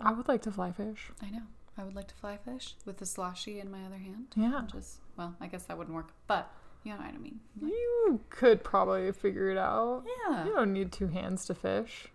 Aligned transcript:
I 0.00 0.12
would 0.12 0.28
like 0.28 0.42
to 0.42 0.50
fly 0.52 0.72
fish. 0.72 1.10
I 1.22 1.30
know. 1.30 1.42
I 1.76 1.84
would 1.84 1.94
like 1.94 2.08
to 2.08 2.14
fly 2.14 2.36
fish 2.36 2.74
with 2.84 2.98
the 2.98 3.06
sloshy 3.06 3.60
in 3.60 3.70
my 3.70 3.84
other 3.84 3.98
hand. 3.98 4.26
Yeah. 4.36 4.62
Just 4.70 4.98
well, 5.16 5.36
I 5.40 5.46
guess 5.46 5.64
that 5.64 5.78
wouldn't 5.78 5.94
work, 5.94 6.12
but 6.26 6.50
you 6.84 6.92
know 6.92 6.98
what 6.98 7.06
I 7.14 7.18
mean. 7.18 7.40
Like, 7.60 7.72
You 7.72 8.20
could 8.30 8.64
probably 8.64 9.10
figure 9.12 9.50
it 9.50 9.58
out. 9.58 10.04
yeah. 10.28 10.44
You 10.44 10.52
don't 10.54 10.72
need 10.72 10.90
two 10.92 11.08
hands 11.08 11.44
to 11.46 11.54
fish. 11.54 12.08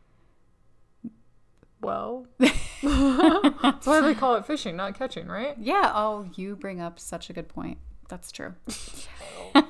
Well, 1.82 2.28
that's 2.40 3.86
why 3.86 4.00
they 4.02 4.16
call 4.16 4.36
it 4.36 4.46
fishing, 4.46 4.78
not 4.78 4.98
catching, 4.98 5.28
right? 5.28 5.56
Yeah. 5.60 5.92
Oh, 5.94 6.30
you 6.36 6.56
bring 6.56 6.80
up 6.80 6.98
such 6.98 7.30
a 7.30 7.34
good 7.34 7.50
point. 7.50 7.78
That's 8.08 8.32
true. 8.32 8.54
I 9.56 9.64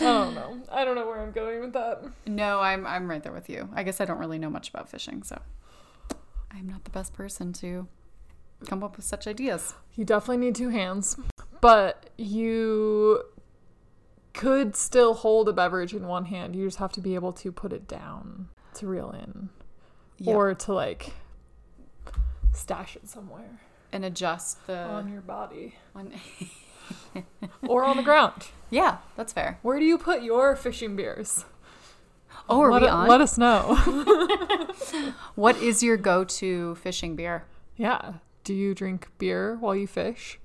don't 0.00 0.34
know. 0.34 0.60
I 0.72 0.84
don't 0.84 0.94
know 0.94 1.06
where 1.06 1.20
I'm 1.20 1.32
going 1.32 1.60
with 1.60 1.72
that. 1.74 2.02
No, 2.26 2.60
I'm 2.60 2.86
I'm 2.86 3.08
right 3.08 3.22
there 3.22 3.32
with 3.32 3.48
you. 3.50 3.68
I 3.74 3.82
guess 3.82 4.00
I 4.00 4.04
don't 4.06 4.18
really 4.18 4.38
know 4.38 4.50
much 4.50 4.68
about 4.70 4.88
fishing, 4.88 5.22
so 5.22 5.40
I'm 6.52 6.68
not 6.68 6.84
the 6.84 6.90
best 6.90 7.12
person 7.12 7.52
to 7.54 7.86
come 8.66 8.82
up 8.82 8.96
with 8.96 9.04
such 9.04 9.26
ideas. 9.26 9.74
You 9.94 10.04
definitely 10.04 10.38
need 10.38 10.54
two 10.54 10.70
hands, 10.70 11.16
but 11.60 12.10
you 12.16 13.22
could 14.34 14.76
still 14.76 15.14
hold 15.14 15.48
a 15.48 15.52
beverage 15.52 15.94
in 15.94 16.06
one 16.06 16.26
hand. 16.26 16.54
You 16.56 16.66
just 16.66 16.78
have 16.78 16.92
to 16.92 17.00
be 17.00 17.14
able 17.14 17.32
to 17.34 17.52
put 17.52 17.72
it 17.72 17.86
down 17.88 18.48
to 18.74 18.86
reel 18.86 19.10
in 19.10 19.48
Yep. 20.18 20.34
or 20.36 20.54
to 20.54 20.72
like 20.72 21.12
stash 22.52 22.96
it 22.96 23.08
somewhere 23.08 23.60
and 23.92 24.04
adjust 24.04 24.66
the 24.66 24.76
on 24.78 25.10
your 25.12 25.20
body 25.20 25.74
on- 25.94 26.12
or 27.68 27.84
on 27.84 27.96
the 27.96 28.02
ground. 28.02 28.48
Yeah, 28.70 28.98
that's 29.16 29.32
fair. 29.32 29.58
Where 29.62 29.78
do 29.78 29.84
you 29.84 29.96
put 29.98 30.22
your 30.22 30.54
fishing 30.56 30.96
beers? 30.96 31.44
Oh, 32.48 32.60
are 32.62 32.72
let, 32.72 32.82
we 32.82 32.88
on? 32.88 33.08
let 33.08 33.20
us 33.20 33.36
know. 33.38 33.76
What 35.34 35.56
is 35.58 35.82
your 35.82 35.96
go-to 35.96 36.74
fishing 36.76 37.14
beer? 37.16 37.44
yeah. 37.76 38.14
Do 38.44 38.54
you 38.54 38.74
drink 38.74 39.08
beer 39.18 39.56
while 39.60 39.76
you 39.76 39.86
fish? 39.86 40.38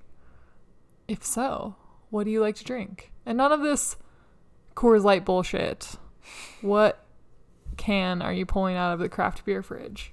If 1.07 1.23
so, 1.23 1.75
what 2.09 2.25
do 2.25 2.31
you 2.31 2.41
like 2.41 2.55
to 2.55 2.63
drink? 2.65 3.11
And 3.25 3.37
none 3.37 3.53
of 3.53 3.61
this 3.61 3.95
Coors 4.75 5.03
Light 5.03 5.23
bullshit. 5.23 5.95
What 6.61 7.05
can 7.77 8.21
are 8.21 8.33
you 8.33 8.45
pulling 8.45 8.75
out 8.75 8.93
of 8.93 8.99
the 8.99 9.07
craft 9.07 9.45
beer 9.45 9.63
fridge? 9.63 10.11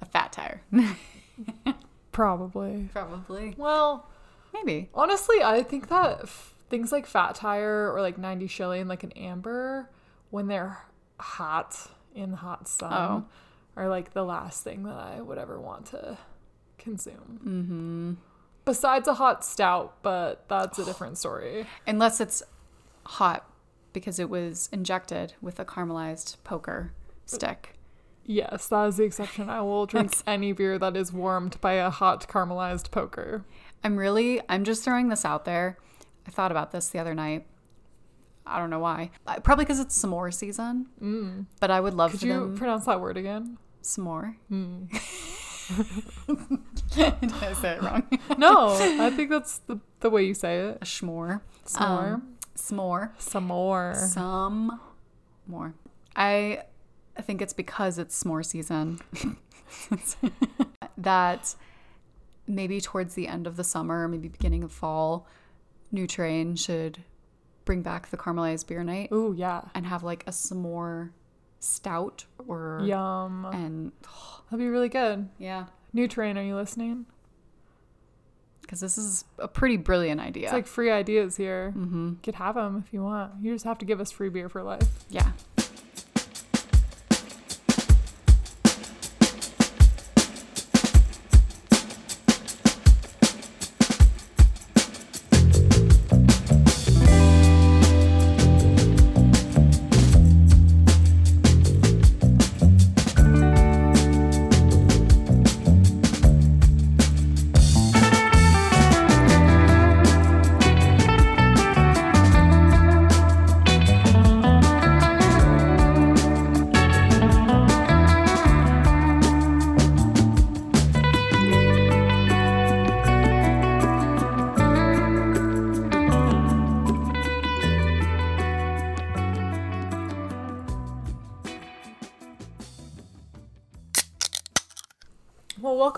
A 0.00 0.04
fat 0.06 0.32
tire. 0.32 0.62
Probably. 2.12 2.88
Probably. 2.92 3.54
Well, 3.56 4.08
Maybe. 4.52 4.88
honestly, 4.94 5.36
I 5.42 5.62
think 5.62 5.88
that 5.88 6.20
f- 6.22 6.54
things 6.68 6.90
like 6.90 7.06
Fat 7.06 7.34
Tire 7.36 7.92
or 7.92 8.00
like 8.00 8.18
90 8.18 8.46
Shilling, 8.46 8.88
like 8.88 9.04
an 9.04 9.12
amber, 9.12 9.90
when 10.36 10.48
they're 10.48 10.84
hot 11.18 11.90
in 12.14 12.30
the 12.32 12.36
hot 12.36 12.68
sun, 12.68 12.92
Oh. 12.92 13.24
are 13.74 13.88
like 13.88 14.12
the 14.12 14.22
last 14.22 14.62
thing 14.62 14.82
that 14.82 14.94
I 14.94 15.22
would 15.22 15.38
ever 15.38 15.58
want 15.58 15.86
to 15.86 16.18
consume. 16.76 17.40
Mm-hmm. 17.44 18.12
Besides 18.66 19.08
a 19.08 19.14
hot 19.14 19.44
stout, 19.46 19.94
but 20.02 20.44
that's 20.48 20.78
a 20.78 20.84
different 20.84 21.16
story. 21.16 21.66
Unless 21.86 22.20
it's 22.20 22.42
hot 23.06 23.50
because 23.94 24.18
it 24.18 24.28
was 24.28 24.68
injected 24.72 25.32
with 25.40 25.58
a 25.58 25.64
caramelized 25.64 26.36
poker 26.44 26.92
stick. 27.24 27.72
Yes, 28.26 28.66
that 28.68 28.88
is 28.88 28.96
the 28.98 29.04
exception. 29.04 29.48
I 29.48 29.62
will 29.62 29.86
drink 29.86 30.12
any 30.26 30.52
beer 30.52 30.78
that 30.78 30.96
is 30.98 31.12
warmed 31.14 31.58
by 31.62 31.74
a 31.74 31.88
hot 31.88 32.28
caramelized 32.28 32.90
poker. 32.90 33.44
I'm 33.82 33.96
really, 33.96 34.42
I'm 34.50 34.64
just 34.64 34.84
throwing 34.84 35.08
this 35.08 35.24
out 35.24 35.46
there. 35.46 35.78
I 36.26 36.30
thought 36.30 36.50
about 36.50 36.72
this 36.72 36.88
the 36.90 36.98
other 36.98 37.14
night. 37.14 37.46
I 38.46 38.58
don't 38.58 38.70
know 38.70 38.78
why. 38.78 39.10
Probably 39.42 39.64
because 39.64 39.80
it's 39.80 40.02
s'more 40.02 40.32
season. 40.32 40.86
Mm. 41.02 41.46
But 41.60 41.70
I 41.70 41.80
would 41.80 41.94
love 41.94 42.12
to. 42.12 42.18
Could 42.18 42.20
for 42.20 42.26
you 42.26 42.32
them 42.40 42.56
pronounce 42.56 42.86
that 42.86 43.00
word 43.00 43.16
again? 43.16 43.58
s'more. 43.82 44.36
Mm. 44.50 44.88
Did 46.94 47.32
I 47.32 47.52
say 47.54 47.72
it 47.72 47.82
wrong? 47.82 48.04
No, 48.38 48.76
I 49.00 49.10
think 49.10 49.30
that's 49.30 49.58
the, 49.58 49.80
the 50.00 50.10
way 50.10 50.24
you 50.24 50.34
say 50.34 50.58
it. 50.58 50.78
A 50.80 50.84
schmore. 50.84 51.40
S'more. 51.64 52.14
Um, 52.14 52.36
s'more. 52.56 53.10
Some 53.18 53.44
more. 53.44 53.94
Some 53.94 54.80
more. 55.46 55.74
I 56.14 56.62
I 57.16 57.22
think 57.22 57.40
it's 57.40 57.52
because 57.52 57.98
it's 57.98 58.22
s'more 58.22 58.44
season 58.44 59.00
that 60.98 61.54
maybe 62.46 62.80
towards 62.80 63.14
the 63.14 63.26
end 63.26 63.46
of 63.46 63.56
the 63.56 63.64
summer, 63.64 64.06
maybe 64.06 64.28
beginning 64.28 64.62
of 64.62 64.72
fall, 64.72 65.26
New 65.90 66.06
Terrain 66.06 66.56
should 66.56 67.02
bring 67.66 67.82
back 67.82 68.08
the 68.08 68.16
caramelized 68.16 68.66
beer 68.66 68.82
night 68.82 69.10
Ooh, 69.12 69.34
yeah. 69.36 69.60
and 69.74 69.84
have 69.86 70.02
like 70.02 70.24
a 70.26 70.30
s'more 70.30 71.10
stout 71.60 72.24
or 72.48 72.80
Yum. 72.84 73.44
and 73.52 73.92
That'd 74.50 74.58
be 74.64 74.68
really 74.68 74.88
good. 74.88 75.28
yeah, 75.38 75.66
New 75.92 76.08
Terrain, 76.08 76.38
are 76.38 76.42
you 76.44 76.56
listening? 76.56 77.04
because 78.62 78.80
this 78.80 78.98
is 78.98 79.24
a 79.38 79.46
pretty 79.46 79.76
brilliant 79.76 80.20
idea. 80.20 80.44
It's 80.46 80.52
like 80.52 80.66
free 80.66 80.90
ideas 80.90 81.36
here. 81.36 81.72
mm-hmm. 81.76 82.08
You 82.08 82.18
could 82.20 82.34
have 82.34 82.56
them 82.56 82.82
if 82.84 82.92
you 82.92 83.00
want. 83.00 83.34
You 83.40 83.52
just 83.52 83.64
have 83.64 83.78
to 83.78 83.84
give 83.84 84.00
us 84.00 84.10
free 84.10 84.28
beer 84.28 84.48
for 84.48 84.60
life. 84.64 84.82
Yeah. 85.08 85.30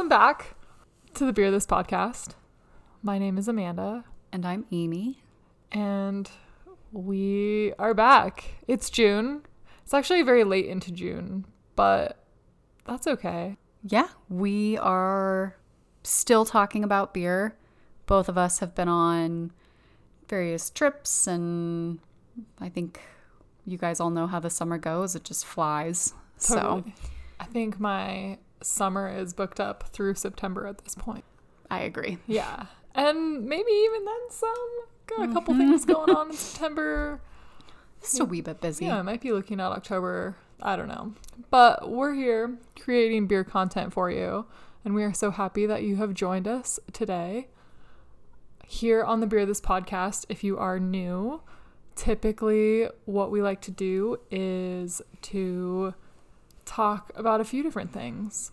Welcome 0.08 0.26
back 0.26 0.54
to 1.12 1.26
the 1.26 1.34
Beer 1.34 1.50
This 1.50 1.66
podcast. 1.66 2.28
My 3.02 3.18
name 3.18 3.36
is 3.36 3.46
Amanda, 3.46 4.04
And 4.32 4.46
I'm 4.46 4.64
Amy. 4.72 5.22
and 5.70 6.30
we 6.92 7.74
are 7.78 7.92
back. 7.92 8.44
It's 8.66 8.88
June. 8.88 9.42
It's 9.82 9.92
actually 9.92 10.22
very 10.22 10.44
late 10.44 10.64
into 10.64 10.92
June, 10.92 11.44
but 11.76 12.24
that's 12.86 13.06
okay. 13.06 13.58
Yeah, 13.82 14.08
we 14.30 14.78
are 14.78 15.56
still 16.04 16.46
talking 16.46 16.84
about 16.84 17.12
beer. 17.12 17.58
Both 18.06 18.30
of 18.30 18.38
us 18.38 18.60
have 18.60 18.74
been 18.74 18.88
on 18.88 19.52
various 20.26 20.70
trips, 20.70 21.26
and 21.26 21.98
I 22.58 22.70
think 22.70 22.98
you 23.66 23.76
guys 23.76 24.00
all 24.00 24.08
know 24.10 24.26
how 24.26 24.40
the 24.40 24.48
summer 24.48 24.78
goes. 24.78 25.14
It 25.14 25.24
just 25.24 25.44
flies. 25.44 26.14
So, 26.38 26.82
I 27.38 27.44
think 27.44 27.78
my 27.78 28.38
summer 28.62 29.08
is 29.08 29.32
booked 29.32 29.60
up 29.60 29.88
through 29.88 30.14
September 30.14 30.66
at 30.66 30.78
this 30.78 30.94
point. 30.94 31.24
I 31.70 31.80
agree. 31.80 32.18
Yeah. 32.26 32.66
And 32.94 33.44
maybe 33.44 33.70
even 33.70 34.04
then 34.04 34.30
some. 34.30 34.68
Got 35.06 35.30
a 35.30 35.32
couple 35.32 35.54
mm-hmm. 35.54 35.70
things 35.70 35.84
going 35.84 36.14
on 36.14 36.30
in 36.30 36.36
September. 36.36 37.20
Just 38.00 38.20
a 38.20 38.24
wee 38.24 38.40
bit 38.40 38.60
busy. 38.60 38.86
Yeah, 38.86 38.98
I 38.98 39.02
might 39.02 39.20
be 39.20 39.32
looking 39.32 39.60
at 39.60 39.66
October. 39.72 40.36
I 40.60 40.76
don't 40.76 40.88
know. 40.88 41.14
But 41.50 41.90
we're 41.90 42.14
here 42.14 42.58
creating 42.80 43.26
beer 43.26 43.44
content 43.44 43.92
for 43.92 44.10
you. 44.10 44.46
And 44.84 44.94
we 44.94 45.02
are 45.02 45.12
so 45.12 45.30
happy 45.30 45.66
that 45.66 45.82
you 45.82 45.96
have 45.96 46.14
joined 46.14 46.46
us 46.48 46.78
today. 46.92 47.48
Here 48.66 49.02
on 49.02 49.20
the 49.20 49.26
Beer 49.26 49.46
This 49.46 49.60
podcast, 49.60 50.26
if 50.28 50.44
you 50.44 50.58
are 50.58 50.78
new, 50.78 51.42
typically 51.96 52.88
what 53.04 53.30
we 53.30 53.42
like 53.42 53.60
to 53.62 53.70
do 53.70 54.18
is 54.30 55.02
to 55.22 55.94
talk 56.68 57.10
about 57.16 57.40
a 57.40 57.44
few 57.44 57.62
different 57.62 57.92
things. 57.92 58.52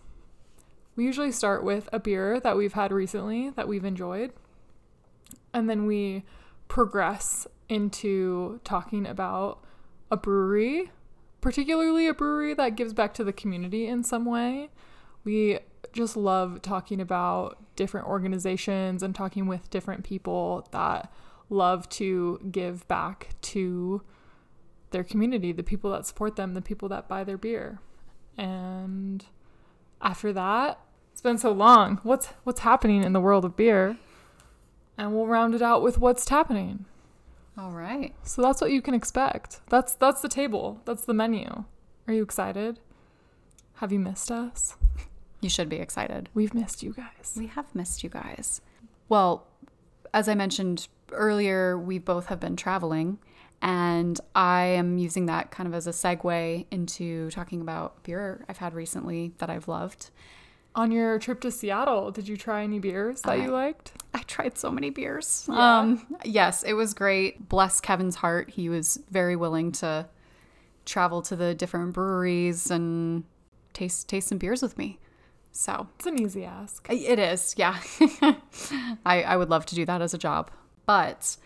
We 0.96 1.04
usually 1.04 1.32
start 1.32 1.62
with 1.62 1.88
a 1.92 2.00
beer 2.00 2.40
that 2.40 2.56
we've 2.56 2.72
had 2.72 2.90
recently 2.90 3.50
that 3.50 3.68
we've 3.68 3.84
enjoyed. 3.84 4.32
And 5.52 5.68
then 5.68 5.86
we 5.86 6.24
progress 6.68 7.46
into 7.68 8.60
talking 8.64 9.06
about 9.06 9.62
a 10.10 10.16
brewery, 10.16 10.90
particularly 11.40 12.06
a 12.06 12.14
brewery 12.14 12.54
that 12.54 12.76
gives 12.76 12.94
back 12.94 13.12
to 13.14 13.24
the 13.24 13.32
community 13.32 13.86
in 13.86 14.02
some 14.02 14.24
way. 14.24 14.70
We 15.24 15.58
just 15.92 16.16
love 16.16 16.62
talking 16.62 17.00
about 17.00 17.58
different 17.76 18.06
organizations 18.06 19.02
and 19.02 19.14
talking 19.14 19.46
with 19.46 19.68
different 19.70 20.04
people 20.04 20.66
that 20.70 21.12
love 21.50 21.88
to 21.88 22.40
give 22.50 22.86
back 22.88 23.34
to 23.40 24.02
their 24.90 25.04
community, 25.04 25.52
the 25.52 25.62
people 25.62 25.90
that 25.90 26.06
support 26.06 26.36
them, 26.36 26.54
the 26.54 26.62
people 26.62 26.88
that 26.88 27.08
buy 27.08 27.24
their 27.24 27.38
beer. 27.38 27.80
And 28.38 29.24
after 30.00 30.32
that, 30.32 30.78
It's 31.12 31.22
been 31.22 31.38
so 31.38 31.50
long. 31.50 31.98
What's 32.02 32.26
what's 32.44 32.60
happening 32.60 33.02
in 33.02 33.14
the 33.14 33.22
world 33.22 33.46
of 33.46 33.56
beer? 33.56 33.96
And 34.98 35.14
we'll 35.14 35.26
round 35.26 35.54
it 35.54 35.62
out 35.62 35.80
with 35.82 35.98
what's 35.98 36.28
happening. 36.28 36.84
All 37.56 37.70
right. 37.70 38.14
So 38.22 38.42
that's 38.42 38.60
what 38.60 38.70
you 38.70 38.82
can 38.82 38.92
expect. 38.92 39.60
That's 39.70 39.94
that's 39.94 40.20
the 40.20 40.28
table. 40.28 40.82
That's 40.84 41.06
the 41.06 41.14
menu. 41.14 41.64
Are 42.06 42.12
you 42.12 42.22
excited? 42.22 42.80
Have 43.76 43.92
you 43.92 43.98
missed 43.98 44.30
us? 44.30 44.76
You 45.40 45.48
should 45.48 45.70
be 45.70 45.76
excited. 45.76 46.28
We've 46.34 46.52
missed 46.52 46.82
you 46.82 46.92
guys. 46.92 47.34
We 47.34 47.46
have 47.46 47.74
missed 47.74 48.04
you 48.04 48.10
guys. 48.10 48.60
Well, 49.08 49.46
as 50.12 50.28
I 50.28 50.34
mentioned 50.34 50.88
earlier, 51.12 51.78
we 51.78 51.98
both 51.98 52.26
have 52.26 52.40
been 52.40 52.56
traveling, 52.56 53.18
and 53.66 54.20
I 54.34 54.62
am 54.64 54.96
using 54.96 55.26
that 55.26 55.50
kind 55.50 55.66
of 55.66 55.74
as 55.74 55.88
a 55.88 55.90
segue 55.90 56.66
into 56.70 57.30
talking 57.32 57.60
about 57.60 58.00
beer 58.04 58.44
I've 58.48 58.58
had 58.58 58.72
recently 58.74 59.32
that 59.38 59.50
I've 59.50 59.66
loved. 59.66 60.10
On 60.76 60.92
your 60.92 61.18
trip 61.18 61.40
to 61.40 61.50
Seattle, 61.50 62.12
did 62.12 62.28
you 62.28 62.36
try 62.36 62.62
any 62.62 62.78
beers 62.78 63.22
that 63.22 63.32
I- 63.32 63.36
you 63.36 63.50
liked? 63.50 63.92
I 64.14 64.20
tried 64.22 64.56
so 64.56 64.70
many 64.70 64.90
beers. 64.90 65.46
Yeah. 65.50 65.78
Um, 65.80 66.06
yes, 66.24 66.62
it 66.62 66.74
was 66.74 66.94
great. 66.94 67.48
Bless 67.48 67.80
Kevin's 67.80 68.14
heart. 68.16 68.50
He 68.50 68.68
was 68.68 69.00
very 69.10 69.34
willing 69.36 69.72
to 69.72 70.06
travel 70.84 71.20
to 71.22 71.34
the 71.34 71.54
different 71.54 71.92
breweries 71.92 72.70
and 72.70 73.24
taste 73.72 74.08
taste 74.08 74.28
some 74.28 74.38
beers 74.38 74.62
with 74.62 74.78
me. 74.78 74.98
So 75.50 75.88
It's 75.96 76.06
an 76.06 76.20
easy 76.20 76.44
ask. 76.44 76.86
it 76.90 77.18
is, 77.18 77.54
yeah. 77.58 77.78
I, 79.04 79.22
I 79.22 79.36
would 79.36 79.48
love 79.50 79.66
to 79.66 79.74
do 79.74 79.84
that 79.86 80.02
as 80.02 80.14
a 80.14 80.18
job. 80.18 80.50
But 80.84 81.36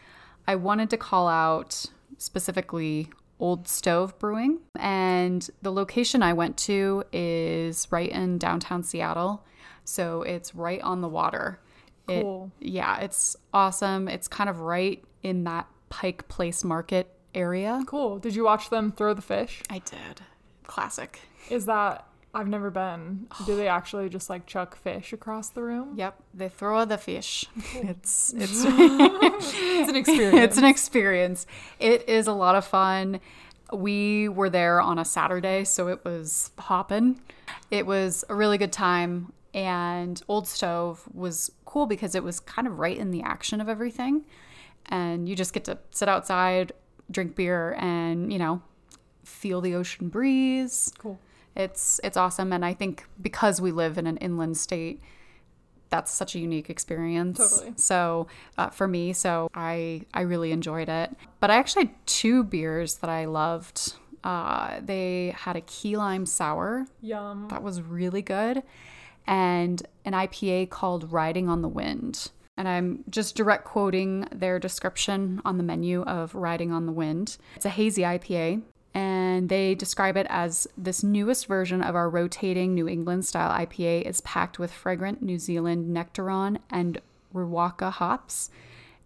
I 0.47 0.57
wanted 0.57 0.91
to 0.91 0.97
call 0.97 1.29
out 1.29 1.87
specifically 2.19 3.09
Old 3.39 3.67
Stove 3.69 4.19
Brewing. 4.19 4.59
And 4.79 5.49
the 5.63 5.73
location 5.73 6.23
I 6.23 6.33
went 6.33 6.57
to 6.59 7.05
is 7.13 7.87
right 7.91 8.11
in 8.11 8.39
downtown 8.39 8.83
Seattle. 8.83 9.45
So 9.85 10.23
it's 10.23 10.55
right 10.55 10.81
on 10.83 11.01
the 11.01 11.09
water. 11.09 11.61
It- 12.09 12.23
Cool. 12.23 12.51
yeah, 12.61 12.99
it's 12.99 13.37
awesome. 13.55 14.09
It's 14.09 14.29
kind 14.29 14.51
of 14.51 14.61
right 14.61 15.03
in 15.23 15.45
that 15.45 15.67
Pike 15.89 16.29
Place 16.29 16.65
Market 16.65 17.15
area. 17.35 17.83
Cool. 17.87 18.19
Did 18.19 18.35
you 18.35 18.45
watch 18.45 18.71
them 18.71 18.93
throw 18.93 19.15
the 19.15 19.23
fish? 19.23 19.63
I 19.71 19.79
did. 19.79 20.23
Classic. 20.65 21.21
Is 21.49 21.67
that 21.67 22.07
I've 22.33 22.47
never 22.49 22.71
been. 22.71 23.27
Do 23.45 23.57
they 23.57 23.67
actually 23.67 24.09
just 24.09 24.31
like 24.31 24.47
chuck 24.47 24.77
fish 24.77 25.13
across 25.13 25.49
the 25.51 25.63
room? 25.63 25.95
Yep, 25.97 26.23
they 26.33 26.49
throw 26.49 26.85
the 26.85 26.99
fish. 26.99 27.47
It's 27.75 28.33
it's 28.37 28.65
It's 28.67 29.89
an 29.89 29.97
experience. 29.97 30.39
it's 30.45 30.59
an 30.59 30.65
experience. 30.65 31.47
It 31.81 32.09
is 32.09 32.27
a 32.27 32.33
lot 32.33 32.55
of 32.55 32.65
fun. 32.65 33.21
We 33.73 34.29
were 34.29 34.51
there 34.51 34.81
on 34.81 34.99
a 34.99 35.05
Saturday, 35.05 35.65
so 35.65 35.89
it 35.89 36.05
was 36.05 36.51
hopping. 36.59 37.21
It 37.71 37.87
was 37.87 38.25
a 38.29 38.35
really 38.35 38.59
good 38.59 38.73
time, 38.73 39.33
and 39.55 40.21
Old 40.29 40.47
Stove 40.49 41.05
was 41.13 41.51
cool 41.65 41.87
because 41.87 42.15
it 42.15 42.23
was 42.25 42.41
kind 42.41 42.67
of 42.67 42.79
right 42.79 42.97
in 42.97 43.11
the 43.13 43.23
action 43.23 43.61
of 43.61 43.69
everything, 43.69 44.25
and 44.87 45.29
you 45.29 45.37
just 45.37 45.53
get 45.53 45.65
to 45.65 45.79
sit 45.93 46.09
outside, 46.09 46.73
drink 47.11 47.35
beer, 47.37 47.75
and 47.79 48.33
you 48.33 48.39
know, 48.41 48.61
feel 49.25 49.61
the 49.61 49.75
ocean 49.75 50.09
breeze. 50.09 50.93
cool. 50.99 51.19
It's 51.57 52.01
it's 52.05 52.17
awesome, 52.17 52.53
and 52.53 52.65
I 52.65 52.75
think 52.75 53.07
because 53.21 53.61
we 53.61 53.73
live 53.73 53.99
in 53.99 54.07
an 54.07 54.17
inland 54.19 54.57
state, 54.57 55.01
that's 55.91 56.11
such 56.11 56.35
a 56.35 56.39
unique 56.39 56.71
experience. 56.71 57.39
Totally. 57.39 57.73
So 57.77 58.29
uh, 58.57 58.71
for 58.71 58.87
me, 58.87 59.13
so 59.13 59.51
I 59.55 60.03
I 60.15 60.23
really 60.23 60.53
enjoyed 60.53 60.89
it. 60.89 61.11
But 61.41 61.51
I 61.51 61.57
actually 61.57 61.87
had 61.87 62.07
two 62.07 62.45
beers 62.45 62.97
that 62.97 63.11
I 63.11 63.25
loved. 63.27 63.95
Uh, 64.23 64.81
they 64.83 65.35
had 65.37 65.57
a 65.57 65.63
key 65.63 65.97
lime 65.97 66.27
sour 66.27 66.87
Yum. 67.01 67.49
that 67.49 67.63
was 67.63 67.81
really 67.83 68.23
good, 68.23 68.63
and 69.27 69.83
an 70.05 70.13
IPA 70.13 70.71
called 70.71 71.11
Riding 71.13 71.49
on 71.49 71.63
the 71.63 71.69
Wind. 71.69 72.31
And 72.57 72.69
I'm 72.69 73.05
just 73.09 73.37
direct 73.37 73.65
quoting 73.65 74.29
their 74.31 74.59
description 74.59 75.41
on 75.47 75.57
the 75.57 75.63
menu 75.63 76.03
of 76.03 76.35
Riding 76.35 76.73
on 76.73 76.85
the 76.85 76.93
Wind. 76.93 77.39
It's 77.57 77.65
a 77.65 77.71
hazy 77.71 78.03
IPA, 78.03 78.61
and 79.31 79.49
they 79.49 79.75
describe 79.75 80.17
it 80.17 80.27
as 80.29 80.67
this 80.77 81.03
newest 81.03 81.47
version 81.47 81.83
of 81.83 81.95
our 81.95 82.11
rotating 82.11 82.75
New 82.75 82.89
England 82.89 83.25
style 83.25 83.51
IPA 83.51 84.03
is 84.03 84.21
packed 84.23 84.59
with 84.59 84.73
fragrant 84.73 85.23
New 85.23 85.39
Zealand 85.39 85.97
Nectaron 85.97 86.59
and 86.71 87.01
Riwaka 87.35 87.93
hops, 87.93 88.51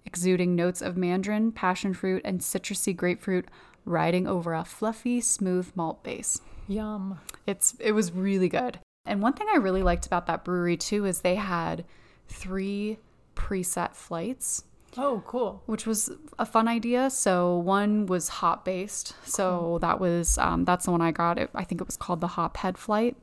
exuding 0.05 0.57
notes 0.57 0.83
of 0.83 0.97
mandarin, 0.97 1.53
passion 1.53 1.95
fruit, 1.95 2.23
and 2.25 2.41
citrusy 2.41 2.97
grapefruit, 2.97 3.47
riding 3.85 4.27
over 4.27 4.55
a 4.55 4.65
fluffy, 4.65 5.21
smooth 5.21 5.71
malt 5.75 6.03
base. 6.03 6.41
Yum. 6.67 7.21
It's 7.47 7.75
it 7.79 7.93
was 7.93 8.13
really 8.13 8.49
good. 8.49 8.79
And 9.07 9.21
one 9.21 9.35
thing 9.35 9.49
I 9.53 9.59
really 9.59 9.83
liked 9.83 10.07
about 10.07 10.27
that 10.27 10.45
brewery 10.45 10.77
too 10.77 11.05
is 11.05 11.21
they 11.21 11.35
had 11.35 11.85
three 12.29 12.99
preset 13.37 13.95
flights, 13.95 14.65
Oh, 14.97 15.23
cool. 15.27 15.63
which 15.67 15.87
was 15.87 16.11
a 16.39 16.47
fun 16.47 16.69
idea. 16.69 17.11
So 17.11 17.59
one 17.59 18.07
was 18.07 18.29
hop 18.29 18.65
based. 18.65 19.15
So 19.25 19.79
that 19.81 20.01
was 20.01 20.39
um, 20.39 20.65
that's 20.65 20.85
the 20.85 20.91
one 20.93 21.01
I 21.01 21.11
got. 21.11 21.39
It, 21.39 21.51
I 21.55 21.65
think 21.65 21.81
it 21.81 21.87
was 21.87 21.97
called 21.97 22.21
the 22.21 22.29
Hop 22.29 22.57
Head 22.59 22.79
flight. 22.79 23.17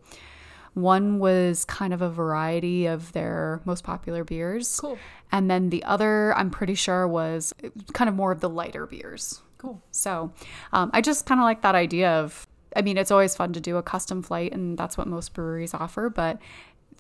One 0.74 1.20
was 1.20 1.66
kind 1.66 1.94
of 1.94 2.02
a 2.02 2.10
variety 2.10 2.86
of 2.86 3.12
their 3.12 3.62
most 3.66 3.84
popular 3.84 4.24
beers. 4.24 4.80
Cool. 4.80 4.98
And 5.32 5.52
then 5.52 5.70
the 5.70 5.84
other, 5.84 6.34
I'm 6.38 6.50
pretty 6.50 6.76
sure, 6.76 7.08
was 7.08 7.54
kind 7.94 8.08
of 8.08 8.16
more 8.16 8.32
of 8.32 8.40
the 8.40 8.50
lighter 8.50 8.86
beers. 8.86 9.42
Cool. 9.58 9.82
So 9.92 10.32
um, 10.72 10.90
I 10.94 11.02
just 11.02 11.26
kind 11.26 11.42
of 11.42 11.44
like 11.44 11.62
that 11.62 11.76
idea 11.76 12.10
of, 12.12 12.48
I 12.74 12.82
mean, 12.84 12.98
it's 12.98 13.12
always 13.12 13.36
fun 13.36 13.52
to 13.52 13.60
do 13.60 13.76
a 13.76 13.84
custom 13.84 14.24
flight, 14.24 14.54
and 14.54 14.78
that's 14.78 14.98
what 14.98 15.08
most 15.08 15.34
breweries 15.34 15.74
offer. 15.74 16.10
But 16.10 16.40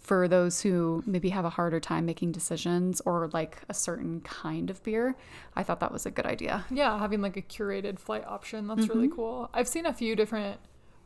for 0.01 0.27
those 0.27 0.61
who 0.61 1.03
maybe 1.05 1.29
have 1.29 1.45
a 1.45 1.49
harder 1.51 1.79
time 1.79 2.05
making 2.05 2.31
decisions 2.31 3.01
or 3.05 3.29
like 3.33 3.57
a 3.69 3.73
certain 3.73 4.19
kind 4.21 4.69
of 4.69 4.81
beer, 4.83 5.15
I 5.55 5.63
thought 5.63 5.79
that 5.79 5.91
was 5.93 6.05
a 6.05 6.11
good 6.11 6.25
idea. 6.25 6.65
Yeah, 6.71 6.97
having 6.99 7.21
like 7.21 7.37
a 7.37 7.41
curated 7.41 7.99
flight 7.99 8.25
option. 8.25 8.67
That's 8.67 8.87
really 8.89 9.07
Mm-hmm. 9.07 9.15
cool. 9.15 9.49
I've 9.53 9.67
seen 9.67 9.85
a 9.85 9.93
few 9.93 10.15
different 10.15 10.59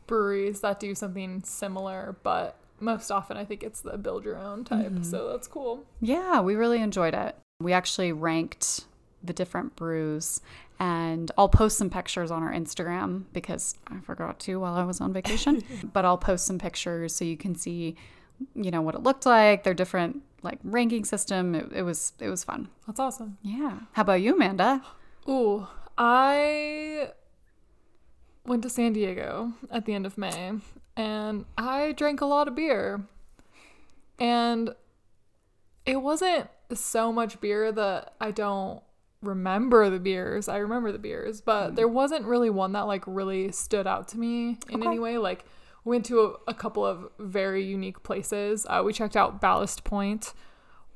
breweries 0.06 0.60
that 0.60 0.80
do 0.80 0.94
something 0.94 1.42
similar, 1.44 2.16
but 2.22 2.56
most 2.80 3.10
often 3.10 3.36
I 3.36 3.44
think 3.44 3.62
it's 3.62 3.80
the 3.82 3.96
build 3.98 4.24
your 4.24 4.38
own 4.38 4.64
type. 4.64 4.86
Mm-hmm. 4.92 5.02
So 5.02 5.30
that's 5.30 5.46
cool. 5.46 5.84
Yeah, 6.00 6.40
we 6.40 6.54
really 6.54 6.80
enjoyed 6.80 7.14
it. 7.14 7.36
We 7.60 7.72
actually 7.72 8.12
ranked 8.12 8.84
the 9.22 9.32
different 9.32 9.76
brews, 9.76 10.40
and 10.78 11.30
I'll 11.38 11.48
post 11.48 11.78
some 11.78 11.90
pictures 11.90 12.30
on 12.30 12.42
our 12.42 12.52
Instagram 12.52 13.24
because 13.32 13.74
I 13.88 13.98
forgot 14.00 14.38
to 14.40 14.60
while 14.60 14.74
I 14.74 14.84
was 14.84 15.00
on 15.00 15.12
vacation. 15.12 15.64
but 15.92 16.04
I'll 16.04 16.18
post 16.18 16.46
some 16.46 16.58
pictures 16.58 17.14
so 17.14 17.24
you 17.24 17.36
can 17.36 17.54
see, 17.54 17.96
you 18.54 18.70
know, 18.70 18.82
what 18.82 18.94
it 18.94 19.02
looked 19.02 19.26
like, 19.26 19.64
their 19.64 19.74
different 19.74 20.22
like 20.42 20.58
ranking 20.62 21.04
system. 21.04 21.54
It, 21.54 21.72
it 21.72 21.82
was 21.82 22.12
it 22.20 22.28
was 22.28 22.44
fun. 22.44 22.68
That's 22.86 23.00
awesome. 23.00 23.38
Yeah. 23.42 23.80
How 23.92 24.02
about 24.02 24.20
you, 24.20 24.34
Amanda? 24.34 24.82
Ooh, 25.28 25.66
I 25.98 27.10
went 28.44 28.62
to 28.62 28.70
San 28.70 28.92
Diego 28.92 29.52
at 29.70 29.86
the 29.86 29.94
end 29.94 30.06
of 30.06 30.16
May 30.16 30.52
and 30.96 31.44
I 31.58 31.92
drank 31.92 32.20
a 32.20 32.26
lot 32.26 32.48
of 32.48 32.54
beer. 32.54 33.02
And 34.18 34.70
it 35.84 35.96
wasn't 35.96 36.48
so 36.72 37.12
much 37.12 37.40
beer 37.40 37.70
that 37.70 38.14
I 38.20 38.30
don't 38.30 38.82
remember 39.22 39.90
the 39.90 39.98
beers. 39.98 40.48
I 40.48 40.58
remember 40.58 40.92
the 40.92 40.98
beers, 40.98 41.40
but 41.40 41.70
hmm. 41.70 41.74
there 41.74 41.88
wasn't 41.88 42.24
really 42.24 42.50
one 42.50 42.72
that 42.72 42.82
like 42.82 43.04
really 43.06 43.52
stood 43.52 43.86
out 43.86 44.08
to 44.08 44.18
me 44.18 44.58
in 44.68 44.80
Okay. 44.80 44.88
any 44.88 44.98
way. 44.98 45.18
Like 45.18 45.44
went 45.86 46.04
to 46.06 46.20
a, 46.20 46.50
a 46.50 46.54
couple 46.54 46.84
of 46.84 47.08
very 47.18 47.64
unique 47.64 48.02
places. 48.02 48.66
Uh, 48.68 48.82
we 48.84 48.92
checked 48.92 49.16
out 49.16 49.40
Ballast 49.40 49.84
Point, 49.84 50.34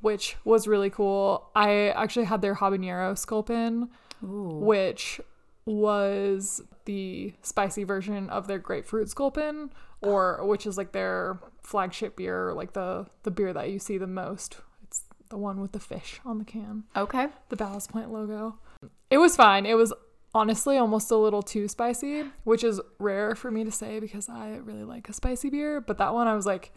which 0.01 0.35
was 0.43 0.67
really 0.67 0.89
cool. 0.91 1.49
I 1.55 1.89
actually 1.89 2.25
had 2.25 2.41
their 2.41 2.55
habanero 2.55 3.17
sculpin, 3.17 3.89
Ooh. 4.23 4.59
which 4.61 5.19
was 5.65 6.61
the 6.85 7.33
spicy 7.41 7.83
version 7.83 8.29
of 8.29 8.47
their 8.47 8.59
grapefruit 8.59 9.09
sculpin, 9.09 9.71
or 10.01 10.45
which 10.45 10.65
is 10.67 10.77
like 10.77 10.91
their 10.91 11.39
flagship 11.63 12.17
beer, 12.17 12.53
like 12.53 12.73
the 12.73 13.05
the 13.23 13.31
beer 13.31 13.53
that 13.53 13.69
you 13.69 13.79
see 13.79 13.97
the 13.97 14.07
most. 14.07 14.57
It's 14.83 15.03
the 15.29 15.37
one 15.37 15.61
with 15.61 15.71
the 15.71 15.79
fish 15.79 16.19
on 16.25 16.37
the 16.39 16.43
can, 16.45 16.83
Okay. 16.97 17.27
the 17.49 17.55
Ballast 17.55 17.91
Point 17.91 18.11
logo. 18.11 18.57
It 19.09 19.17
was 19.19 19.35
fine. 19.35 19.65
It 19.65 19.75
was 19.75 19.93
honestly 20.33 20.77
almost 20.77 21.11
a 21.11 21.15
little 21.15 21.41
too 21.41 21.67
spicy, 21.67 22.25
which 22.43 22.63
is 22.63 22.79
rare 22.99 23.35
for 23.35 23.51
me 23.51 23.63
to 23.63 23.71
say 23.71 23.99
because 23.99 24.29
I 24.29 24.59
really 24.63 24.83
like 24.83 25.09
a 25.09 25.13
spicy 25.13 25.49
beer. 25.49 25.81
But 25.81 25.97
that 25.97 26.13
one 26.13 26.27
I 26.27 26.35
was 26.35 26.45
like 26.45 26.71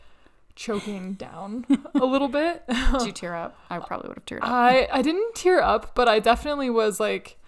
choking 0.55 1.15
down 1.15 1.67
a 1.95 2.05
little 2.05 2.29
bit. 2.29 2.65
Did 2.69 3.07
you 3.07 3.13
tear 3.13 3.35
up? 3.35 3.59
I 3.71 3.79
probably 3.79 4.09
would 4.09 4.19
have 4.19 4.27
teared 4.27 4.43
up. 4.43 4.49
I 4.49 4.89
I 4.93 5.03
didn't 5.03 5.35
tear 5.35 5.61
up, 5.61 5.95
but 5.95 6.09
I 6.09 6.19
definitely 6.21 6.71
was 6.71 7.01
like, 7.01 7.39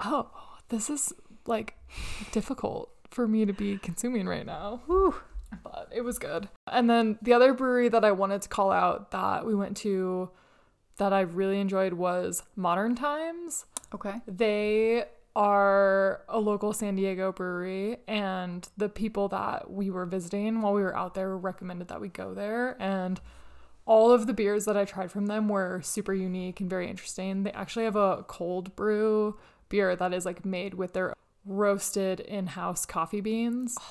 oh, 0.00 0.30
this 0.68 0.90
is 0.90 1.12
like 1.46 1.76
difficult 2.32 2.90
for 3.10 3.26
me 3.26 3.44
to 3.44 3.52
be 3.52 3.78
consuming 3.78 4.26
right 4.26 4.46
now. 4.46 4.82
Whew. 4.86 5.14
But 5.62 5.88
it 5.94 6.02
was 6.02 6.18
good. 6.18 6.48
And 6.66 6.90
then 6.90 7.18
the 7.22 7.32
other 7.32 7.54
brewery 7.54 7.88
that 7.88 8.04
I 8.04 8.12
wanted 8.12 8.42
to 8.42 8.48
call 8.48 8.72
out 8.72 9.12
that 9.12 9.46
we 9.46 9.54
went 9.54 9.76
to 9.78 10.30
that 10.98 11.12
I 11.12 11.20
really 11.20 11.60
enjoyed 11.60 11.94
was 11.94 12.42
Modern 12.56 12.94
Times. 12.94 13.64
Okay. 13.94 14.14
They 14.26 15.04
are 15.34 16.22
a 16.28 16.40
local 16.40 16.72
San 16.72 16.96
Diego 16.96 17.30
brewery, 17.30 17.98
and 18.08 18.66
the 18.76 18.88
people 18.88 19.28
that 19.28 19.70
we 19.70 19.90
were 19.90 20.06
visiting 20.06 20.62
while 20.62 20.72
we 20.72 20.82
were 20.82 20.96
out 20.96 21.14
there 21.14 21.36
recommended 21.36 21.88
that 21.88 22.00
we 22.00 22.08
go 22.08 22.32
there. 22.32 22.76
And 22.80 23.20
all 23.84 24.10
of 24.10 24.26
the 24.26 24.32
beers 24.32 24.64
that 24.64 24.76
I 24.76 24.84
tried 24.84 25.12
from 25.12 25.26
them 25.26 25.48
were 25.48 25.80
super 25.82 26.12
unique 26.14 26.60
and 26.60 26.68
very 26.68 26.88
interesting. 26.88 27.44
They 27.44 27.52
actually 27.52 27.84
have 27.84 27.96
a 27.96 28.24
cold 28.26 28.74
brew 28.76 29.38
beer 29.68 29.94
that 29.94 30.12
is 30.12 30.24
like 30.24 30.44
made 30.44 30.74
with 30.74 30.92
their 30.92 31.14
roasted 31.44 32.20
in 32.20 32.48
house 32.48 32.84
coffee 32.84 33.20
beans. 33.20 33.76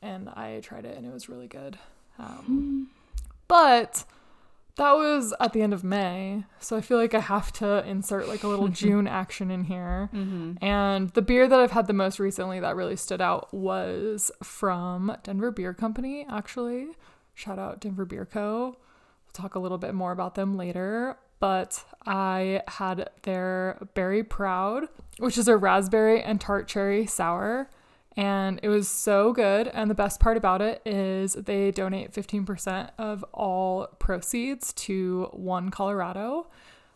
And 0.00 0.28
I 0.28 0.60
tried 0.62 0.84
it 0.84 0.96
and 0.96 1.04
it 1.04 1.12
was 1.12 1.28
really 1.28 1.48
good. 1.48 1.76
Um, 2.20 2.88
but 3.48 4.04
that 4.78 4.92
was 4.92 5.34
at 5.40 5.52
the 5.52 5.60
end 5.60 5.74
of 5.74 5.84
May. 5.84 6.44
So 6.60 6.76
I 6.76 6.80
feel 6.80 6.98
like 6.98 7.12
I 7.12 7.20
have 7.20 7.52
to 7.54 7.86
insert 7.86 8.28
like 8.28 8.44
a 8.44 8.48
little 8.48 8.68
June 8.68 9.06
action 9.06 9.50
in 9.50 9.64
here. 9.64 10.08
Mm-hmm. 10.14 10.64
And 10.64 11.10
the 11.10 11.22
beer 11.22 11.46
that 11.46 11.60
I've 11.60 11.72
had 11.72 11.86
the 11.86 11.92
most 11.92 12.18
recently 12.18 12.60
that 12.60 12.76
really 12.76 12.96
stood 12.96 13.20
out 13.20 13.52
was 13.52 14.30
from 14.42 15.16
Denver 15.22 15.50
Beer 15.50 15.74
Company, 15.74 16.26
actually. 16.30 16.88
Shout 17.34 17.58
out 17.58 17.80
Denver 17.80 18.04
Beer 18.04 18.24
Co. 18.24 18.76
We'll 18.76 19.32
talk 19.32 19.54
a 19.54 19.58
little 19.58 19.78
bit 19.78 19.94
more 19.94 20.12
about 20.12 20.36
them 20.36 20.56
later. 20.56 21.18
But 21.40 21.84
I 22.06 22.62
had 22.66 23.10
their 23.22 23.78
Berry 23.94 24.24
Proud, 24.24 24.88
which 25.18 25.38
is 25.38 25.46
a 25.46 25.56
raspberry 25.56 26.22
and 26.22 26.40
tart 26.40 26.66
cherry 26.66 27.06
sour. 27.06 27.68
And 28.18 28.58
it 28.64 28.68
was 28.68 28.88
so 28.88 29.32
good. 29.32 29.68
And 29.68 29.88
the 29.88 29.94
best 29.94 30.18
part 30.18 30.36
about 30.36 30.60
it 30.60 30.82
is 30.84 31.34
they 31.34 31.70
donate 31.70 32.12
15% 32.12 32.90
of 32.98 33.24
all 33.32 33.86
proceeds 34.00 34.72
to 34.72 35.28
One 35.30 35.70
Colorado, 35.70 36.48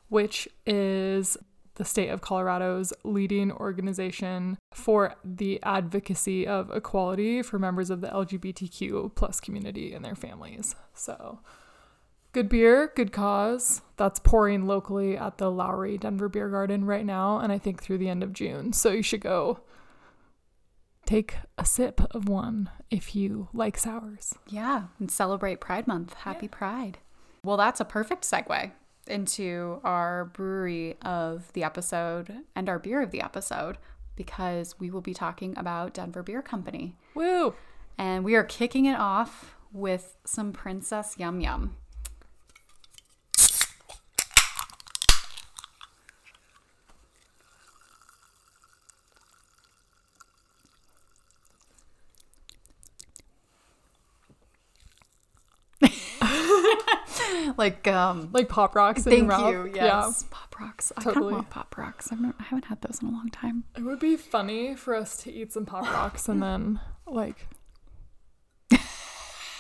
which 0.09 0.49
is 0.67 1.37
the 1.77 1.85
state 1.85 2.09
of 2.09 2.23
Colorado's 2.23 2.93
leading 3.05 3.53
organization 3.53 4.59
for 4.73 5.15
the 5.25 5.63
advocacy 5.63 6.45
of 6.45 6.73
equality 6.73 7.41
for 7.41 7.57
members 7.57 7.89
of 7.89 8.01
the 8.01 8.09
LGBTQ 8.09 9.15
plus 9.15 9.39
community 9.39 9.95
and 9.95 10.05
their 10.05 10.17
families. 10.17 10.75
So 10.93 11.39
good 12.33 12.49
beer, 12.49 12.91
good 12.97 13.13
cause. 13.13 13.81
That's 13.97 14.19
pouring 14.19 14.67
locally 14.67 15.17
at 15.17 15.39
the 15.39 15.53
Lowry 15.53 15.99
Denver 15.99 16.29
Beer 16.29 16.49
Garden 16.49 16.85
right 16.85 17.07
now, 17.07 17.39
and 17.39 17.53
I 17.53 17.59
think 17.59 17.81
through 17.81 17.99
the 17.99 18.09
end 18.09 18.25
of 18.25 18.33
June. 18.33 18.73
So 18.73 18.91
you 18.91 19.03
should 19.03 19.21
go 19.21 19.61
take 21.05 21.37
a 21.59 21.65
sip 21.65 22.01
of 22.13 22.29
one 22.29 22.71
if 22.91 23.15
you 23.15 23.49
like 23.53 23.79
sours. 23.79 24.35
Yeah, 24.49 24.85
and 24.99 25.11
celebrate 25.11 25.61
Pride 25.61 25.87
Month. 25.87 26.15
Happy 26.15 26.49
Pride. 26.49 26.99
Well, 27.45 27.57
that's 27.57 27.81
a 27.81 27.85
perfect 27.85 28.25
segue 28.25 28.73
into 29.07 29.81
our 29.83 30.27
brewery 30.27 30.97
of 31.03 31.53
the 31.55 31.65
episode 31.65 32.33
and 32.55 32.69
our 32.69 32.79
beer 32.79 33.03
of 33.03 33.11
the 33.11 33.21
episode 33.21 33.79
because 34.15 34.79
we 34.79 34.91
will 34.91 35.01
be 35.01 35.15
talking 35.15 35.57
about 35.57 35.95
Denver 35.95 36.23
Beer 36.23 36.43
Company. 36.43 36.97
Woo! 37.15 37.55
And 37.99 38.25
we 38.25 38.35
are 38.35 38.45
kicking 38.45 38.85
it 38.85 38.99
off 38.99 39.57
with 39.73 40.17
some 40.25 40.53
Princess 40.53 41.17
Yum 41.19 41.41
Yum. 41.41 41.77
like 57.59 57.87
um 57.89 58.31
Like 58.33 58.49
pop 58.49 58.75
rocks 58.75 59.07
in 59.07 59.29
thank 59.29 59.41
your 59.53 59.67
you 59.67 59.75
yes 59.75 60.25
pop 60.31 60.59
rocks 60.59 60.93
i 60.97 61.03
kind 61.03 61.15
Totally. 61.15 61.33
of 61.33 61.39
want 61.39 61.51
pop 61.51 61.77
rocks 61.77 62.11
I've 62.13 62.21
not, 62.21 62.35
i 62.41 62.45
haven't 62.45 62.67
had 62.67 62.81
those 62.83 63.01
in 63.03 63.09
a 63.09 63.11
long 63.11 63.29
time 63.31 63.65
It 63.77 63.83
would 63.83 64.01
be 64.01 64.17
funny 64.17 64.75
for 64.75 64.95
us 64.95 65.17
to 65.19 65.33
eat 65.33 65.53
some 65.53 65.67
pop 65.67 65.85
rocks 65.85 66.29
and 66.29 66.43
then 66.43 66.81
like 67.07 67.49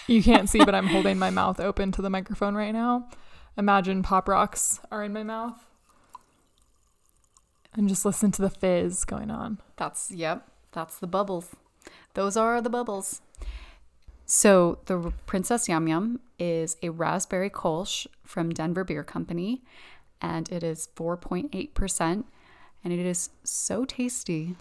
you 0.09 0.23
can't 0.23 0.49
see, 0.49 0.59
but 0.65 0.75
I'm 0.75 0.89
holding 0.89 1.19
my 1.19 1.31
mouth 1.31 1.61
open 1.61 1.93
to 1.93 2.03
the 2.03 2.11
microphone 2.11 2.55
right 2.55 2.73
now. 2.73 3.09
Imagine 3.57 4.03
pop 4.03 4.29
rocks 4.29 4.81
are 4.91 5.05
in 5.05 5.13
my 5.13 5.23
mouth. 5.23 5.65
And 7.75 7.89
just 7.89 8.05
listen 8.05 8.31
to 8.33 8.43
the 8.43 8.51
fizz 8.51 9.05
going 9.05 9.31
on. 9.31 9.59
That's 9.77 10.11
yep, 10.11 10.47
that's 10.73 10.99
the 10.99 11.07
bubbles. 11.07 11.51
Those 12.15 12.37
are 12.37 12.61
the 12.61 12.69
bubbles. 12.69 13.23
So 14.35 14.79
the 14.87 15.12
Princess 15.27 15.69
Yum 15.69 15.87
Yum 15.87 16.19
is 16.39 16.79
a 16.83 16.89
raspberry 16.89 17.51
kolsch 17.51 18.07
from 18.25 18.49
Denver 18.49 18.83
Beer 18.83 19.05
Company, 19.05 19.62
and 20.23 20.51
it 20.51 20.62
is 20.62 20.89
4.8%, 20.97 22.25
and 22.83 22.93
it 22.95 22.99
is 22.99 23.29
so 23.45 23.85
tasty. 23.85 24.57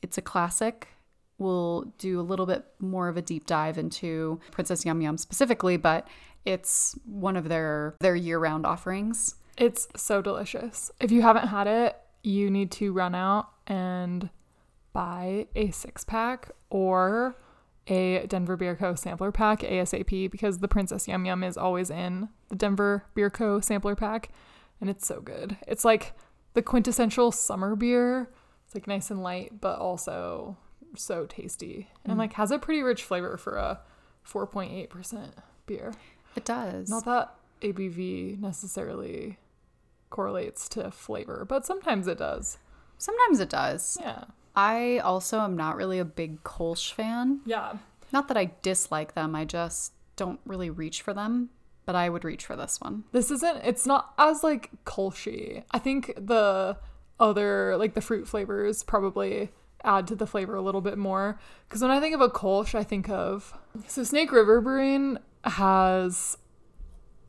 It's 0.00 0.16
a 0.16 0.22
classic. 0.22 0.90
We'll 1.38 1.92
do 1.98 2.20
a 2.20 2.22
little 2.22 2.46
bit 2.46 2.66
more 2.78 3.08
of 3.08 3.16
a 3.16 3.22
deep 3.22 3.46
dive 3.46 3.78
into 3.78 4.38
Princess 4.52 4.84
Yum 4.84 5.00
Yum 5.00 5.18
specifically, 5.18 5.76
but 5.76 6.06
it's 6.44 6.96
one 7.04 7.36
of 7.36 7.48
their 7.48 7.96
their 7.98 8.14
year-round 8.14 8.64
offerings. 8.64 9.34
It's 9.58 9.88
so 9.96 10.22
delicious. 10.22 10.92
If 11.00 11.10
you 11.10 11.22
haven't 11.22 11.48
had 11.48 11.66
it, 11.66 11.96
you 12.22 12.48
need 12.48 12.70
to 12.70 12.92
run 12.92 13.16
out 13.16 13.48
and 13.66 14.30
buy 14.92 15.48
a 15.56 15.72
six 15.72 16.04
pack 16.04 16.52
or 16.70 17.34
a 17.86 18.26
Denver 18.26 18.56
Beer 18.56 18.76
Co. 18.76 18.94
sampler 18.94 19.30
pack 19.30 19.60
ASAP 19.60 20.30
because 20.30 20.58
the 20.58 20.68
Princess 20.68 21.06
Yum 21.06 21.24
Yum 21.26 21.44
is 21.44 21.56
always 21.56 21.90
in 21.90 22.28
the 22.48 22.56
Denver 22.56 23.04
Beer 23.14 23.30
Co. 23.30 23.60
sampler 23.60 23.94
pack 23.94 24.30
and 24.80 24.90
it's 24.90 25.06
so 25.06 25.20
good. 25.20 25.56
It's 25.66 25.84
like 25.84 26.14
the 26.54 26.62
quintessential 26.62 27.32
summer 27.32 27.76
beer. 27.76 28.30
It's 28.66 28.74
like 28.74 28.86
nice 28.86 29.10
and 29.10 29.22
light, 29.22 29.60
but 29.60 29.78
also 29.78 30.56
so 30.96 31.26
tasty 31.26 31.88
and 32.04 32.14
mm. 32.14 32.18
like 32.18 32.34
has 32.34 32.50
a 32.50 32.58
pretty 32.58 32.82
rich 32.82 33.02
flavor 33.02 33.36
for 33.36 33.56
a 33.56 33.80
4.8% 34.26 35.32
beer. 35.66 35.92
It 36.36 36.44
does. 36.44 36.88
Not 36.88 37.04
that 37.04 37.34
ABV 37.62 38.40
necessarily 38.40 39.38
correlates 40.10 40.68
to 40.70 40.90
flavor, 40.90 41.44
but 41.48 41.66
sometimes 41.66 42.06
it 42.06 42.18
does. 42.18 42.58
Sometimes 42.98 43.40
it 43.40 43.50
does. 43.50 43.98
Yeah. 44.00 44.24
I 44.56 44.98
also 44.98 45.40
am 45.40 45.56
not 45.56 45.76
really 45.76 45.98
a 45.98 46.04
big 46.04 46.42
Kolsch 46.44 46.92
fan. 46.92 47.40
Yeah. 47.44 47.74
Not 48.12 48.28
that 48.28 48.36
I 48.36 48.52
dislike 48.62 49.14
them, 49.14 49.34
I 49.34 49.44
just 49.44 49.92
don't 50.16 50.38
really 50.46 50.70
reach 50.70 51.02
for 51.02 51.12
them, 51.12 51.50
but 51.84 51.96
I 51.96 52.08
would 52.08 52.22
reach 52.24 52.46
for 52.46 52.54
this 52.54 52.80
one. 52.80 53.04
This 53.12 53.30
isn't 53.30 53.56
it's 53.64 53.86
not 53.86 54.14
as 54.18 54.44
like 54.44 54.70
kolshy. 54.84 55.64
I 55.72 55.78
think 55.80 56.12
the 56.16 56.76
other 57.18 57.76
like 57.76 57.94
the 57.94 58.00
fruit 58.00 58.28
flavors 58.28 58.82
probably 58.84 59.50
add 59.82 60.06
to 60.06 60.14
the 60.14 60.26
flavor 60.26 60.54
a 60.54 60.62
little 60.62 60.80
bit 60.80 60.96
more 60.96 61.38
cuz 61.68 61.82
when 61.82 61.90
I 61.90 61.98
think 62.00 62.14
of 62.14 62.20
a 62.20 62.28
kolsch, 62.28 62.74
I 62.74 62.84
think 62.84 63.08
of 63.08 63.52
So 63.88 64.04
Snake 64.04 64.30
River 64.30 64.60
Brewing 64.60 65.18
has 65.42 66.38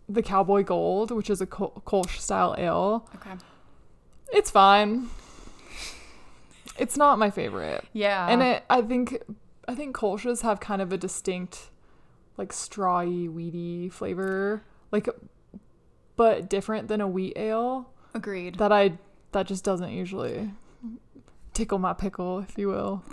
the 0.08 0.22
Cowboy 0.22 0.63
Gold, 0.63 1.10
which 1.10 1.29
is 1.32 1.41
a 1.41 1.48
Kol- 1.48 1.82
kolsch 1.86 2.20
style 2.20 2.53
ale. 2.60 3.10
Okay. 3.15 3.32
It's 4.32 4.51
fine. 4.51 5.10
It's 6.77 6.98
not 6.98 7.17
my 7.20 7.29
favorite. 7.29 7.84
Yeah. 7.94 8.27
and 8.27 8.41
it 8.41 8.63
i 8.70 8.82
think 8.82 9.22
i 9.67 9.75
think 9.75 9.96
kolsch's 9.96 10.41
have 10.41 10.60
kind 10.60 10.82
of 10.82 10.91
a 10.91 10.98
distinct 10.98 11.70
like 12.38 12.51
strawy 12.51 13.32
weedy 13.32 13.89
flavor 13.89 14.62
like 14.91 15.08
but 16.15 16.50
different 16.50 16.88
than 16.88 17.01
a 17.01 17.08
wheat 17.08 17.34
ale 17.38 17.89
agreed. 18.13 18.55
that 18.55 18.72
i 18.72 18.94
that 19.32 19.48
just 19.48 19.63
doesn't 19.63 19.91
usually 19.91 20.51
tickle 21.53 21.79
my 21.79 21.94
pickle 21.94 22.39
if 22.39 22.58
you 22.58 22.67
will 22.67 23.03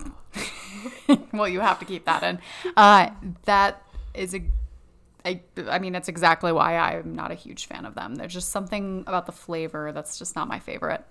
well, 1.32 1.48
you 1.48 1.60
have 1.60 1.78
to 1.80 1.84
keep 1.84 2.06
that 2.06 2.22
in. 2.22 2.38
Uh, 2.76 3.10
that 3.44 3.82
is 4.14 4.34
a. 4.34 4.42
I, 5.24 5.40
I 5.68 5.78
mean, 5.78 5.92
that's 5.92 6.08
exactly 6.08 6.50
why 6.52 6.76
I'm 6.76 7.14
not 7.14 7.30
a 7.30 7.34
huge 7.34 7.66
fan 7.66 7.86
of 7.86 7.94
them. 7.94 8.16
There's 8.16 8.32
just 8.32 8.48
something 8.48 9.04
about 9.06 9.26
the 9.26 9.32
flavor 9.32 9.92
that's 9.92 10.18
just 10.18 10.34
not 10.34 10.48
my 10.48 10.58
favorite. 10.58 11.04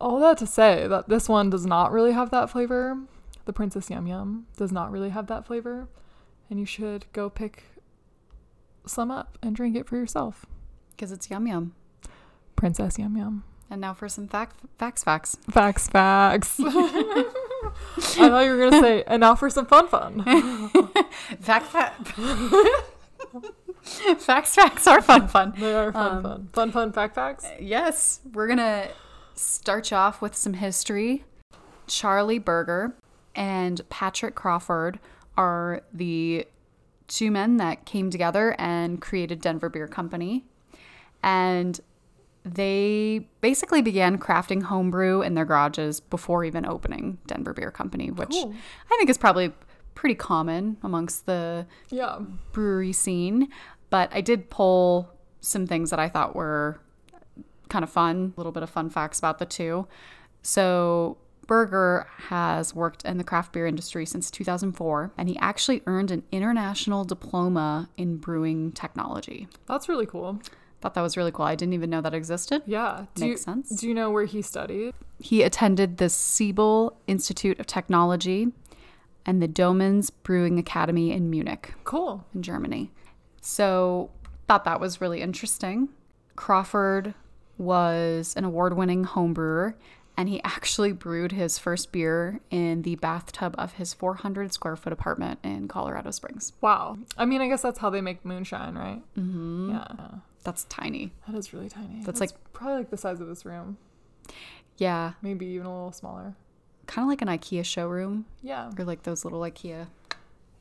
All 0.00 0.18
that 0.20 0.36
to 0.38 0.46
say 0.46 0.86
that 0.86 1.08
this 1.08 1.28
one 1.28 1.50
does 1.50 1.64
not 1.66 1.90
really 1.92 2.12
have 2.12 2.30
that 2.30 2.50
flavor 2.50 2.98
the 3.46 3.52
princess 3.52 3.88
yum 3.90 4.06
yum 4.06 4.46
does 4.56 4.72
not 4.72 4.90
really 4.90 5.10
have 5.10 5.26
that 5.28 5.46
flavor 5.46 5.88
and 6.50 6.58
you 6.60 6.66
should 6.66 7.06
go 7.12 7.28
pick 7.30 7.64
some 8.86 9.10
up 9.10 9.38
and 9.42 9.56
drink 9.56 9.74
it 9.76 9.86
for 9.88 9.96
yourself 9.96 10.46
Because 10.90 11.10
it's 11.12 11.30
yum 11.30 11.46
yum. 11.46 11.74
princess 12.56 12.98
yum 12.98 13.16
yum 13.16 13.44
And 13.70 13.80
now 13.80 13.94
for 13.94 14.08
some 14.08 14.28
fact, 14.28 14.60
facts, 14.78 15.02
facts. 15.02 15.36
Facts, 15.50 15.88
facts. 15.88 16.60
I 16.60 18.28
thought 18.30 18.44
you 18.44 18.52
were 18.56 18.70
gonna 18.70 18.80
say, 18.80 19.02
and 19.08 19.20
now 19.20 19.34
for 19.34 19.50
some 19.50 19.66
fun, 19.66 19.88
fun. 19.88 20.22
Fact, 21.40 21.66
fact. 21.66 22.08
facts, 24.18 24.54
facts 24.54 24.86
are 24.86 25.02
fun, 25.02 25.26
fun. 25.28 25.52
They 25.58 25.74
are 25.74 25.92
fun, 25.92 26.16
Um, 26.16 26.22
fun, 26.22 26.48
fun, 26.52 26.70
fun. 26.72 26.92
Fact, 26.92 27.14
facts. 27.14 27.46
Yes, 27.60 28.20
we're 28.32 28.46
gonna 28.46 28.88
start 29.36 29.90
you 29.90 29.96
off 29.96 30.20
with 30.20 30.34
some 30.34 30.54
history. 30.54 31.24
Charlie 31.86 32.38
Berger 32.38 32.94
and 33.34 33.80
Patrick 33.90 34.34
Crawford 34.34 34.98
are 35.36 35.82
the 35.92 36.46
two 37.06 37.30
men 37.30 37.58
that 37.58 37.84
came 37.84 38.10
together 38.10 38.56
and 38.58 39.00
created 39.00 39.40
Denver 39.40 39.68
Beer 39.68 39.86
Company. 39.86 40.44
And 41.22 41.78
they 42.44 43.28
basically 43.40 43.82
began 43.82 44.18
crafting 44.18 44.62
homebrew 44.64 45.20
in 45.22 45.34
their 45.34 45.44
garages 45.44 46.00
before 46.00 46.44
even 46.44 46.64
opening 46.64 47.18
Denver 47.26 47.52
Beer 47.52 47.70
Company, 47.70 48.10
which 48.10 48.30
Cool. 48.30 48.54
I 48.90 48.96
think 48.96 49.10
is 49.10 49.18
probably 49.18 49.52
pretty 49.94 50.14
common 50.14 50.76
amongst 50.82 51.26
the 51.26 51.66
Yeah. 51.90 52.20
brewery 52.52 52.92
scene. 52.92 53.48
But 53.90 54.10
I 54.12 54.20
did 54.20 54.50
pull 54.50 55.10
some 55.40 55.66
things 55.66 55.90
that 55.90 55.98
I 55.98 56.08
thought 56.08 56.34
were 56.34 56.80
kind 57.68 57.82
of 57.82 57.90
fun, 57.90 58.32
a 58.36 58.40
little 58.40 58.52
bit 58.52 58.62
of 58.62 58.70
fun 58.70 58.90
facts 58.90 59.18
about 59.18 59.38
the 59.38 59.46
two. 59.46 59.86
So, 60.42 61.18
Berger 61.46 62.06
has 62.28 62.74
worked 62.74 63.04
in 63.04 63.18
the 63.18 63.24
craft 63.24 63.52
beer 63.52 63.66
industry 63.66 64.04
since 64.04 64.30
2004, 64.30 65.12
and 65.16 65.28
he 65.28 65.36
actually 65.38 65.80
earned 65.86 66.10
an 66.10 66.24
international 66.32 67.04
diploma 67.04 67.88
in 67.96 68.16
brewing 68.16 68.72
technology. 68.72 69.46
That's 69.66 69.88
really 69.88 70.06
cool. 70.06 70.40
Thought 70.80 70.94
that 70.94 71.02
was 71.02 71.16
really 71.16 71.30
cool. 71.32 71.44
I 71.46 71.54
didn't 71.54 71.74
even 71.74 71.88
know 71.88 72.00
that 72.00 72.14
existed. 72.14 72.62
Yeah. 72.66 73.06
Do 73.14 73.26
Makes 73.26 73.40
you, 73.40 73.44
sense. 73.44 73.68
Do 73.70 73.88
you 73.88 73.94
know 73.94 74.10
where 74.10 74.24
he 74.24 74.42
studied? 74.42 74.92
He 75.20 75.42
attended 75.42 75.96
the 75.98 76.08
Siebel 76.08 76.98
Institute 77.06 77.58
of 77.60 77.66
Technology 77.66 78.48
and 79.24 79.42
the 79.42 79.48
Doemens 79.48 80.10
Brewing 80.22 80.58
Academy 80.58 81.12
in 81.12 81.30
Munich. 81.30 81.74
Cool. 81.84 82.24
in 82.34 82.42
Germany. 82.42 82.90
So 83.40 84.10
thought 84.48 84.64
that 84.64 84.80
was 84.80 85.00
really 85.00 85.22
interesting. 85.22 85.88
Crawford 86.36 87.14
was 87.58 88.34
an 88.36 88.44
award-winning 88.44 89.04
home 89.04 89.32
brewer 89.34 89.76
and 90.18 90.28
he 90.30 90.42
actually 90.44 90.92
brewed 90.92 91.32
his 91.32 91.58
first 91.58 91.92
beer 91.92 92.40
in 92.50 92.82
the 92.82 92.94
bathtub 92.96 93.54
of 93.58 93.74
his 93.74 93.92
400 93.92 94.52
square 94.52 94.74
foot 94.76 94.92
apartment 94.92 95.38
in 95.42 95.68
Colorado 95.68 96.10
Springs. 96.10 96.52
Wow. 96.62 96.96
I 97.18 97.26
mean, 97.26 97.42
I 97.42 97.48
guess 97.48 97.60
that's 97.62 97.78
how 97.78 97.90
they 97.90 98.00
make 98.00 98.24
moonshine, 98.24 98.76
right? 98.76 99.02
Mm-hmm. 99.18 99.70
Yeah. 99.72 100.08
That's 100.42 100.64
tiny. 100.64 101.12
That 101.26 101.36
is 101.36 101.52
really 101.52 101.68
tiny. 101.68 102.02
That's 102.04 102.20
like 102.20 102.30
probably 102.54 102.78
like 102.78 102.90
the 102.90 102.96
size 102.96 103.20
of 103.20 103.28
this 103.28 103.44
room, 103.44 103.76
Yeah, 104.78 105.12
maybe 105.22 105.44
even 105.46 105.66
a 105.66 105.72
little 105.74 105.92
smaller. 105.92 106.34
kind 106.86 107.04
of 107.04 107.08
like 107.10 107.20
an 107.20 107.28
IKEA 107.28 107.64
showroom 107.64 108.24
Yeah. 108.42 108.70
or 108.78 108.84
like 108.84 109.02
those 109.02 109.24
little 109.24 109.40
IKEA 109.40 109.88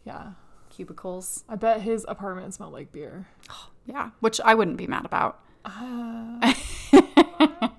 Yeah. 0.03 0.31
cubicles. 0.69 1.43
I 1.47 1.55
bet 1.55 1.81
his 1.81 2.05
apartment 2.09 2.53
smelled 2.53 2.73
like 2.73 2.91
beer. 2.91 3.27
Yeah, 3.87 4.09
which 4.19 4.41
I 4.43 4.55
wouldn't 4.55 4.77
be 4.77 4.87
mad 4.87 5.05
about. 5.05 5.39
I 5.65 6.55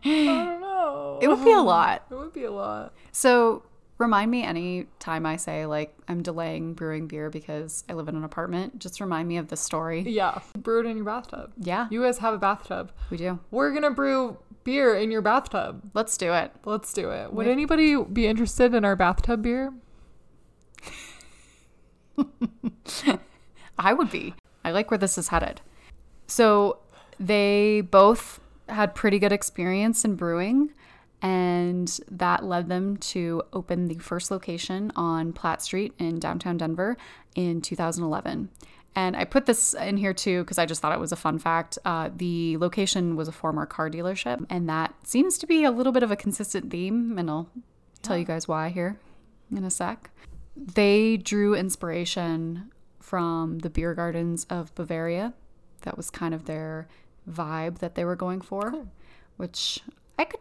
don't 0.02 0.61
know. 0.61 1.19
It 1.23 1.28
would 1.28 1.45
be 1.45 1.52
a 1.52 1.59
um, 1.59 1.66
lot. 1.66 2.05
It 2.11 2.14
would 2.14 2.33
be 2.33 2.45
a 2.45 2.50
lot. 2.50 2.93
So 3.12 3.62
remind 3.99 4.31
me 4.31 4.43
any 4.43 4.87
time 4.99 5.25
I 5.25 5.37
say 5.37 5.66
like 5.66 5.97
I'm 6.09 6.23
delaying 6.23 6.75
brewing 6.75 7.07
beer 7.07 7.31
because 7.31 7.85
I 7.88 7.95
live 7.95 8.09
in 8.09 8.16
an 8.16 8.25
apartment. 8.25 8.78
Just 8.78 9.00
remind 9.00 9.28
me 9.28 9.37
of 9.38 9.49
this 9.49 9.61
story. 9.61 10.02
Yeah. 10.02 10.40
Brew 10.57 10.81
it 10.81 10.87
in 10.87 10.97
your 10.97 11.07
bathtub. 11.07 11.52
Yeah, 11.59 11.88
You 11.90 12.02
guys 12.02 12.19
have 12.19 12.35
a 12.35 12.38
bathtub. 12.38 12.93
we 13.11 13.16
do. 13.16 13.38
We're 13.50 13.73
gonna 13.73 13.90
brew 13.90 14.38
beer 14.64 14.95
in 14.97 15.11
your 15.11 15.23
bathtub. 15.23 15.90
Let's 15.95 16.16
do 16.16 16.33
it. 16.33 16.52
Let's 16.64 16.93
do 16.93 17.11
it. 17.11 17.33
Would 17.33 17.47
anybody 17.47 17.97
be 18.02 18.26
interested 18.26 18.75
in 18.75 18.85
our 18.85 18.97
bathtub 18.97 19.43
beer? 19.43 19.73
I 23.78 23.93
would 23.93 24.11
be. 24.11 24.35
I 24.64 24.73
like 24.73 24.90
where 24.90 24.99
this 24.99 25.19
is 25.19 25.28
headed. 25.28 25.61
So 26.26 26.78
they 27.18 27.82
both 27.82 28.40
had 28.68 28.94
pretty 28.94 29.18
good 29.18 29.32
experience 29.32 30.04
in 30.04 30.16
brewing, 30.16 30.73
and 31.23 31.99
that 32.11 32.44
led 32.44 32.68
them 32.68 32.96
to 32.99 33.42
open 33.52 33.88
the 33.88 33.99
first 33.99 34.30
location 34.30 34.92
on 34.96 35.32
Platte 35.32 35.62
Street 35.62 35.92
in 35.99 36.18
downtown 36.18 36.56
Denver 36.56 36.96
in 37.35 37.61
2011. 37.61 38.50
And 38.94 39.14
I 39.14 39.25
put 39.25 39.44
this 39.44 39.75
in 39.75 39.99
here 39.99 40.14
too 40.14 40.42
because 40.42 40.58
I 40.58 40.64
just 40.64 40.80
thought 40.80 40.92
it 40.92 41.00
was 41.00 41.12
a 41.12 41.16
fun 41.16 41.38
fact. 41.38 41.78
Uh, 41.85 42.08
the 42.14 42.56
location 42.56 43.14
was 43.14 43.28
a 43.28 43.32
former 43.32 43.66
car 43.66 43.90
dealership, 43.90 44.44
and 44.49 44.68
that 44.68 44.94
seems 45.04 45.37
to 45.38 45.46
be 45.46 45.64
a 45.64 45.70
little 45.70 45.92
bit 45.92 46.02
of 46.02 46.11
a 46.11 46.16
consistent 46.16 46.70
theme, 46.70 47.18
and 47.18 47.30
I'll 47.30 47.50
tell 48.02 48.16
you 48.16 48.25
guys 48.25 48.49
why 48.49 48.70
here 48.70 48.99
in 49.54 49.64
a 49.64 49.70
sec. 49.70 50.11
They 50.56 51.18
drew 51.18 51.54
inspiration 51.54 52.73
from 52.99 53.58
the 53.58 53.70
beer 53.70 53.94
gardens 53.94 54.46
of 54.49 54.75
Bavaria. 54.75 55.35
That 55.82 55.96
was 55.96 56.11
kind 56.11 56.35
of 56.35 56.46
their 56.46 56.88
vibe 57.30 57.78
that 57.78 57.95
they 57.95 58.04
were 58.04 58.16
going 58.16 58.40
for, 58.40 58.71
Cool. 58.71 58.88
which 59.37 59.81
I 60.18 60.24
could 60.24 60.40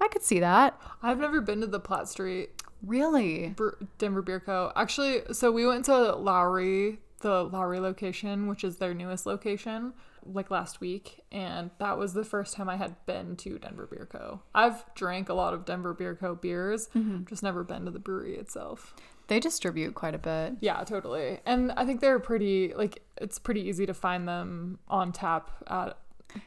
I 0.00 0.08
could 0.08 0.22
see 0.22 0.40
that. 0.40 0.80
I've 1.02 1.18
never 1.18 1.40
been 1.42 1.60
to 1.60 1.66
the 1.66 1.80
Platte 1.80 2.08
Street 2.08 2.50
Really? 2.82 3.54
Denver 3.98 4.22
Beer 4.22 4.40
Co. 4.40 4.72
Actually, 4.74 5.22
so 5.32 5.50
we 5.50 5.66
went 5.66 5.84
to 5.86 6.14
Lowry, 6.14 6.98
the 7.20 7.44
Lowry 7.44 7.80
location, 7.80 8.46
which 8.46 8.64
is 8.64 8.76
their 8.76 8.94
newest 8.94 9.26
location, 9.26 9.92
like 10.24 10.50
last 10.50 10.80
week, 10.80 11.20
and 11.30 11.70
that 11.78 11.98
was 11.98 12.14
the 12.14 12.24
first 12.24 12.54
time 12.54 12.68
I 12.68 12.76
had 12.76 12.94
been 13.06 13.36
to 13.36 13.58
Denver 13.58 13.86
Beer 13.86 14.08
Co. 14.10 14.40
I've 14.54 14.84
drank 14.94 15.28
a 15.28 15.34
lot 15.34 15.52
of 15.54 15.64
Denver 15.64 15.92
Beer 15.92 16.14
Co. 16.14 16.34
beers, 16.34 16.88
mm-hmm. 16.94 17.24
just 17.26 17.42
never 17.42 17.64
been 17.64 17.84
to 17.84 17.90
the 17.90 17.98
brewery 17.98 18.36
itself. 18.36 18.94
They 19.28 19.38
distribute 19.38 19.94
quite 19.94 20.14
a 20.14 20.18
bit. 20.18 20.54
Yeah, 20.60 20.82
totally. 20.82 21.38
And 21.46 21.70
I 21.72 21.84
think 21.84 22.00
they're 22.00 22.18
pretty 22.18 22.74
like 22.74 23.02
it's 23.16 23.38
pretty 23.38 23.60
easy 23.60 23.86
to 23.86 23.94
find 23.94 24.26
them 24.26 24.80
on 24.88 25.12
tap 25.12 25.50
at 25.68 25.98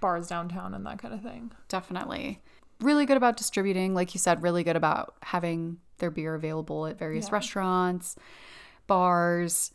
bars 0.02 0.28
downtown 0.28 0.74
and 0.74 0.86
that 0.86 1.00
kind 1.00 1.14
of 1.14 1.22
thing. 1.22 1.52
Definitely. 1.68 2.42
Really 2.80 3.06
good 3.06 3.18
about 3.18 3.38
distributing, 3.38 3.94
like 3.94 4.14
you 4.14 4.20
said, 4.20 4.42
really 4.42 4.64
good 4.64 4.76
about 4.76 5.16
having 5.24 5.78
their 6.00 6.12
beer 6.12 6.36
available 6.36 6.86
at 6.88 6.98
various 6.98 7.28
Yeah. 7.28 7.34
restaurants, 7.34 8.16
bars. 8.88 9.72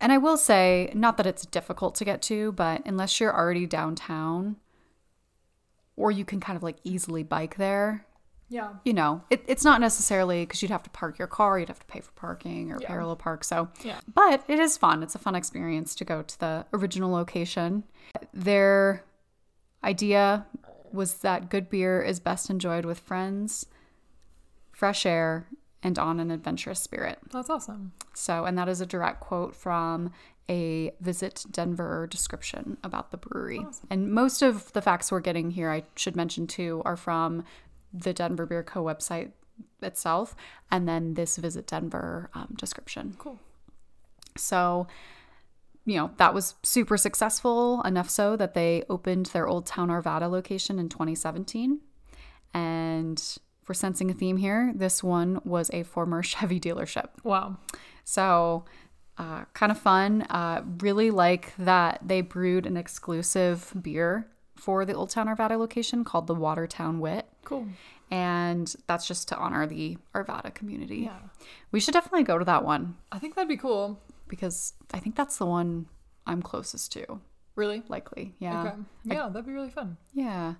And 0.00 0.12
I 0.12 0.18
will 0.18 0.36
say, 0.36 0.90
not 0.94 1.16
that 1.16 1.26
it's 1.26 1.46
difficult 1.46 1.94
to 1.96 2.04
get 2.04 2.20
to, 2.22 2.52
but 2.52 2.82
unless 2.84 3.18
you're 3.20 3.34
already 3.34 3.66
downtown 3.66 4.56
or 5.96 6.10
you 6.10 6.24
can 6.24 6.40
kind 6.40 6.56
of 6.56 6.62
like 6.62 6.76
easily 6.84 7.22
bike 7.22 7.56
there, 7.56 8.04
Yeah. 8.48 8.74
you 8.84 8.92
know, 8.92 9.22
it, 9.30 9.42
it's 9.48 9.64
not 9.64 9.80
necessarily 9.80 10.42
because 10.44 10.60
you'd 10.60 10.70
have 10.70 10.82
to 10.82 10.90
park 10.90 11.18
your 11.18 11.26
car, 11.26 11.58
you'd 11.58 11.68
have 11.68 11.80
to 11.80 11.86
pay 11.86 12.00
for 12.00 12.12
parking 12.12 12.70
or 12.70 12.78
Yeah. 12.80 12.86
parallel 12.88 13.16
park. 13.16 13.42
So, 13.44 13.68
Yeah. 13.82 13.98
but 14.14 14.44
it 14.46 14.58
is 14.58 14.76
fun. 14.76 15.02
It's 15.02 15.14
a 15.14 15.18
fun 15.18 15.34
experience 15.34 15.94
to 15.96 16.04
go 16.04 16.22
to 16.22 16.38
the 16.38 16.66
original 16.74 17.10
location. 17.10 17.84
Their 18.34 19.02
idea 19.84 20.46
was 20.92 21.14
that 21.18 21.50
good 21.50 21.68
beer 21.68 22.02
is 22.02 22.20
best 22.20 22.50
enjoyed 22.50 22.84
with 22.84 22.98
friends, 22.98 23.66
fresh 24.72 25.06
air, 25.06 25.46
and 25.82 25.98
on 25.98 26.18
an 26.18 26.30
adventurous 26.30 26.80
spirit. 26.80 27.18
That's 27.30 27.50
awesome. 27.50 27.92
So, 28.14 28.44
and 28.44 28.56
that 28.58 28.68
is 28.68 28.80
a 28.80 28.86
direct 28.86 29.20
quote 29.20 29.54
from 29.54 30.10
a 30.48 30.92
Visit 31.00 31.44
Denver 31.50 32.06
description 32.06 32.78
about 32.82 33.10
the 33.10 33.16
brewery. 33.16 33.64
And 33.90 34.10
most 34.10 34.42
of 34.42 34.72
the 34.72 34.82
facts 34.82 35.10
we're 35.10 35.20
getting 35.20 35.50
here, 35.50 35.70
I 35.70 35.84
should 35.96 36.16
mention 36.16 36.46
too, 36.46 36.82
are 36.84 36.96
from 36.96 37.44
the 37.92 38.12
Denver 38.12 38.46
Beer 38.46 38.62
Co. 38.62 38.84
website 38.84 39.32
itself, 39.82 40.34
and 40.70 40.88
then 40.88 41.14
this 41.14 41.36
Visit 41.36 41.66
Denver 41.66 42.30
um, 42.34 42.54
description. 42.56 43.16
Cool. 43.18 43.40
So, 44.36 44.86
you 45.86 45.96
know, 45.96 46.10
that 46.18 46.34
was 46.34 46.56
super 46.62 46.98
successful, 46.98 47.80
enough 47.82 48.10
so 48.10 48.36
that 48.36 48.54
they 48.54 48.82
opened 48.90 49.26
their 49.26 49.46
Old 49.46 49.66
Town 49.66 49.88
Arvada 49.88 50.28
location 50.28 50.78
in 50.78 50.88
2017. 50.88 51.80
And 52.52 53.22
we're 53.68 53.74
sensing 53.74 54.10
a 54.10 54.14
theme 54.14 54.36
here, 54.36 54.72
this 54.74 55.02
one 55.02 55.40
was 55.44 55.70
a 55.72 55.84
former 55.84 56.22
Chevy 56.24 56.60
dealership. 56.60 57.08
Wow. 57.22 57.58
So, 58.04 58.64
uh, 59.18 59.44
kind 59.54 59.72
of 59.72 59.78
fun. 59.78 60.22
Uh, 60.22 60.62
really 60.80 61.10
like 61.10 61.54
that 61.56 62.00
they 62.04 62.20
brewed 62.20 62.66
an 62.66 62.76
exclusive 62.76 63.72
beer 63.80 64.28
for 64.56 64.84
the 64.84 64.92
Old 64.92 65.10
Town 65.10 65.26
Arvada 65.26 65.58
location 65.58 66.04
called 66.04 66.26
the 66.26 66.34
Watertown 66.34 66.98
Wit. 66.98 67.26
Cool. 67.44 67.66
And 68.10 68.74
that's 68.86 69.06
just 69.06 69.28
to 69.28 69.36
honor 69.36 69.66
the 69.66 69.98
Arvada 70.14 70.54
community. 70.54 70.98
Yeah. 70.98 71.18
We 71.72 71.80
should 71.80 71.94
definitely 71.94 72.24
go 72.24 72.38
to 72.38 72.44
that 72.44 72.64
one 72.64 72.96
I 73.10 73.18
think 73.18 73.34
that'd 73.34 73.48
be 73.48 73.56
cool. 73.56 74.00
Because 74.28 74.74
I 74.94 74.98
think 74.98 75.16
that's 75.16 75.36
the 75.38 75.46
one 75.46 75.86
I'm 76.26 76.42
closest 76.42 76.92
to, 76.92 77.20
Really? 77.54 77.82
likely. 77.88 78.34
Yeah. 78.38 78.62
Okay. 78.64 78.74
Yeah, 79.04 79.28
that'd 79.28 79.46
be 79.46 79.52
really 79.52 79.70
fun. 79.70 79.96
Yeah. 80.12 80.54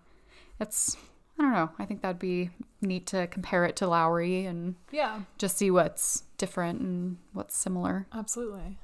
It's, 0.60 0.96
I 1.38 1.42
don't 1.42 1.52
know. 1.52 1.70
I 1.78 1.84
think 1.84 2.00
that'd 2.02 2.18
be 2.18 2.50
neat 2.80 3.06
to 3.08 3.26
compare 3.26 3.64
it 3.64 3.76
to 3.76 3.86
Lowry 3.86 4.46
and 4.46 4.76
Yeah, 4.90 5.20
just 5.38 5.56
see 5.58 5.70
what's 5.70 6.22
different 6.38 6.80
and 6.80 7.18
what's 7.32 7.56
similar. 7.56 8.06
absolutely. 8.12 8.78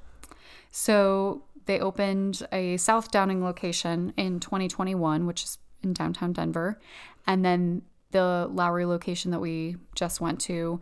So 0.71 1.43
they 1.65 1.79
opened 1.79 2.45
a 2.51 2.77
South 2.77 3.11
Downing 3.11 3.43
location 3.43 4.13
in 4.17 4.39
2021, 4.39 5.25
which 5.25 5.43
is 5.43 5.57
in 5.81 5.93
downtown 5.93 6.33
Denver. 6.33 6.79
And 7.27 7.43
then 7.45 7.83
the 8.11 8.47
Lowry 8.51 8.85
location 8.85 9.31
that 9.31 9.39
we 9.39 9.77
just 9.95 10.19
went 10.21 10.39
to 10.41 10.79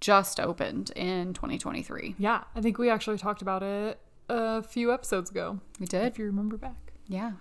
just 0.00 0.38
opened 0.40 0.90
in 0.96 1.34
2023. 1.34 2.14
Yeah, 2.18 2.44
I 2.54 2.60
think 2.60 2.78
we 2.78 2.90
actually 2.90 3.18
talked 3.18 3.42
about 3.42 3.62
it 3.62 3.98
a 4.28 4.62
few 4.62 4.92
episodes 4.92 5.30
ago, 5.30 5.58
We 5.80 5.86
did? 5.86 6.04
if 6.06 6.18
you 6.18 6.24
remember 6.26 6.56
back. 6.56 6.92
Yeah. 7.08 7.32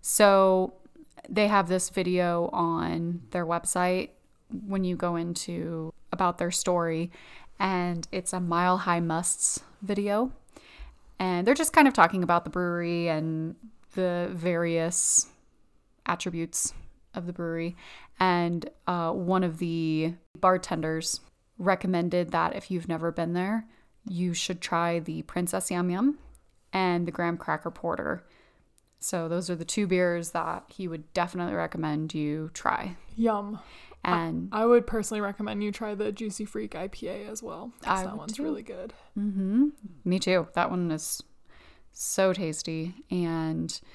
So 0.00 0.74
they 1.28 1.48
have 1.48 1.68
this 1.68 1.90
video 1.90 2.48
on 2.52 3.22
their 3.30 3.44
website 3.46 4.10
when 4.66 4.84
you 4.84 4.96
go 4.96 5.16
into 5.16 5.92
about 6.12 6.38
their 6.38 6.50
story, 6.50 7.10
and 7.58 8.06
it's 8.12 8.32
a 8.32 8.40
Mile 8.40 8.78
High 8.78 9.00
Musts 9.00 9.60
video. 9.82 10.32
And 11.18 11.46
they're 11.46 11.54
just 11.54 11.72
kind 11.74 11.86
of 11.86 11.92
talking 11.94 12.22
about 12.22 12.44
the 12.44 12.50
brewery 12.50 13.08
and 13.08 13.54
the 13.94 14.30
various 14.32 15.26
attributes 16.06 16.72
of 17.14 17.26
the 17.26 17.32
brewery, 17.32 17.76
and 18.18 18.68
uh, 18.86 19.10
one 19.12 19.44
of 19.44 19.58
the 19.58 20.14
bartenders 20.38 21.20
recommended 21.60 22.32
that 22.32 22.56
if 22.56 22.70
you've 22.70 22.88
never 22.88 23.12
been 23.12 23.34
there, 23.34 23.66
you 24.08 24.34
should 24.34 24.60
try 24.60 24.98
the 24.98 25.22
Princess 25.22 25.70
Yum 25.70 25.90
Yum 25.90 26.18
and 26.72 27.06
the 27.06 27.12
Graham 27.12 27.36
Cracker 27.36 27.70
Porter. 27.70 28.24
So 28.98 29.28
those 29.28 29.48
are 29.48 29.54
the 29.54 29.64
two 29.64 29.86
beers 29.86 30.30
that 30.30 30.64
he 30.68 30.88
would 30.88 31.12
definitely 31.12 31.54
recommend 31.54 32.14
you 32.14 32.50
try. 32.54 32.96
Yum. 33.16 33.60
And 34.02 34.48
I 34.50 34.64
would 34.64 34.86
personally 34.86 35.20
recommend 35.20 35.62
you 35.62 35.70
try 35.70 35.94
the 35.94 36.10
Juicy 36.10 36.46
Freak 36.46 36.72
IPA 36.72 37.28
as 37.28 37.42
well. 37.42 37.72
I 37.84 38.04
that 38.04 38.16
one's 38.16 38.32
too. 38.32 38.42
really 38.42 38.62
good. 38.62 38.94
hmm 39.14 39.68
Me 40.04 40.18
too. 40.18 40.48
That 40.54 40.70
one 40.70 40.90
is 40.90 41.22
so 41.92 42.32
tasty. 42.32 42.94
And 43.10 43.78
I 43.82 43.86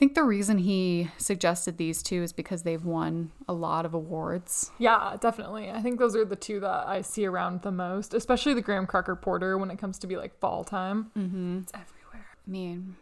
think 0.00 0.14
the 0.14 0.24
reason 0.24 0.56
he 0.56 1.10
suggested 1.18 1.76
these 1.76 2.02
two 2.02 2.22
is 2.22 2.32
because 2.32 2.62
they've 2.62 2.84
won 2.84 3.32
a 3.46 3.52
lot 3.52 3.84
of 3.84 3.92
awards. 3.92 4.70
Yeah, 4.78 5.18
definitely. 5.20 5.70
I 5.70 5.82
think 5.82 5.98
those 5.98 6.16
are 6.16 6.24
the 6.24 6.36
two 6.36 6.58
that 6.60 6.88
I 6.88 7.02
see 7.02 7.26
around 7.26 7.60
the 7.60 7.70
most, 7.70 8.14
especially 8.14 8.54
the 8.54 8.62
Graham 8.62 8.86
Cracker 8.86 9.14
Porter 9.14 9.58
when 9.58 9.70
it 9.70 9.78
comes 9.78 9.98
to 9.98 10.06
be 10.06 10.16
like 10.16 10.38
fall 10.40 10.64
time. 10.64 11.10
Mm-hmm. 11.16 11.58
It's 11.58 11.72
everywhere 11.74 12.26
I 12.46 12.50
mean, 12.50 12.96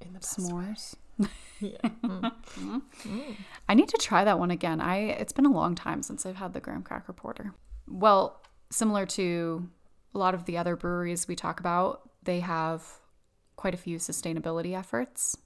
in 0.00 0.12
the 0.14 0.20
s'mores. 0.20 0.94
Yeah. 1.60 1.78
Mm. 2.02 2.32
I 3.68 3.74
need 3.74 3.88
to 3.88 3.96
try 3.96 4.24
that 4.24 4.38
one 4.38 4.50
again. 4.50 4.80
I 4.80 4.96
it's 4.96 5.32
been 5.32 5.46
a 5.46 5.52
long 5.52 5.74
time 5.76 6.02
since 6.02 6.26
I've 6.26 6.36
had 6.36 6.52
the 6.52 6.60
graham 6.60 6.82
cracker 6.82 7.12
porter. 7.12 7.54
Well, 7.88 8.42
similar 8.70 9.06
to 9.06 9.68
a 10.14 10.18
lot 10.18 10.34
of 10.34 10.44
the 10.44 10.58
other 10.58 10.76
breweries 10.76 11.26
we 11.26 11.36
talk 11.36 11.60
about, 11.60 12.10
they 12.24 12.40
have 12.40 12.84
quite 13.56 13.72
a 13.72 13.78
few 13.78 13.98
sustainability 13.98 14.76
efforts. 14.76 15.38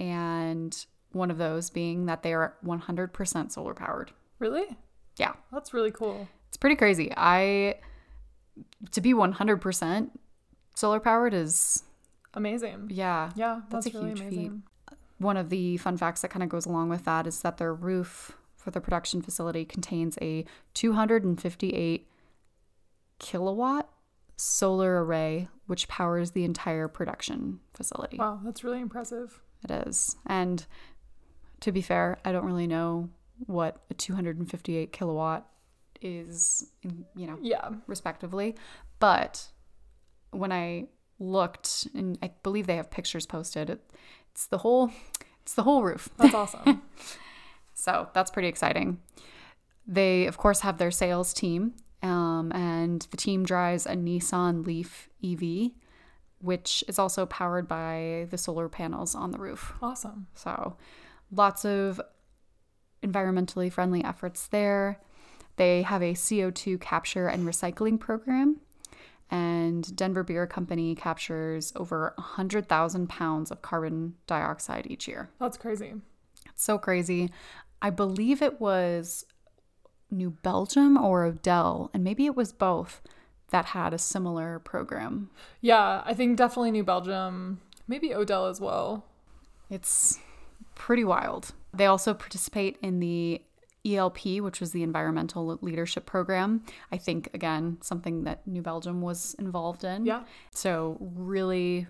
And 0.00 0.74
one 1.12 1.30
of 1.30 1.38
those 1.38 1.70
being 1.70 2.06
that 2.06 2.22
they 2.22 2.32
are 2.32 2.54
100% 2.64 3.52
solar 3.52 3.74
powered. 3.74 4.10
Really? 4.38 4.64
Yeah, 5.18 5.34
That's 5.52 5.74
really 5.74 5.90
cool. 5.90 6.26
it's 6.48 6.56
pretty 6.56 6.76
crazy. 6.76 7.12
I 7.16 7.76
to 8.92 9.00
be 9.00 9.12
100% 9.12 10.10
solar 10.74 11.00
powered 11.00 11.34
is 11.34 11.82
Amazing. 12.34 12.88
yeah, 12.90 13.30
Yeah, 13.36 13.60
That's 13.70 13.84
that's, 13.86 13.94
a 13.94 13.98
really 13.98 14.14
huge 14.20 14.34
feat. 14.34 14.52
One 15.18 15.36
of 15.36 15.50
the 15.50 15.76
fun 15.76 15.98
facts 15.98 16.22
that 16.22 16.30
kind 16.30 16.42
of 16.42 16.48
goes 16.48 16.64
along 16.64 16.88
with 16.88 17.04
that 17.04 17.26
is 17.26 17.42
that 17.42 17.58
their 17.58 17.74
roof 17.74 18.32
for 18.56 18.70
the 18.70 18.80
production 18.80 19.20
facility 19.20 19.64
contains 19.66 20.16
a 20.22 20.46
258 20.74 22.06
kilowatt 23.18 23.90
solar 24.36 25.04
array, 25.04 25.48
which 25.66 25.88
powers 25.88 26.30
the 26.30 26.44
entire 26.44 26.88
production 26.88 27.60
facility. 27.74 28.16
Wow, 28.16 28.40
that's 28.42 28.64
really 28.64 28.80
impressive. 28.80 29.40
It 29.64 29.70
is. 29.88 30.16
And 30.26 30.64
to 31.60 31.72
be 31.72 31.82
fair, 31.82 32.18
I 32.24 32.32
don't 32.32 32.44
really 32.46 32.66
know 32.66 33.10
what 33.46 33.82
a 33.90 33.94
258 33.94 34.92
kilowatt 34.92 35.46
is, 36.00 36.70
you 37.14 37.26
know, 37.26 37.38
Yeah. 37.40 37.70
respectively. 37.86 38.56
But 38.98 39.48
when 40.30 40.52
I 40.52 40.88
looked, 41.18 41.88
and 41.94 42.18
I 42.22 42.32
believe 42.42 42.66
they 42.66 42.76
have 42.76 42.90
pictures 42.90 43.26
posted, 43.26 43.68
it, 43.70 43.92
it's 44.30 44.46
the 44.46 44.58
whole, 44.58 44.90
it's 45.42 45.54
the 45.54 45.62
whole 45.62 45.82
roof. 45.82 46.08
That's 46.16 46.34
awesome. 46.34 46.82
So 47.72 48.08
that's 48.12 48.30
pretty 48.30 48.48
exciting. 48.48 48.98
They, 49.86 50.26
of 50.26 50.36
course, 50.36 50.60
have 50.60 50.76
their 50.76 50.90
sales 50.90 51.32
team, 51.32 51.72
um, 52.02 52.52
and 52.52 53.00
the 53.10 53.16
team 53.16 53.42
drives 53.42 53.86
a 53.86 53.94
Nissan 53.94 54.66
Leaf 54.66 55.08
EV, 55.24 55.70
which 56.40 56.82
is 56.88 56.98
also 56.98 57.26
powered 57.26 57.68
by 57.68 58.26
the 58.30 58.38
solar 58.38 58.68
panels 58.68 59.14
on 59.14 59.30
the 59.30 59.38
roof. 59.38 59.72
awesome. 59.82 60.26
So 60.34 60.76
lots 61.30 61.64
of 61.64 62.00
environmentally 63.02 63.72
friendly 63.72 64.04
efforts 64.04 64.46
there. 64.46 65.00
They 65.56 65.82
have 65.82 66.02
a 66.02 66.14
CO2 66.14 66.80
capture 66.80 67.28
and 67.28 67.46
recycling 67.46 68.00
program. 68.00 68.60
And 69.30 69.94
Denver 69.94 70.24
Beer 70.24 70.46
Company 70.46 70.94
captures 70.94 71.72
over 71.76 72.14
100,000 72.16 73.08
pounds 73.08 73.50
of 73.50 73.62
carbon 73.62 74.14
dioxide 74.26 74.86
each 74.88 75.06
year. 75.06 75.30
That's 75.38 75.56
crazy. 75.56 75.94
It's 76.48 76.64
so 76.64 76.78
crazy. 76.78 77.30
I 77.80 77.90
believe 77.90 78.42
it 78.42 78.60
was 78.60 79.24
New 80.10 80.30
Belgium 80.30 80.96
or 80.96 81.24
Odell, 81.24 81.90
and 81.94 82.02
maybe 82.02 82.26
it 82.26 82.34
was 82.34 82.52
both 82.52 83.00
that 83.50 83.66
had 83.66 83.92
a 83.92 83.98
similar 83.98 84.58
program. 84.60 85.30
Yeah, 85.60 86.02
I 86.04 86.14
think 86.14 86.36
definitely 86.36 86.70
New 86.70 86.84
Belgium, 86.84 87.60
maybe 87.86 88.14
Odell 88.14 88.46
as 88.46 88.60
well. 88.60 89.04
It's 89.68 90.18
pretty 90.74 91.04
wild. 91.04 91.52
They 91.72 91.86
also 91.86 92.14
participate 92.14 92.78
in 92.82 93.00
the 93.00 93.42
ELP, 93.86 94.40
which 94.40 94.60
was 94.60 94.72
the 94.72 94.82
Environmental 94.82 95.58
Leadership 95.62 96.06
Program. 96.06 96.62
I 96.92 96.98
think, 96.98 97.30
again, 97.32 97.78
something 97.80 98.24
that 98.24 98.46
New 98.46 98.62
Belgium 98.62 99.00
was 99.00 99.34
involved 99.38 99.84
in. 99.84 100.04
Yeah. 100.04 100.24
So, 100.52 100.98
really 101.00 101.86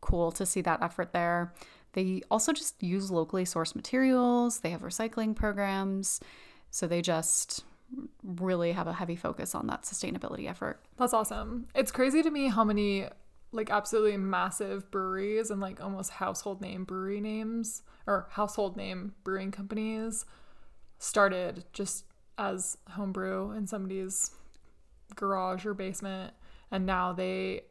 cool 0.00 0.32
to 0.32 0.44
see 0.44 0.60
that 0.62 0.82
effort 0.82 1.12
there. 1.12 1.54
They 1.94 2.22
also 2.30 2.52
just 2.52 2.82
use 2.82 3.10
locally 3.10 3.44
sourced 3.44 3.74
materials, 3.74 4.60
they 4.60 4.70
have 4.70 4.82
recycling 4.82 5.34
programs. 5.34 6.20
So, 6.70 6.86
they 6.86 7.00
just 7.00 7.64
really 8.22 8.72
have 8.72 8.86
a 8.86 8.92
heavy 8.92 9.16
focus 9.16 9.54
on 9.54 9.66
that 9.68 9.82
sustainability 9.82 10.48
effort. 10.48 10.80
That's 10.96 11.14
awesome. 11.14 11.66
It's 11.74 11.90
crazy 11.90 12.22
to 12.22 12.30
me 12.30 12.48
how 12.48 12.64
many 12.64 13.08
like 13.52 13.70
absolutely 13.70 14.16
massive 14.16 14.90
breweries 14.90 15.50
and 15.50 15.60
like 15.60 15.80
almost 15.80 16.10
household 16.10 16.60
name 16.60 16.84
brewery 16.84 17.20
names 17.20 17.82
or 18.06 18.26
household 18.30 18.76
name 18.76 19.14
brewing 19.22 19.52
companies 19.52 20.24
started 20.98 21.64
just 21.72 22.04
as 22.36 22.76
homebrew 22.90 23.52
in 23.52 23.66
somebody's 23.66 24.32
garage 25.14 25.64
or 25.64 25.72
basement 25.72 26.32
and 26.70 26.84
now 26.84 27.12
they 27.12 27.62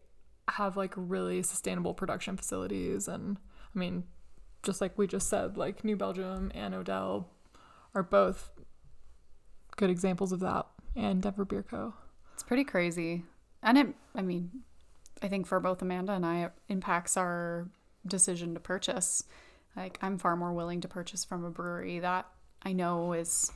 have 0.47 0.77
like 0.77 0.93
really 0.95 1.43
sustainable 1.43 1.93
production 1.93 2.38
facilities 2.38 3.07
and 3.07 3.38
I 3.75 3.79
mean 3.79 4.03
just 4.62 4.79
like 4.79 4.97
we 4.97 5.07
just 5.07 5.29
said 5.29 5.57
like 5.57 5.83
New 5.83 5.97
Belgium 5.97 6.51
and 6.55 6.73
Odell 6.73 7.29
are 7.93 8.03
both 8.03 8.51
good 9.75 9.89
examples 9.89 10.31
of 10.31 10.39
that 10.41 10.65
and 10.95 11.21
Denver 11.21 11.45
Beer 11.45 11.63
Co. 11.63 11.93
It's 12.33 12.43
pretty 12.43 12.63
crazy. 12.63 13.23
And 13.62 13.77
it, 13.77 13.88
I 14.15 14.21
mean, 14.21 14.51
I 15.21 15.27
think 15.27 15.47
for 15.47 15.59
both 15.59 15.81
Amanda 15.81 16.13
and 16.13 16.25
I, 16.25 16.45
it 16.45 16.51
impacts 16.69 17.17
our 17.17 17.69
decision 18.05 18.53
to 18.53 18.59
purchase. 18.59 19.23
Like, 19.75 19.97
I'm 20.01 20.17
far 20.17 20.36
more 20.36 20.53
willing 20.53 20.81
to 20.81 20.88
purchase 20.88 21.23
from 21.23 21.43
a 21.43 21.49
brewery 21.49 21.99
that 21.99 22.27
I 22.62 22.73
know 22.73 23.13
is 23.13 23.51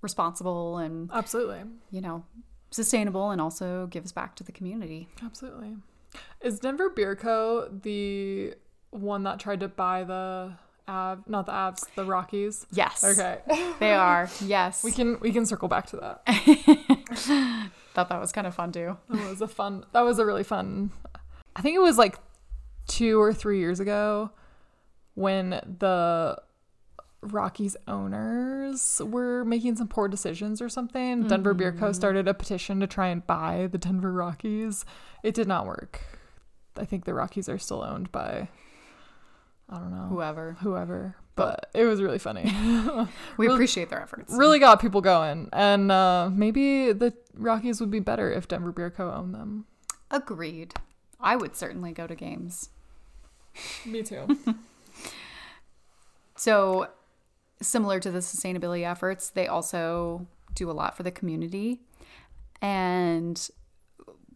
responsible 0.00 0.78
and, 0.78 1.10
Absolutely. 1.12 1.62
you 1.90 2.00
know, 2.00 2.24
sustainable 2.70 3.30
and 3.30 3.40
also 3.40 3.86
gives 3.86 4.12
back 4.12 4.36
to 4.36 4.44
the 4.44 4.52
community. 4.52 5.08
Absolutely. 5.24 5.76
Is 6.40 6.58
Denver 6.60 6.88
Beer 6.88 7.16
Co. 7.16 7.68
the 7.68 8.54
one 8.90 9.24
that 9.24 9.38
tried 9.38 9.60
to 9.60 9.68
buy 9.68 10.04
the 10.04 10.54
Av, 10.88 11.22
not 11.28 11.46
the 11.46 11.52
Avs, 11.52 11.84
the 11.94 12.04
Rockies? 12.04 12.66
Yes. 12.72 13.04
Okay. 13.04 13.38
They 13.78 13.92
are. 13.92 14.28
Yes. 14.40 14.82
we 14.82 14.92
can 14.92 15.18
we 15.20 15.32
can 15.32 15.44
circle 15.46 15.68
back 15.68 15.86
to 15.88 15.96
that. 15.96 16.22
Thought 17.94 18.08
that 18.08 18.20
was 18.20 18.32
kind 18.32 18.46
of 18.46 18.54
fun 18.54 18.72
too. 18.72 18.96
That 19.10 19.28
was 19.28 19.40
a 19.40 19.48
fun. 19.48 19.84
That 19.92 20.02
was 20.02 20.18
a 20.18 20.24
really 20.24 20.44
fun. 20.44 20.90
I 21.56 21.60
think 21.60 21.76
it 21.76 21.80
was 21.80 21.98
like 21.98 22.18
two 22.86 23.20
or 23.20 23.32
three 23.34 23.58
years 23.58 23.80
ago 23.80 24.30
when 25.14 25.50
the 25.78 26.40
Rockies 27.20 27.76
owners 27.88 29.00
were 29.04 29.44
making 29.44 29.76
some 29.76 29.88
poor 29.88 30.06
decisions 30.08 30.62
or 30.62 30.68
something. 30.68 31.26
Denver 31.26 31.52
Beer 31.52 31.72
Co. 31.72 31.90
Mm. 31.90 31.94
started 31.94 32.28
a 32.28 32.34
petition 32.34 32.78
to 32.80 32.86
try 32.86 33.08
and 33.08 33.26
buy 33.26 33.68
the 33.70 33.78
Denver 33.78 34.12
Rockies. 34.12 34.84
It 35.24 35.34
did 35.34 35.48
not 35.48 35.66
work. 35.66 36.00
I 36.76 36.84
think 36.84 37.04
the 37.04 37.14
Rockies 37.14 37.48
are 37.48 37.58
still 37.58 37.82
owned 37.82 38.12
by 38.12 38.48
I 39.70 39.76
don't 39.78 39.90
know 39.90 40.06
Whoever. 40.08 40.56
whoever, 40.60 41.14
but 41.36 41.68
it 41.74 41.84
was 41.84 42.00
really 42.00 42.18
funny. 42.18 42.44
We 43.36 43.46
Really- 43.46 43.54
appreciate 43.56 43.90
their 43.90 44.00
efforts. 44.02 44.32
really 44.32 44.58
got 44.58 44.80
people 44.80 45.00
going, 45.00 45.48
and 45.52 45.92
uh, 45.92 46.30
maybe 46.32 46.92
the 46.92 47.12
Rockies 47.34 47.80
would 47.80 47.90
be 47.90 48.00
better 48.00 48.32
if 48.32 48.48
Denver 48.48 48.72
Beer 48.72 48.90
Co. 48.90 49.12
owned 49.12 49.34
them. 49.34 49.66
Agreed. 50.10 50.74
I 51.20 51.36
would 51.36 51.54
certainly 51.56 51.92
go 51.92 52.06
to 52.06 52.14
games. 52.14 52.70
Me 53.86 54.02
too. 54.02 54.26
So, 56.36 56.88
similar 57.60 57.98
to 58.00 58.10
the 58.10 58.20
sustainability 58.20 58.88
efforts, 58.88 59.30
they 59.30 59.46
also 59.46 60.26
do 60.54 60.70
a 60.70 60.72
lot 60.72 60.96
for 60.96 61.02
the 61.02 61.10
community. 61.10 61.80
And 62.62 63.48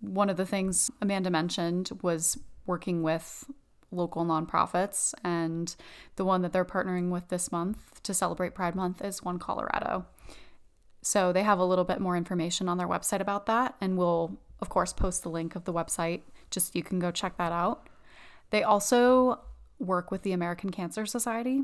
one 0.01 0.29
of 0.29 0.37
the 0.37 0.47
things 0.47 0.90
Amanda 1.01 1.31
mentioned 1.31 1.90
was 2.03 2.38
working 2.66 3.03
with 3.03 3.45
local 3.92 4.24
nonprofits. 4.24 5.14
And 5.22 5.74
the 6.16 6.24
one 6.24 6.42
that 6.42 6.52
they're 6.52 6.64
partnering 6.64 7.11
with 7.11 7.28
this 7.28 7.52
month 7.52 8.02
to 8.02 8.14
celebrate 8.14 8.55
Pride 8.55 8.74
Month 8.74 9.02
is 9.02 9.22
One 9.22 9.38
Colorado. 9.38 10.07
So, 11.02 11.33
they 11.33 11.42
have 11.42 11.59
a 11.59 11.64
little 11.64 11.85
bit 11.85 12.00
more 12.00 12.16
information 12.16 12.68
on 12.68 12.78
their 12.78 12.88
website 12.88 13.20
about 13.20 13.46
that. 13.46 13.74
And 13.81 13.96
we'll, 13.98 14.38
of 14.61 14.68
course, 14.68 14.92
post 14.92 15.22
the 15.22 15.31
link 15.31 15.57
of 15.57 15.64
the 15.64 15.72
website 15.72 16.22
just 16.50 16.76
you 16.76 16.83
can 16.83 16.98
go 16.98 17.11
check 17.11 17.37
that 17.38 17.50
out. 17.50 17.88
They 18.50 18.62
also 18.62 19.40
work 19.78 20.11
with 20.11 20.22
the 20.22 20.33
American 20.33 20.70
Cancer 20.70 21.07
Society 21.07 21.62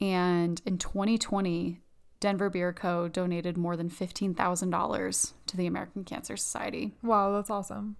And 0.00 0.60
in 0.64 0.78
2020, 0.78 1.80
Denver 2.20 2.50
Beer 2.50 2.72
Co. 2.72 3.08
donated 3.08 3.56
more 3.56 3.76
than 3.76 3.90
$15,000 3.90 5.32
to 5.46 5.56
the 5.56 5.66
American 5.66 6.04
Cancer 6.04 6.36
Society. 6.36 6.94
Wow, 7.02 7.32
that's 7.32 7.50
awesome. 7.50 7.96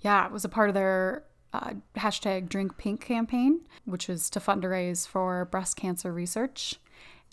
Yeah, 0.00 0.26
it 0.26 0.32
was 0.32 0.44
a 0.44 0.48
part 0.48 0.68
of 0.68 0.74
their 0.74 1.24
uh, 1.52 1.74
hashtag 1.96 2.48
Drink 2.48 2.76
Pink 2.78 3.00
campaign, 3.00 3.60
which 3.84 4.08
was 4.08 4.30
to 4.30 4.40
fundraise 4.40 5.06
for 5.06 5.44
breast 5.46 5.76
cancer 5.76 6.12
research. 6.12 6.76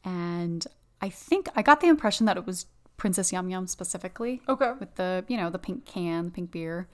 And 0.03 0.65
I 1.01 1.09
think 1.09 1.47
I 1.55 1.61
got 1.61 1.81
the 1.81 1.87
impression 1.87 2.25
that 2.25 2.37
it 2.37 2.45
was 2.45 2.65
Princess 2.97 3.31
Yum 3.31 3.49
Yum 3.49 3.65
specifically 3.67 4.41
Okay. 4.49 4.73
with 4.79 4.95
the, 4.95 5.23
you 5.29 5.37
know, 5.37 5.49
the 5.49 5.59
pink 5.59 5.85
can, 5.85 6.25
the 6.25 6.31
pink 6.31 6.51
beer. 6.51 6.87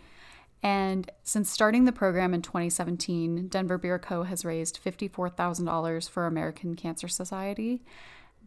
And 0.61 1.11
since 1.23 1.49
starting 1.49 1.85
the 1.85 1.91
program 1.91 2.33
in 2.33 2.41
2017, 2.41 3.47
Denver 3.49 3.77
Beer 3.77 3.99
Co. 3.99 4.23
has 4.23 4.43
raised 4.45 4.79
$54,000 4.83 6.09
for 6.09 6.25
American 6.25 6.75
Cancer 6.75 7.07
Society. 7.07 7.83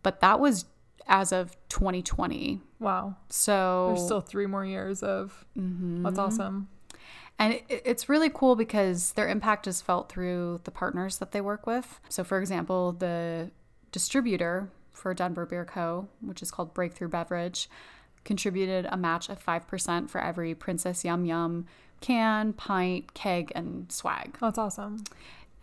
But 0.03 0.21
that 0.21 0.41
was 0.41 0.65
as 1.07 1.33
of 1.33 1.57
2020. 1.69 2.61
Wow. 2.81 3.17
So 3.29 3.89
There's 3.89 4.05
still 4.05 4.21
three 4.21 4.47
more 4.47 4.65
years 4.65 5.03
of. 5.03 5.45
That's 5.57 6.19
awesome. 6.19 6.69
And 7.39 7.61
it's 7.69 8.09
really 8.09 8.31
cool 8.31 8.57
because 8.57 9.13
their 9.13 9.29
impact 9.29 9.67
is 9.69 9.81
felt 9.81 10.09
through 10.09 10.61
the 10.65 10.73
partners 10.73 11.19
that 11.19 11.31
they 11.31 11.41
work 11.41 11.67
with. 11.67 12.01
So, 12.09 12.25
for 12.25 12.41
example, 12.41 12.93
the 12.93 13.51
distributor 13.93 14.71
for 14.93 15.15
Denver 15.15 15.47
Beer 15.47 15.65
Co., 15.65 16.09
which 16.21 16.43
is 16.43 16.51
called 16.51 16.75
Breakthrough 16.75 17.09
Beverage, 17.09 17.71
contributed 18.25 18.87
a 18.91 18.97
match 18.97 19.29
of 19.29 19.45
5% 19.45 20.11
for 20.11 20.21
every 20.21 20.55
Princess 20.55 21.05
Yum 21.05 21.25
Yum 21.25 21.67
can, 22.01 22.53
pint, 22.53 23.15
keg, 23.15 23.53
and 23.55 23.91
swag. 23.91 24.37
Oh, 24.43 24.47
that's 24.47 24.59
awesome. 24.59 25.05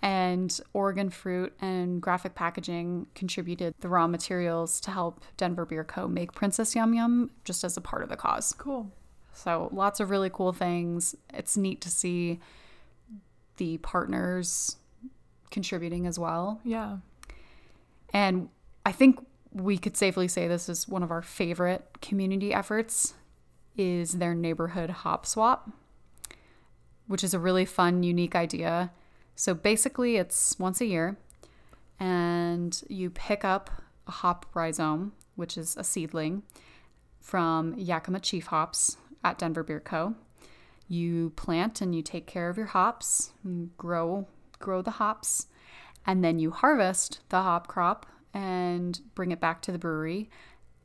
And 0.01 0.59
Oregon 0.73 1.09
Fruit 1.09 1.53
and 1.61 2.01
Graphic 2.01 2.35
Packaging 2.35 3.07
contributed 3.15 3.73
the 3.79 3.89
raw 3.89 4.07
materials 4.07 4.79
to 4.81 4.91
help 4.91 5.23
Denver 5.35 5.65
Beer 5.65 5.83
Co. 5.83 6.07
make 6.07 6.33
Princess 6.33 6.75
Yum 6.75 6.93
Yum 6.93 7.31
just 7.43 7.63
as 7.63 7.75
a 7.75 7.81
part 7.81 8.03
of 8.03 8.09
the 8.09 8.15
cause. 8.15 8.53
Cool. 8.53 8.91
So 9.35 9.69
lots 9.71 9.99
of 9.99 10.09
really 10.09 10.29
cool 10.31 10.53
things. 10.53 11.15
It's 11.33 11.57
neat 11.57 11.81
to 11.81 11.89
see 11.89 12.39
the 13.57 13.77
partners 13.79 14.77
contributing 15.51 16.07
as 16.07 16.17
well. 16.17 16.59
Yeah. 16.63 16.97
And 18.13 18.49
I 18.85 18.91
think 18.91 19.19
we 19.51 19.77
could 19.77 19.95
safely 19.95 20.27
say 20.27 20.47
this 20.47 20.67
is 20.67 20.87
one 20.87 21.03
of 21.03 21.11
our 21.11 21.21
favorite 21.21 22.01
community 22.01 22.53
efforts 22.53 23.13
is 23.77 24.13
their 24.13 24.33
neighborhood 24.33 24.89
hop 24.89 25.25
swap, 25.25 25.69
which 27.07 27.23
is 27.23 27.33
a 27.33 27.39
really 27.39 27.65
fun, 27.65 28.03
unique 28.03 28.35
idea. 28.35 28.91
So 29.35 29.53
basically 29.53 30.15
it's 30.15 30.57
once 30.57 30.79
a 30.81 30.85
year 30.85 31.17
and 31.99 32.81
you 32.89 33.09
pick 33.09 33.43
up 33.43 33.69
a 34.07 34.11
hop 34.11 34.45
rhizome, 34.53 35.13
which 35.35 35.57
is 35.57 35.75
a 35.77 35.83
seedling 35.83 36.43
from 37.19 37.73
Yakima 37.77 38.19
Chief 38.19 38.47
Hops 38.47 38.97
at 39.25 39.39
Denver 39.39 39.63
Beer 39.63 39.81
Co. 39.81 40.15
You 40.87 41.31
plant 41.31 41.81
and 41.81 41.95
you 41.95 42.03
take 42.03 42.27
care 42.27 42.47
of 42.47 42.57
your 42.57 42.67
hops, 42.67 43.33
grow 43.75 44.27
grow 44.59 44.81
the 44.81 44.91
hops, 44.91 45.47
and 46.05 46.23
then 46.23 46.39
you 46.39 46.51
harvest 46.51 47.19
the 47.29 47.41
hop 47.41 47.67
crop 47.67 48.05
and 48.33 49.01
bring 49.15 49.31
it 49.31 49.41
back 49.41 49.61
to 49.63 49.71
the 49.71 49.77
brewery, 49.77 50.29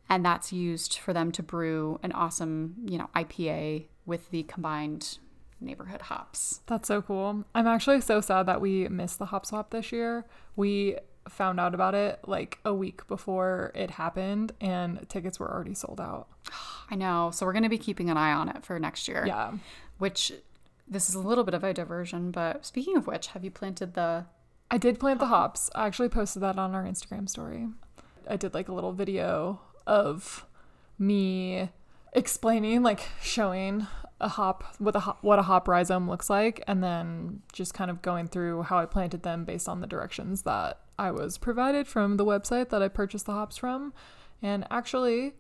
and 0.08 0.24
that's 0.24 0.52
used 0.52 0.98
for 0.98 1.12
them 1.12 1.30
to 1.32 1.42
brew 1.42 2.00
an 2.02 2.12
awesome, 2.12 2.74
you 2.86 2.98
know, 2.98 3.10
IPA 3.14 3.86
with 4.06 4.30
the 4.30 4.42
combined 4.44 5.18
neighborhood 5.60 6.02
hops. 6.02 6.60
That's 6.66 6.88
so 6.88 7.02
cool. 7.02 7.44
I'm 7.54 7.66
actually 7.66 8.00
so 8.00 8.20
sad 8.20 8.46
that 8.46 8.60
we 8.60 8.88
missed 8.88 9.18
the 9.18 9.26
hop 9.26 9.46
swap 9.46 9.70
this 9.70 9.92
year. 9.92 10.24
We 10.56 10.96
found 11.28 11.60
out 11.60 11.74
about 11.74 11.94
it 11.94 12.20
like 12.26 12.58
a 12.64 12.74
week 12.74 13.06
before 13.06 13.72
it 13.74 13.92
happened, 13.92 14.52
and 14.60 15.06
tickets 15.08 15.38
were 15.38 15.50
already 15.50 15.74
sold 15.74 16.00
out. 16.00 16.28
I 16.90 16.96
know, 16.96 17.30
so 17.32 17.46
we're 17.46 17.52
going 17.52 17.62
to 17.62 17.68
be 17.68 17.78
keeping 17.78 18.10
an 18.10 18.16
eye 18.16 18.32
on 18.32 18.48
it 18.48 18.64
for 18.64 18.78
next 18.78 19.06
year. 19.06 19.24
Yeah. 19.26 19.52
Which 19.98 20.32
this 20.88 21.08
is 21.08 21.14
a 21.14 21.20
little 21.20 21.44
bit 21.44 21.54
of 21.54 21.62
a 21.62 21.72
diversion, 21.72 22.30
but 22.30 22.64
speaking 22.66 22.96
of 22.96 23.06
which, 23.06 23.28
have 23.28 23.44
you 23.44 23.50
planted 23.50 23.94
the 23.94 24.26
I 24.70 24.78
did 24.78 25.00
plant 25.00 25.18
the 25.18 25.26
oh. 25.26 25.28
hops. 25.28 25.68
I 25.74 25.86
actually 25.86 26.08
posted 26.08 26.42
that 26.42 26.58
on 26.58 26.74
our 26.74 26.84
Instagram 26.84 27.28
story. 27.28 27.68
I 28.28 28.36
did 28.36 28.54
like 28.54 28.68
a 28.68 28.72
little 28.72 28.92
video 28.92 29.60
of 29.86 30.46
me 30.98 31.70
explaining, 32.12 32.82
like 32.82 33.00
showing 33.20 33.86
a 34.20 34.28
hop 34.28 34.76
what 34.78 34.94
a 34.94 35.00
hop, 35.00 35.18
what 35.22 35.38
a 35.38 35.42
hop 35.42 35.66
rhizome 35.66 36.08
looks 36.08 36.30
like, 36.30 36.62
and 36.68 36.84
then 36.84 37.42
just 37.52 37.74
kind 37.74 37.90
of 37.90 38.02
going 38.02 38.28
through 38.28 38.62
how 38.62 38.78
I 38.78 38.86
planted 38.86 39.22
them 39.22 39.44
based 39.44 39.68
on 39.68 39.80
the 39.80 39.86
directions 39.86 40.42
that 40.42 40.78
I 41.00 41.10
was 41.10 41.38
provided 41.38 41.86
from 41.86 42.18
the 42.18 42.26
website 42.26 42.68
that 42.68 42.82
I 42.82 42.88
purchased 42.88 43.24
the 43.24 43.32
hops 43.32 43.56
from. 43.56 43.94
And 44.42 44.66
actually, 44.70 45.32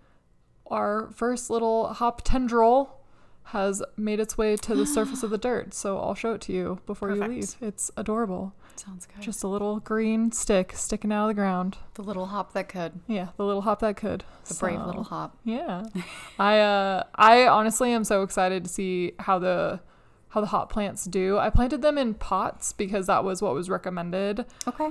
our 0.66 1.10
first 1.14 1.50
little 1.50 1.88
hop 1.88 2.22
tendril 2.22 2.96
has 3.44 3.82
made 3.96 4.20
its 4.20 4.38
way 4.38 4.56
to 4.56 4.74
the 4.74 4.86
surface 4.86 5.22
of 5.22 5.28
the 5.30 5.36
dirt. 5.36 5.74
So 5.74 5.98
I'll 5.98 6.14
show 6.14 6.32
it 6.32 6.40
to 6.42 6.52
you 6.52 6.80
before 6.86 7.08
Perfect. 7.08 7.28
you 7.30 7.36
leave. 7.40 7.56
It's 7.60 7.90
adorable. 7.98 8.54
sounds 8.76 9.04
good. 9.04 9.20
Just 9.20 9.42
a 9.42 9.48
little 9.48 9.80
green 9.80 10.32
stick 10.32 10.72
sticking 10.74 11.12
out 11.12 11.24
of 11.24 11.28
the 11.28 11.34
ground. 11.34 11.76
the 11.94 12.02
little 12.02 12.26
hop 12.26 12.54
that 12.54 12.68
could. 12.70 12.92
Yeah, 13.06 13.28
the 13.36 13.44
little 13.44 13.62
hop 13.62 13.80
that 13.80 13.96
could. 13.98 14.24
The 14.48 14.54
brave 14.54 14.80
little 14.80 15.04
hop. 15.04 15.36
Yeah. 15.44 15.84
I 16.38 16.58
uh 16.60 17.02
I 17.16 17.46
honestly 17.48 17.92
am 17.92 18.04
so 18.04 18.22
excited 18.22 18.64
to 18.64 18.70
see 18.70 19.12
how 19.18 19.38
the 19.38 19.80
how 20.28 20.40
the 20.40 20.46
hop 20.46 20.72
plants 20.72 21.04
do. 21.04 21.36
I 21.36 21.50
planted 21.50 21.82
them 21.82 21.98
in 21.98 22.14
pots 22.14 22.72
because 22.72 23.08
that 23.08 23.24
was 23.24 23.42
what 23.42 23.52
was 23.52 23.68
recommended. 23.68 24.46
Okay. 24.66 24.90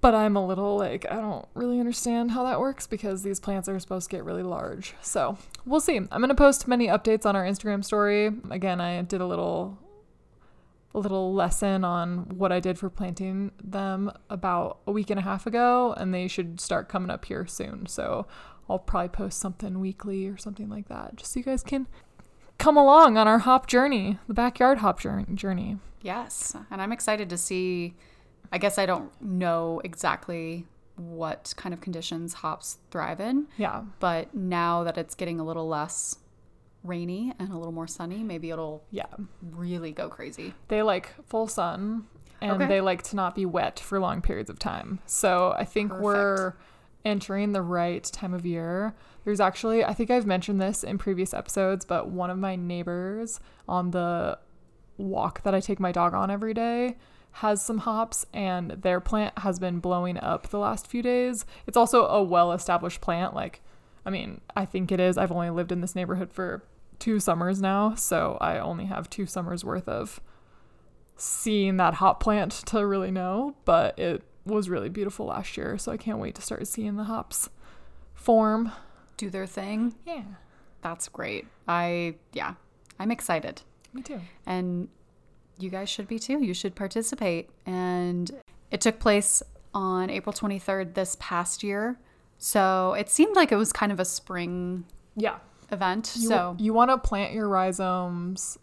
But 0.00 0.14
I'm 0.14 0.36
a 0.36 0.46
little 0.46 0.76
like 0.76 1.06
I 1.10 1.16
don't 1.16 1.46
really 1.54 1.80
understand 1.80 2.30
how 2.30 2.44
that 2.44 2.60
works 2.60 2.86
because 2.86 3.22
these 3.22 3.40
plants 3.40 3.68
are 3.68 3.78
supposed 3.80 4.10
to 4.10 4.16
get 4.16 4.24
really 4.24 4.42
large. 4.42 4.94
So 5.02 5.38
we'll 5.64 5.80
see. 5.80 5.96
I'm 5.96 6.20
gonna 6.20 6.34
post 6.34 6.68
many 6.68 6.86
updates 6.86 7.26
on 7.26 7.34
our 7.34 7.44
Instagram 7.44 7.84
story. 7.84 8.30
Again, 8.50 8.80
I 8.80 9.02
did 9.02 9.20
a 9.20 9.26
little 9.26 9.78
a 10.94 10.98
little 10.98 11.34
lesson 11.34 11.84
on 11.84 12.20
what 12.38 12.50
I 12.52 12.58
did 12.58 12.78
for 12.78 12.88
planting 12.88 13.52
them 13.62 14.10
about 14.30 14.78
a 14.86 14.92
week 14.92 15.10
and 15.10 15.20
a 15.20 15.22
half 15.22 15.46
ago, 15.46 15.94
and 15.96 16.12
they 16.12 16.26
should 16.26 16.58
start 16.58 16.88
coming 16.88 17.10
up 17.10 17.26
here 17.26 17.46
soon. 17.46 17.86
So 17.86 18.26
I'll 18.68 18.78
probably 18.78 19.10
post 19.10 19.38
something 19.38 19.78
weekly 19.78 20.26
or 20.26 20.38
something 20.38 20.70
like 20.70 20.88
that, 20.88 21.16
just 21.16 21.32
so 21.32 21.40
you 21.40 21.44
guys 21.44 21.62
can 21.62 21.86
come 22.58 22.78
along 22.78 23.18
on 23.18 23.28
our 23.28 23.40
hop 23.40 23.66
journey, 23.66 24.18
the 24.26 24.34
backyard 24.34 24.78
hop 24.78 24.98
journey. 24.98 25.76
Yes. 26.00 26.56
And 26.70 26.80
I'm 26.80 26.92
excited 26.92 27.28
to 27.30 27.36
see. 27.36 27.94
I 28.52 28.58
guess 28.58 28.78
I 28.78 28.86
don't 28.86 29.10
know 29.20 29.80
exactly 29.84 30.66
what 30.96 31.52
kind 31.56 31.72
of 31.74 31.80
conditions 31.80 32.34
hops 32.34 32.78
thrive 32.90 33.20
in, 33.20 33.48
Yeah, 33.58 33.82
but 34.00 34.34
now 34.34 34.82
that 34.84 34.96
it's 34.96 35.14
getting 35.14 35.38
a 35.40 35.44
little 35.44 35.68
less 35.68 36.16
rainy 36.82 37.32
and 37.38 37.52
a 37.52 37.56
little 37.58 37.72
more 37.72 37.86
sunny, 37.86 38.22
maybe 38.22 38.50
it'll 38.50 38.84
yeah. 38.90 39.06
really 39.42 39.92
go 39.92 40.08
crazy. 40.08 40.54
They 40.68 40.82
like 40.82 41.14
full 41.26 41.48
sun 41.48 42.06
and 42.40 42.52
Okay. 42.52 42.66
they 42.66 42.80
like 42.80 43.02
to 43.04 43.16
not 43.16 43.34
be 43.34 43.44
wet 43.44 43.78
for 43.78 43.98
long 43.98 44.22
periods 44.22 44.48
of 44.48 44.58
time. 44.58 45.00
So 45.06 45.54
I 45.58 45.64
think 45.64 45.92
we're 45.92 46.54
entering 47.04 47.52
the 47.52 47.62
right 47.62 48.02
time 48.04 48.32
of 48.34 48.46
year. 48.46 48.94
There's 49.24 49.40
actually, 49.40 49.84
I 49.84 49.92
think 49.92 50.10
I've 50.10 50.26
mentioned 50.26 50.60
this 50.60 50.82
in 50.82 50.96
previous 50.98 51.34
episodes, 51.34 51.84
but 51.84 52.08
one 52.08 52.30
of 52.30 52.38
my 52.38 52.56
neighbors 52.56 53.38
on 53.68 53.90
the 53.90 54.38
walk 54.96 55.42
that 55.42 55.54
I 55.54 55.60
take 55.60 55.78
my 55.80 55.92
dog 55.92 56.14
on 56.14 56.30
every 56.30 56.54
day 56.54 56.96
has 57.40 57.60
some 57.62 57.78
hops 57.78 58.24
and 58.32 58.70
their 58.70 58.98
plant 58.98 59.38
has 59.40 59.58
been 59.58 59.78
blowing 59.78 60.18
up 60.18 60.48
the 60.48 60.58
last 60.58 60.86
few 60.86 61.02
days. 61.02 61.44
It's 61.66 61.76
also 61.76 62.06
a 62.06 62.22
well 62.22 62.52
established 62.52 63.00
plant. 63.02 63.34
Like, 63.34 63.60
I 64.06 64.10
mean, 64.10 64.40
I 64.56 64.64
think 64.64 64.90
it 64.90 65.00
is. 65.00 65.18
I've 65.18 65.32
only 65.32 65.50
lived 65.50 65.70
in 65.70 65.82
this 65.82 65.94
neighborhood 65.94 66.32
for 66.32 66.62
two 66.98 67.20
summers 67.20 67.60
now, 67.60 67.94
so 67.94 68.38
I 68.40 68.58
only 68.58 68.86
have 68.86 69.10
two 69.10 69.26
summers 69.26 69.64
worth 69.64 69.86
of 69.86 70.20
seeing 71.16 71.76
that 71.76 71.94
hop 71.94 72.20
plant 72.20 72.52
to 72.66 72.86
really 72.86 73.10
know, 73.10 73.54
but 73.66 73.98
it 73.98 74.22
was 74.46 74.70
really 74.70 74.88
beautiful 74.88 75.26
last 75.26 75.56
year, 75.58 75.76
so 75.76 75.92
I 75.92 75.96
can't 75.98 76.18
wait 76.18 76.34
to 76.36 76.42
start 76.42 76.66
seeing 76.66 76.96
the 76.96 77.04
hops 77.04 77.50
form. 78.14 78.72
Do 79.18 79.28
their 79.28 79.46
thing. 79.46 79.94
Yeah, 80.06 80.22
That's 80.82 81.08
great. 81.08 81.46
I, 81.68 82.14
yeah, 82.32 82.54
I'm 82.98 83.10
excited. 83.10 83.60
me 83.92 84.02
too. 84.02 84.20
and 84.46 84.88
you 85.58 85.70
guys 85.70 85.88
should 85.88 86.06
be 86.08 86.18
too. 86.18 86.42
You 86.42 86.54
should 86.54 86.74
participate. 86.74 87.48
And 87.64 88.30
it 88.70 88.80
took 88.80 88.98
place 88.98 89.42
on 89.74 90.10
April 90.10 90.32
23rd 90.32 90.94
this 90.94 91.16
past 91.20 91.62
year. 91.62 91.98
So 92.38 92.94
it 92.94 93.08
seemed 93.08 93.34
like 93.36 93.52
it 93.52 93.56
was 93.56 93.72
kind 93.72 93.90
of 93.92 93.98
a 94.00 94.04
spring 94.04 94.84
Yeah. 95.14 95.38
event. 95.70 96.12
You, 96.16 96.28
so 96.28 96.56
you 96.58 96.72
want 96.72 96.90
to 96.90 96.98
plant 96.98 97.32
your 97.32 97.48
rhizomes 97.48 98.58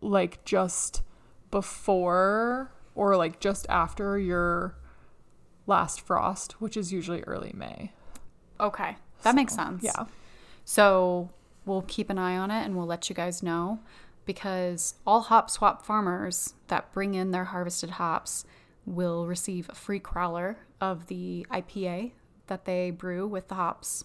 like 0.00 0.44
just 0.44 1.02
before 1.50 2.70
or 2.94 3.16
like 3.16 3.40
just 3.40 3.66
after 3.68 4.18
your 4.18 4.74
last 5.66 6.00
frost, 6.00 6.60
which 6.60 6.76
is 6.76 6.92
usually 6.92 7.22
early 7.22 7.52
May. 7.54 7.92
okay, 8.60 8.96
that 9.22 9.34
makes 9.34 9.54
sense. 9.54 9.82
Yeah. 9.84 10.06
So 10.64 11.30
we'll 11.66 11.82
keep 11.86 12.10
an 12.10 12.18
eye 12.18 12.36
on 12.36 12.50
it 12.50 12.64
and 12.64 12.76
we'll 12.76 12.86
let 12.86 13.08
you 13.08 13.14
guys 13.14 13.42
know 13.42 13.78
because 14.28 14.94
all 15.06 15.22
hop 15.22 15.48
swap 15.48 15.86
farmers 15.86 16.52
that 16.66 16.92
bring 16.92 17.14
in 17.14 17.30
their 17.30 17.46
harvested 17.46 17.88
hops 17.88 18.44
will 18.84 19.26
receive 19.26 19.70
a 19.70 19.74
free 19.74 19.98
crowler 19.98 20.56
of 20.82 21.06
the 21.06 21.46
IPA 21.50 22.12
that 22.46 22.66
they 22.66 22.90
brew 22.90 23.26
with 23.26 23.48
the 23.48 23.54
hops. 23.54 24.04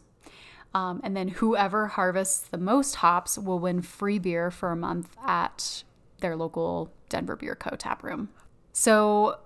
Um, 0.74 1.02
and 1.04 1.16
then 1.16 1.28
whoever 1.28 1.88
harvests 1.88 2.40
the 2.48 2.58
most 2.58 2.96
hops 2.96 3.38
will 3.38 3.60
win 3.60 3.82
free 3.82 4.18
beer 4.18 4.50
for 4.50 4.72
a 4.72 4.78
month 4.78 5.10
at 5.26 5.84
their 6.22 6.38
local 6.38 6.94
Denver 7.10 7.36
Beer 7.36 7.56
Co. 7.56 7.76
tap 7.76 8.02
room. 8.02 8.30
So, 8.72 9.40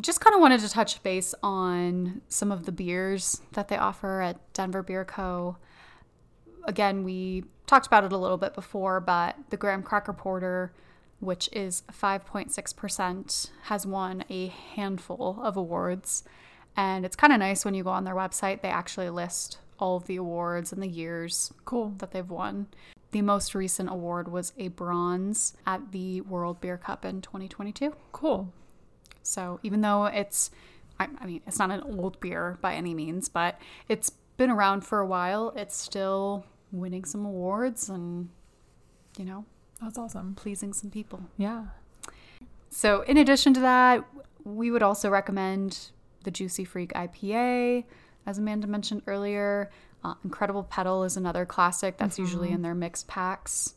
just 0.00 0.20
kind 0.20 0.34
of 0.34 0.40
wanted 0.42 0.60
to 0.60 0.68
touch 0.68 1.02
base 1.02 1.34
on 1.42 2.20
some 2.28 2.52
of 2.52 2.66
the 2.66 2.72
beers 2.72 3.40
that 3.52 3.68
they 3.68 3.78
offer 3.78 4.20
at 4.20 4.52
Denver 4.52 4.82
Beer 4.82 5.06
Co. 5.06 5.56
Again, 6.66 7.04
we 7.04 7.44
talked 7.66 7.86
about 7.86 8.04
it 8.04 8.12
a 8.12 8.18
little 8.18 8.36
bit 8.36 8.54
before, 8.54 9.00
but 9.00 9.36
the 9.50 9.56
Graham 9.56 9.82
Cracker 9.82 10.12
Porter, 10.12 10.72
which 11.20 11.48
is 11.52 11.82
5.6%, 11.92 13.50
has 13.64 13.86
won 13.86 14.24
a 14.30 14.48
handful 14.48 15.38
of 15.42 15.56
awards. 15.56 16.24
And 16.76 17.04
it's 17.04 17.16
kind 17.16 17.32
of 17.32 17.38
nice 17.38 17.64
when 17.64 17.74
you 17.74 17.84
go 17.84 17.90
on 17.90 18.04
their 18.04 18.14
website, 18.14 18.60
they 18.62 18.68
actually 18.68 19.10
list 19.10 19.58
all 19.78 19.96
of 19.96 20.06
the 20.06 20.16
awards 20.16 20.72
and 20.72 20.82
the 20.82 20.88
years 20.88 21.52
Cool. 21.64 21.94
that 21.98 22.12
they've 22.12 22.28
won. 22.28 22.68
The 23.10 23.22
most 23.22 23.54
recent 23.54 23.90
award 23.90 24.28
was 24.28 24.52
a 24.58 24.68
bronze 24.68 25.54
at 25.66 25.92
the 25.92 26.20
World 26.22 26.60
Beer 26.60 26.76
Cup 26.76 27.04
in 27.04 27.20
2022. 27.20 27.94
Cool. 28.12 28.52
So 29.22 29.60
even 29.62 29.80
though 29.80 30.06
it's, 30.06 30.50
I, 30.98 31.08
I 31.20 31.26
mean, 31.26 31.40
it's 31.46 31.58
not 31.58 31.70
an 31.70 31.82
old 31.82 32.18
beer 32.20 32.58
by 32.60 32.74
any 32.74 32.92
means, 32.94 33.28
but 33.28 33.58
it's 33.88 34.10
been 34.36 34.50
around 34.50 34.84
for 34.84 34.98
a 34.98 35.06
while. 35.06 35.52
It's 35.56 35.76
still 35.76 36.44
winning 36.78 37.04
some 37.04 37.24
awards 37.24 37.88
and, 37.88 38.28
you 39.18 39.24
know, 39.24 39.44
That's 39.80 39.98
awesome. 39.98 40.34
pleasing 40.34 40.72
some 40.72 40.90
people. 40.90 41.20
Yeah. 41.36 41.66
So, 42.70 43.02
in 43.02 43.16
addition 43.16 43.54
to 43.54 43.60
that, 43.60 44.04
we 44.44 44.70
would 44.70 44.82
also 44.82 45.08
recommend 45.08 45.90
the 46.24 46.30
Juicy 46.30 46.64
Freak 46.64 46.92
IPA, 46.94 47.84
as 48.26 48.38
Amanda 48.38 48.66
mentioned 48.66 49.02
earlier. 49.06 49.70
Uh, 50.02 50.14
Incredible 50.24 50.64
Pedal 50.64 51.04
is 51.04 51.16
another 51.16 51.46
classic 51.46 51.96
that's 51.96 52.18
usually 52.18 52.50
in 52.50 52.62
their 52.62 52.74
mixed 52.74 53.06
packs. 53.08 53.74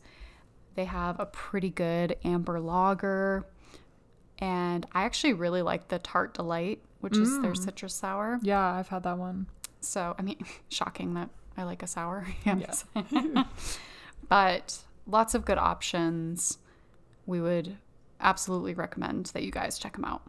They 0.74 0.84
have 0.84 1.18
a 1.20 1.26
pretty 1.26 1.70
good 1.70 2.16
amber 2.24 2.60
lager. 2.60 3.46
And 4.38 4.86
I 4.92 5.04
actually 5.04 5.32
really 5.32 5.62
like 5.62 5.88
the 5.88 5.98
Tart 5.98 6.34
Delight, 6.34 6.80
which 7.00 7.16
is 7.16 7.40
their 7.40 7.54
citrus 7.54 7.94
sour. 7.94 8.38
Yeah, 8.42 8.64
I've 8.64 8.88
had 8.88 9.02
that 9.04 9.18
one. 9.18 9.46
So, 9.80 10.14
I 10.18 10.22
mean, 10.22 10.38
shocking 10.68 11.14
that 11.14 11.30
I 11.58 11.64
like 11.64 11.82
a 11.82 11.86
sour. 11.86 12.26
Yes. 12.46 12.84
but 14.28 14.78
lots 15.06 15.34
of 15.34 15.44
good 15.44 15.58
options. 15.58 16.58
We 17.26 17.40
would 17.40 17.76
absolutely 18.20 18.74
recommend 18.74 19.26
that 19.26 19.42
you 19.42 19.50
guys 19.50 19.78
check 19.78 19.94
them 19.96 20.04
out. 20.04 20.22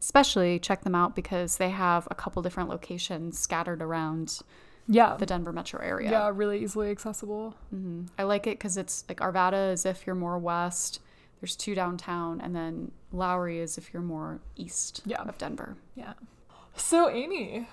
Especially 0.00 0.58
check 0.58 0.82
them 0.82 0.94
out 0.94 1.14
because 1.16 1.56
they 1.56 1.70
have 1.70 2.06
a 2.10 2.14
couple 2.14 2.42
different 2.42 2.68
locations 2.68 3.38
scattered 3.38 3.80
around 3.80 4.40
Yeah. 4.88 5.16
the 5.16 5.26
Denver 5.26 5.52
metro 5.52 5.80
area. 5.80 6.10
yeah, 6.10 6.30
really 6.32 6.62
easily 6.62 6.90
accessible. 6.90 7.54
hmm 7.70 8.06
I 8.18 8.24
like 8.24 8.46
it 8.46 8.58
because 8.58 8.76
it's 8.76 9.04
like 9.08 9.20
Arvada 9.20 9.72
is 9.72 9.86
if 9.86 10.06
you're 10.06 10.16
more 10.16 10.38
west, 10.38 11.00
there's 11.40 11.56
two 11.56 11.74
downtown, 11.74 12.40
and 12.40 12.54
then 12.56 12.92
Lowry 13.12 13.58
is 13.60 13.78
if 13.78 13.92
you're 13.92 14.02
more 14.02 14.40
east 14.56 15.02
Yeah. 15.04 15.22
of 15.22 15.38
Denver. 15.38 15.76
Yeah. 15.94 16.14
So, 16.76 17.08
Amy, 17.08 17.66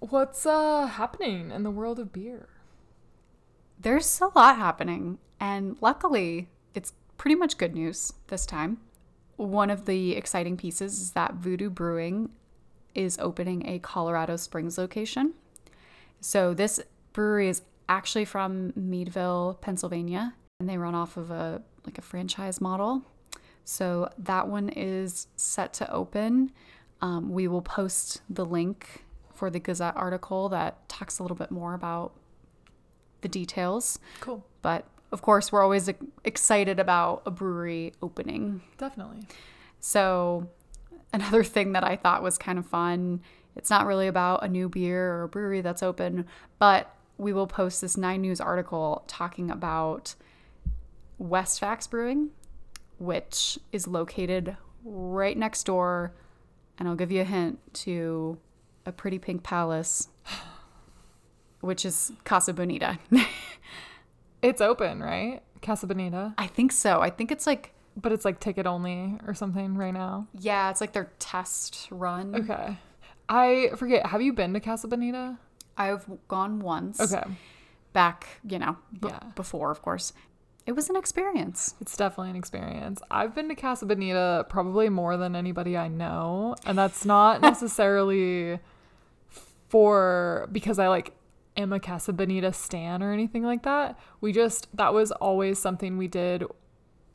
what's 0.00 0.46
uh 0.46 0.86
happening 0.86 1.50
in 1.50 1.62
the 1.62 1.70
world 1.70 1.98
of 1.98 2.12
beer? 2.12 2.48
There's 3.78 4.20
a 4.20 4.30
lot 4.34 4.56
happening, 4.56 5.18
and 5.38 5.76
luckily, 5.80 6.48
it's 6.74 6.92
pretty 7.18 7.34
much 7.34 7.58
good 7.58 7.74
news 7.74 8.12
this 8.28 8.46
time. 8.46 8.78
One 9.36 9.70
of 9.70 9.84
the 9.84 10.12
exciting 10.12 10.56
pieces 10.56 11.00
is 11.00 11.10
that 11.12 11.34
Voodoo 11.34 11.68
Brewing 11.68 12.30
is 12.94 13.18
opening 13.18 13.66
a 13.66 13.78
Colorado 13.78 14.36
Springs 14.36 14.78
location. 14.78 15.34
So, 16.20 16.54
this 16.54 16.80
brewery 17.12 17.48
is 17.48 17.62
actually 17.88 18.24
from 18.24 18.72
Meadville, 18.74 19.58
Pennsylvania, 19.60 20.34
and 20.58 20.68
they 20.68 20.78
run 20.78 20.94
off 20.94 21.16
of 21.16 21.30
a 21.30 21.62
like 21.84 21.98
a 21.98 22.02
franchise 22.02 22.60
model. 22.60 23.02
So, 23.64 24.10
that 24.18 24.48
one 24.48 24.70
is 24.70 25.26
set 25.36 25.74
to 25.74 25.92
open. 25.92 26.52
Um, 27.02 27.30
we 27.30 27.46
will 27.46 27.62
post 27.62 28.22
the 28.30 28.46
link 28.46 29.04
for 29.36 29.50
the 29.50 29.60
Gazette 29.60 29.96
article 29.96 30.48
that 30.48 30.88
talks 30.88 31.18
a 31.18 31.22
little 31.22 31.36
bit 31.36 31.50
more 31.50 31.74
about 31.74 32.12
the 33.20 33.28
details. 33.28 33.98
Cool. 34.20 34.44
But 34.62 34.86
of 35.12 35.22
course, 35.22 35.52
we're 35.52 35.62
always 35.62 35.90
excited 36.24 36.80
about 36.80 37.22
a 37.26 37.30
brewery 37.30 37.92
opening. 38.02 38.62
Definitely. 38.78 39.22
So, 39.80 40.48
another 41.12 41.44
thing 41.54 41.72
that 41.72 41.84
I 41.84 41.96
thought 41.96 42.22
was 42.22 42.38
kind 42.38 42.58
of 42.58 42.66
fun, 42.66 43.20
it's 43.54 43.70
not 43.70 43.86
really 43.86 44.06
about 44.06 44.42
a 44.44 44.48
new 44.48 44.68
beer 44.68 45.12
or 45.14 45.22
a 45.24 45.28
brewery 45.28 45.60
that's 45.60 45.82
open, 45.82 46.26
but 46.58 46.94
we 47.18 47.32
will 47.32 47.46
post 47.46 47.80
this 47.80 47.96
Nine 47.96 48.20
News 48.20 48.40
article 48.40 49.04
talking 49.06 49.50
about 49.50 50.14
Westfax 51.18 51.86
Brewing, 51.86 52.30
which 52.98 53.58
is 53.72 53.86
located 53.86 54.56
right 54.84 55.36
next 55.36 55.64
door. 55.64 56.12
And 56.78 56.88
I'll 56.88 56.96
give 56.96 57.10
you 57.10 57.22
a 57.22 57.24
hint 57.24 57.58
to 57.74 58.38
a 58.86 58.92
pretty 58.92 59.18
pink 59.18 59.42
palace, 59.42 60.08
which 61.60 61.84
is 61.84 62.12
Casa 62.24 62.52
Bonita. 62.52 62.98
It's 64.42 64.60
open, 64.60 65.02
right? 65.02 65.40
Casa 65.62 65.86
Bonita. 65.88 66.34
I 66.38 66.46
think 66.46 66.70
so. 66.70 67.00
I 67.00 67.10
think 67.10 67.32
it's 67.32 67.46
like 67.46 67.72
But 67.96 68.12
it's 68.12 68.24
like 68.24 68.38
ticket 68.38 68.66
only 68.66 69.18
or 69.26 69.34
something 69.34 69.74
right 69.76 69.94
now. 69.94 70.28
Yeah, 70.38 70.70
it's 70.70 70.80
like 70.80 70.92
their 70.92 71.10
test 71.18 71.88
run. 71.90 72.34
Okay. 72.36 72.76
I 73.28 73.70
forget. 73.76 74.06
Have 74.06 74.22
you 74.22 74.32
been 74.34 74.52
to 74.52 74.60
Casa 74.60 74.86
Bonita? 74.86 75.38
I've 75.76 76.04
gone 76.28 76.60
once. 76.60 77.00
Okay. 77.00 77.24
Back, 77.92 78.26
you 78.48 78.58
know, 78.60 78.76
b- 78.92 79.08
Yeah. 79.08 79.18
before, 79.34 79.70
of 79.72 79.82
course. 79.82 80.12
It 80.66 80.72
was 80.72 80.90
an 80.90 80.96
experience. 80.96 81.74
It's 81.80 81.96
definitely 81.96 82.30
an 82.30 82.36
experience. 82.36 83.00
I've 83.10 83.34
been 83.34 83.48
to 83.48 83.54
Casa 83.56 83.86
Bonita 83.86 84.46
probably 84.48 84.90
more 84.90 85.16
than 85.16 85.34
anybody 85.34 85.76
I 85.76 85.88
know. 85.88 86.54
And 86.66 86.76
that's 86.78 87.04
not 87.04 87.40
necessarily 87.50 88.60
for 89.68 90.48
because 90.52 90.78
I 90.78 90.88
like 90.88 91.14
am 91.56 91.72
a 91.72 91.80
Casa 91.80 92.12
Bonita 92.12 92.52
stan 92.52 93.02
or 93.02 93.12
anything 93.12 93.42
like 93.42 93.62
that. 93.62 93.98
We 94.20 94.32
just, 94.32 94.68
that 94.76 94.92
was 94.92 95.10
always 95.12 95.58
something 95.58 95.96
we 95.96 96.08
did 96.08 96.44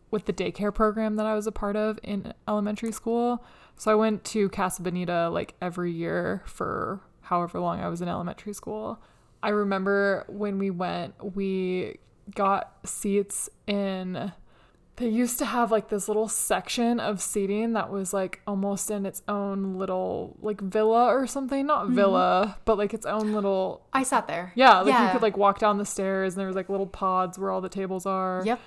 with 0.09 0.25
the 0.25 0.33
daycare 0.33 0.73
program 0.73 1.15
that 1.15 1.25
I 1.25 1.35
was 1.35 1.47
a 1.47 1.51
part 1.51 1.75
of 1.75 1.99
in 2.03 2.33
elementary 2.47 2.91
school. 2.91 3.43
So 3.77 3.91
I 3.91 3.95
went 3.95 4.23
to 4.25 4.49
Casa 4.49 4.81
Bonita 4.81 5.29
like 5.29 5.53
every 5.61 5.91
year 5.91 6.43
for 6.45 6.99
however 7.21 7.59
long 7.59 7.79
I 7.79 7.87
was 7.87 8.01
in 8.01 8.09
elementary 8.09 8.53
school. 8.53 9.01
I 9.41 9.49
remember 9.49 10.25
when 10.27 10.59
we 10.59 10.69
went, 10.69 11.15
we 11.35 11.97
got 12.35 12.77
seats 12.85 13.49
in 13.67 14.31
they 15.01 15.09
used 15.09 15.39
to 15.39 15.45
have 15.45 15.71
like 15.71 15.89
this 15.89 16.07
little 16.07 16.27
section 16.27 16.99
of 16.99 17.19
seating 17.19 17.73
that 17.73 17.89
was 17.89 18.13
like 18.13 18.39
almost 18.45 18.91
in 18.91 19.07
its 19.07 19.23
own 19.27 19.73
little 19.73 20.37
like 20.41 20.61
villa 20.61 21.07
or 21.07 21.25
something. 21.25 21.65
Not 21.65 21.85
mm-hmm. 21.85 21.95
villa, 21.95 22.57
but 22.65 22.77
like 22.77 22.93
its 22.93 23.07
own 23.07 23.33
little 23.33 23.81
I 23.91 24.03
sat 24.03 24.27
there. 24.27 24.53
yeah, 24.55 24.81
like 24.81 25.07
you 25.07 25.11
could 25.11 25.23
like 25.23 25.37
walk 25.37 25.57
down 25.57 25.79
the 25.79 25.85
stairs 25.85 26.33
and 26.33 26.39
there 26.39 26.47
was 26.47 26.55
like 26.55 26.69
little 26.69 26.85
pods 26.85 27.39
where 27.39 27.49
all 27.49 27.61
the 27.61 27.69
tables 27.69 28.05
are. 28.05 28.43
Yep. 28.45 28.59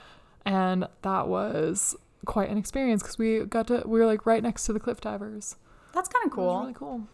And 0.45 0.89
that 1.03 1.29
was 1.29 1.95
quite 2.27 2.51
an 2.51 2.59
experience 2.59 3.03
because 3.03 3.17
we 3.17 3.45
got 3.45 3.69
to 3.69 3.83
we 3.87 4.01
were 4.01 4.07
like 4.07 4.27
right 4.27 4.43
next 4.43 4.67
to 4.67 4.73
the 4.73 4.81
cliff 4.81 5.01
divers. 5.01 5.55
That's 5.93 6.09
kind 6.09 6.27
of 6.27 6.33
cool. 6.33 6.61
really 6.61 6.75
cool. 6.75 7.07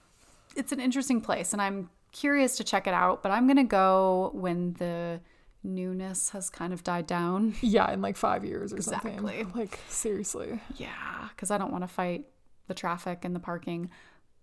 It's 0.57 0.73
an 0.73 0.81
interesting 0.81 1.21
place, 1.21 1.53
and 1.53 1.61
I'm 1.61 1.91
curious 2.13 2.57
to 2.57 2.65
check 2.65 2.87
it 2.87 2.95
out, 2.95 3.23
but 3.23 3.31
I'm 3.31 3.47
going 3.47 3.59
to 3.59 3.65
go 3.65 4.31
when 4.33 4.73
the 4.75 5.21
newness 5.63 6.31
has 6.31 6.51
kind 6.51 6.73
of 6.73 6.83
died 6.85 7.07
down. 7.07 7.55
Yeah, 7.61 7.91
in 7.93 8.01
like 8.03 8.17
five 8.17 8.45
years 8.45 8.73
or 8.73 8.77
Exactly. 8.77 9.15
something. 9.17 9.53
Like 9.55 9.79
seriously. 9.89 10.61
Yeah, 10.77 11.29
because 11.35 11.51
I 11.51 11.59
don't 11.59 11.73
want 11.73 11.85
to 11.85 11.89
fight 11.89 12.27
the 12.69 12.75
traffic 12.75 13.25
and 13.25 13.35
the 13.35 13.41
parking. 13.41 13.91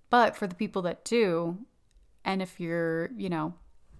But 0.09 0.35
for 0.35 0.47
the 0.47 0.55
people 0.55 0.81
that 0.83 1.03
do, 1.03 1.57
and 2.23 2.41
if 2.41 2.59
you're, 2.59 3.09
you 3.17 3.29
know, 3.29 3.53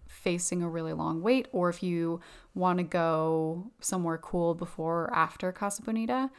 facing 0.08 0.62
a 0.63 0.69
really 0.69 0.93
long 0.93 1.21
wait, 1.21 1.47
or 1.51 1.69
if 1.69 1.84
you 1.84 2.21
want 2.53 2.77
to 2.80 2.84
go 2.84 3.71
somewhere 3.81 4.17
cool 4.17 4.54
before 4.56 5.04
or 5.06 5.13
after 5.13 5.52
Casa 5.52 5.81
Bonita, 5.81 6.29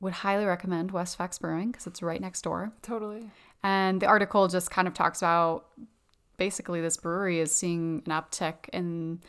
would 0.00 0.12
highly 0.12 0.44
recommend 0.44 0.90
Westfax 0.92 1.38
Brewing 1.38 1.72
because 1.72 1.86
it's 1.86 2.02
right 2.02 2.20
next 2.20 2.42
door. 2.42 2.72
Totally. 2.82 3.30
And 3.62 4.00
the 4.00 4.06
article 4.06 4.46
just 4.48 4.70
kind 4.70 4.86
of 4.88 4.94
talks 4.94 5.18
about 5.20 5.66
basically 6.36 6.80
this 6.80 6.96
brewery 6.98 7.40
is 7.40 7.54
seeing 7.54 8.02
an 8.06 8.12
uptick 8.12 8.68
in 8.72 9.20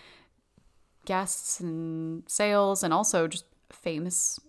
guests 1.07 1.59
and 1.59 2.23
sales 2.27 2.83
and 2.83 2.93
also 2.93 3.27
just 3.27 3.45
famous 3.71 4.39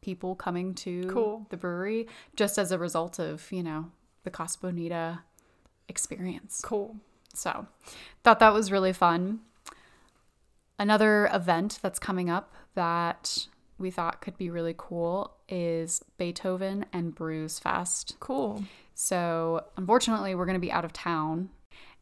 people 0.00 0.34
coming 0.34 0.74
to 0.74 1.04
Cool. 1.08 1.46
the 1.50 1.56
brewery 1.56 2.08
just 2.34 2.58
as 2.58 2.72
a 2.72 2.78
result 2.78 3.18
of, 3.20 3.52
you 3.52 3.62
know, 3.62 3.90
the 4.24 4.30
Casa 4.30 4.58
Bonita 4.60 5.20
experience. 5.88 6.60
Cool. 6.64 6.96
So, 7.34 7.66
thought 8.24 8.38
that 8.40 8.54
was 8.54 8.72
really 8.72 8.92
fun. 8.94 9.40
Another 10.78 11.28
event 11.32 11.78
that's 11.82 11.98
coming 11.98 12.28
up 12.30 12.52
that 12.74 13.46
we 13.78 13.90
thought 13.90 14.20
could 14.22 14.38
be 14.38 14.48
really 14.48 14.74
cool 14.76 15.32
is 15.48 16.02
Beethoven 16.18 16.86
and 16.92 17.14
Brews 17.14 17.58
Fest. 17.58 18.16
Cool. 18.20 18.64
So, 18.94 19.64
unfortunately, 19.76 20.34
we're 20.34 20.46
going 20.46 20.54
to 20.54 20.60
be 20.60 20.72
out 20.72 20.84
of 20.84 20.92
town. 20.94 21.50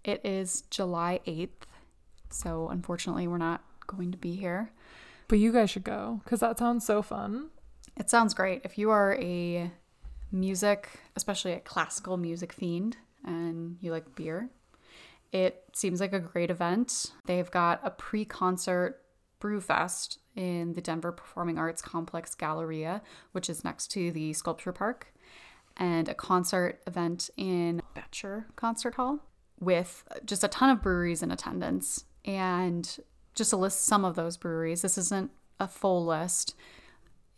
It 0.04 0.20
is 0.24 0.62
July 0.70 1.20
8th. 1.26 1.66
So, 2.30 2.68
unfortunately, 2.68 3.26
we're 3.26 3.38
not 3.38 3.62
going 3.86 4.12
to 4.12 4.18
be 4.18 4.34
here. 4.36 4.72
But 5.28 5.38
you 5.38 5.52
guys 5.52 5.70
should 5.70 5.84
go 5.84 6.20
because 6.24 6.40
that 6.40 6.58
sounds 6.58 6.84
so 6.86 7.02
fun. 7.02 7.48
It 7.96 8.10
sounds 8.10 8.34
great. 8.34 8.62
If 8.64 8.76
you 8.78 8.90
are 8.90 9.16
a 9.20 9.70
music, 10.32 10.88
especially 11.16 11.52
a 11.52 11.60
classical 11.60 12.16
music 12.16 12.52
fiend, 12.52 12.96
and 13.24 13.78
you 13.80 13.90
like 13.90 14.14
beer, 14.16 14.50
it 15.32 15.64
seems 15.72 16.00
like 16.00 16.12
a 16.12 16.20
great 16.20 16.50
event. 16.50 17.12
They've 17.26 17.50
got 17.50 17.80
a 17.82 17.90
pre 17.90 18.24
concert 18.24 19.00
brew 19.40 19.60
fest 19.60 20.18
in 20.36 20.74
the 20.74 20.80
Denver 20.80 21.12
Performing 21.12 21.58
Arts 21.58 21.82
Complex 21.82 22.34
Galleria, 22.34 23.02
which 23.32 23.48
is 23.48 23.64
next 23.64 23.88
to 23.88 24.10
the 24.10 24.32
Sculpture 24.32 24.72
Park, 24.72 25.12
and 25.76 26.08
a 26.08 26.14
concert 26.14 26.80
event 26.86 27.30
in 27.36 27.82
Boettcher 27.96 28.44
Concert 28.56 28.94
Hall 28.94 29.20
with 29.60 30.04
just 30.24 30.44
a 30.44 30.48
ton 30.48 30.70
of 30.70 30.82
breweries 30.82 31.22
in 31.22 31.30
attendance. 31.30 32.04
And 32.24 32.98
just 33.34 33.50
to 33.50 33.56
list 33.56 33.84
some 33.84 34.04
of 34.04 34.14
those 34.14 34.36
breweries, 34.36 34.82
this 34.82 34.96
isn't 34.98 35.30
a 35.60 35.68
full 35.68 36.04
list. 36.04 36.54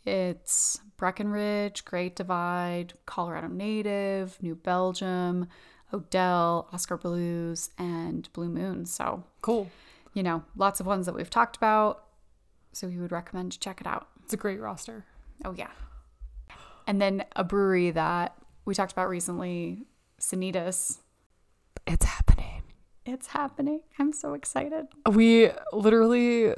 It's 0.05 0.79
Breckenridge, 0.95 1.83
Great 1.85 2.15
Divide, 2.15 2.93
Colorado 3.05 3.47
Native, 3.47 4.37
New 4.41 4.55
Belgium, 4.55 5.47
Odell, 5.93 6.69
Oskar 6.73 6.97
Blues, 6.97 7.69
and 7.77 8.31
Blue 8.33 8.49
Moon. 8.49 8.85
So, 8.85 9.23
Cool. 9.41 9.69
you 10.13 10.23
know, 10.23 10.43
lots 10.55 10.79
of 10.79 10.85
ones 10.85 11.05
that 11.05 11.15
we've 11.15 11.29
talked 11.29 11.57
about. 11.57 12.05
So, 12.73 12.87
we 12.87 12.97
would 12.97 13.11
recommend 13.11 13.51
to 13.53 13.59
check 13.59 13.81
it 13.81 13.87
out. 13.87 14.07
It's 14.23 14.33
a 14.33 14.37
great 14.37 14.59
roster. 14.61 15.05
Oh, 15.43 15.53
yeah. 15.53 15.69
And 16.85 17.01
then 17.01 17.25
a 17.35 17.43
brewery 17.43 17.91
that 17.91 18.37
we 18.65 18.73
talked 18.73 18.91
about 18.93 19.09
recently, 19.09 19.85
Sanitas. 20.21 20.99
It's 21.85 22.05
happening. 22.05 22.46
It's 23.07 23.27
happening. 23.27 23.79
I'm 23.97 24.11
so 24.11 24.33
excited. 24.33 24.87
We 25.09 25.51
literally 25.71 26.53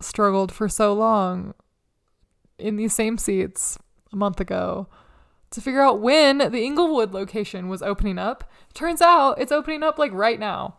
struggled 0.00 0.52
for 0.52 0.68
so 0.68 0.92
long 0.92 1.54
in 2.56 2.76
these 2.76 2.94
same 2.94 3.18
seats 3.18 3.76
a 4.12 4.16
month 4.16 4.38
ago 4.38 4.86
to 5.50 5.60
figure 5.60 5.80
out 5.80 6.00
when 6.00 6.38
the 6.38 6.64
Englewood 6.64 7.12
location 7.12 7.68
was 7.68 7.82
opening 7.82 8.16
up. 8.16 8.48
Turns 8.74 9.02
out 9.02 9.40
it's 9.40 9.50
opening 9.50 9.82
up 9.82 9.98
like 9.98 10.12
right 10.12 10.38
now. 10.38 10.76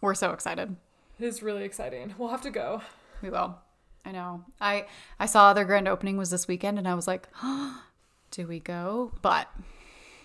We're 0.00 0.14
so 0.14 0.30
excited. 0.30 0.76
It 1.18 1.24
is 1.24 1.42
really 1.42 1.64
exciting. 1.64 2.14
We'll 2.16 2.28
have 2.28 2.42
to 2.42 2.50
go. 2.50 2.82
We 3.20 3.30
will. 3.30 3.58
I 4.04 4.12
know. 4.12 4.44
I 4.60 4.86
I 5.18 5.26
saw 5.26 5.52
their 5.52 5.64
grand 5.64 5.88
opening 5.88 6.16
was 6.16 6.30
this 6.30 6.46
weekend 6.46 6.78
and 6.78 6.86
I 6.86 6.94
was 6.94 7.08
like, 7.08 7.28
do 8.30 8.46
we 8.46 8.60
go? 8.60 9.12
But 9.22 9.48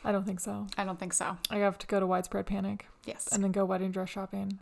I 0.04 0.12
don't 0.12 0.26
think 0.26 0.40
so. 0.40 0.68
I 0.78 0.84
don't 0.86 1.00
think 1.00 1.14
so. 1.14 1.38
I 1.50 1.58
have 1.58 1.78
to 1.80 1.88
go 1.88 2.00
to 2.00 2.08
Widespread 2.08 2.46
Panic 2.46 2.88
Yes. 3.06 3.28
and 3.32 3.44
then 3.44 3.52
go 3.52 3.66
wedding 3.66 3.92
dress 3.92 4.10
shopping. 4.10 4.60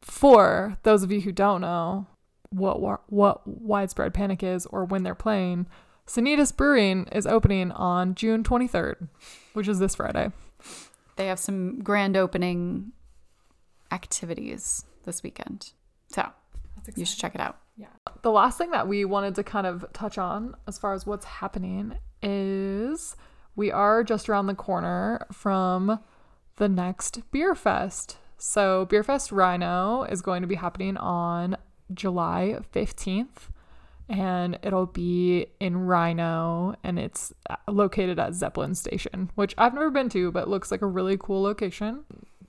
For 0.00 0.76
those 0.82 1.02
of 1.02 1.12
you 1.12 1.20
who 1.20 1.32
don't 1.32 1.60
know 1.60 2.06
what 2.50 3.10
what 3.12 3.46
Widespread 3.46 4.12
Panic 4.14 4.42
is 4.42 4.66
or 4.66 4.84
when 4.84 5.02
they're 5.02 5.14
playing, 5.14 5.66
Sanitas 6.06 6.54
Brewing 6.56 7.06
is 7.12 7.26
opening 7.26 7.70
on 7.72 8.14
June 8.14 8.42
23rd, 8.42 9.08
which 9.52 9.68
is 9.68 9.78
this 9.78 9.94
Friday. 9.94 10.32
They 11.16 11.26
have 11.26 11.38
some 11.38 11.80
grand 11.80 12.16
opening 12.16 12.92
activities 13.90 14.84
this 15.04 15.22
weekend. 15.22 15.72
So 16.08 16.28
you 16.96 17.04
should 17.04 17.18
check 17.18 17.34
it 17.34 17.40
out. 17.40 17.58
Yeah. 17.76 17.86
The 18.22 18.30
last 18.30 18.58
thing 18.58 18.70
that 18.72 18.88
we 18.88 19.04
wanted 19.04 19.34
to 19.36 19.44
kind 19.44 19.66
of 19.66 19.84
touch 19.92 20.18
on 20.18 20.54
as 20.66 20.78
far 20.78 20.92
as 20.94 21.06
what's 21.06 21.24
happening 21.24 21.96
is 22.22 23.16
we 23.56 23.70
are 23.70 24.02
just 24.04 24.28
around 24.28 24.46
the 24.46 24.54
corner 24.54 25.26
from 25.32 26.00
the 26.56 26.68
next 26.68 27.30
Beer 27.30 27.54
Fest. 27.54 28.18
So, 28.36 28.86
Beer 28.86 29.02
Fest 29.02 29.30
RiNo 29.30 30.10
is 30.10 30.22
going 30.22 30.42
to 30.42 30.48
be 30.48 30.56
happening 30.56 30.96
on 30.96 31.56
July 31.92 32.56
15th 32.72 33.48
and 34.08 34.58
it'll 34.62 34.86
be 34.86 35.46
in 35.60 35.74
RiNo 35.74 36.74
and 36.82 36.98
it's 36.98 37.32
uh, 37.48 37.56
located 37.68 38.18
at 38.18 38.34
Zeppelin 38.34 38.74
Station, 38.74 39.30
which 39.36 39.54
I've 39.56 39.74
never 39.74 39.90
been 39.90 40.08
to 40.10 40.32
but 40.32 40.48
looks 40.48 40.70
like 40.70 40.82
a 40.82 40.86
really 40.86 41.16
cool 41.16 41.42
location. 41.42 42.04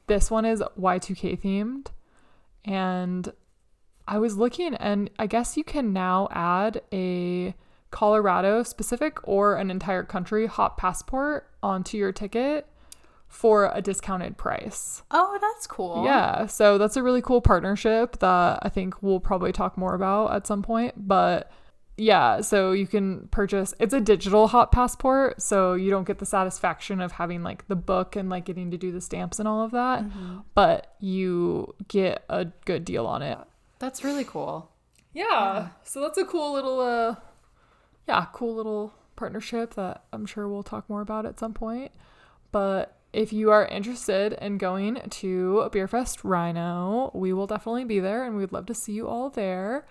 This 0.08 0.32
one 0.32 0.46
is 0.46 0.64
Y2K 0.80 1.40
themed 1.40 1.88
and 2.66 3.32
I 4.08 4.18
was 4.18 4.38
looking, 4.38 4.76
and 4.76 5.10
I 5.18 5.28
guess 5.28 5.56
you 5.56 5.64
can 5.64 5.94
now 5.94 6.28
add 6.32 6.82
a 6.92 7.56
Colorado 7.94 8.64
specific 8.64 9.20
or 9.24 9.56
an 9.56 9.72
entire 9.72 10.04
country 10.04 10.48
hop 10.48 10.78
passport 10.78 11.48
onto 11.62 11.96
your 11.96 12.12
ticket 12.12 12.68
for 13.28 13.72
a 13.74 13.82
discounted 13.82 14.36
price. 14.36 15.04
Oh, 15.12 15.38
that's 15.40 15.66
cool. 15.68 16.04
Yeah, 16.04 16.48
so 16.48 16.78
that's 16.78 16.98
a 16.98 17.04
really 17.04 17.22
cool 17.22 17.40
partnership 17.40 18.20
that 18.20 18.60
I 18.62 18.70
think 18.70 19.02
we'll 19.02 19.20
probably 19.20 19.52
talk 19.52 19.78
more 19.78 19.94
about 19.94 20.34
at 20.34 20.46
some 20.46 20.62
point. 20.62 21.08
But 21.08 21.52
yeah, 21.96 22.42
so 22.42 22.72
you 22.72 22.88
can 22.88 23.28
purchase 23.28 23.76
it's 23.80 23.94
a 23.94 24.02
digital 24.02 24.48
hop 24.48 24.72
passport, 24.72 25.42
so 25.42 25.76
you 25.76 25.92
don't 25.92 26.08
get 26.08 26.18
the 26.18 26.26
satisfaction 26.26 27.00
of 27.00 27.12
having 27.14 27.44
like 27.44 27.68
the 27.68 27.76
book 27.76 28.16
and 28.16 28.30
like 28.30 28.46
getting 28.46 28.72
to 28.72 28.78
do 28.78 28.92
the 28.92 29.02
stamps 29.02 29.38
and 29.38 29.48
all 29.48 29.64
of 29.64 29.72
that, 29.72 30.04
but 30.56 30.96
you 31.00 31.76
get 31.88 32.24
a 32.30 32.46
good 32.66 32.86
deal 32.86 33.06
on 33.06 33.22
it. 33.22 33.38
That's 33.78 34.04
really 34.04 34.24
cool. 34.24 34.72
Yeah. 35.14 35.70
So 35.84 36.02
that's 36.02 36.18
a 36.18 36.26
cool 36.26 36.54
little 36.54 36.80
uh 36.80 37.16
yeah, 38.08 38.28
cool 38.34 38.56
little 38.56 38.94
partnership 39.16 39.76
that 39.76 40.04
I'm 40.12 40.26
sure 40.26 40.48
we'll 40.48 40.64
talk 40.64 40.90
more 40.90 41.02
about 41.02 41.26
at 41.26 41.40
some 41.40 41.54
point. 41.54 41.92
But 42.52 42.98
if 43.14 43.32
you 43.32 43.52
are 43.52 43.66
interested 43.66 44.34
in 44.34 44.58
going 44.58 45.00
to 45.10 45.70
Beerfest 45.72 46.22
RiNo, 46.22 47.14
we 47.16 47.32
will 47.32 47.48
definitely 47.48 47.86
be 47.86 48.00
there 48.00 48.24
and 48.24 48.36
we'd 48.36 48.52
love 48.52 48.66
to 48.68 48.74
see 48.74 48.94
you 48.94 49.08
all 49.08 49.30
there. 49.30 49.88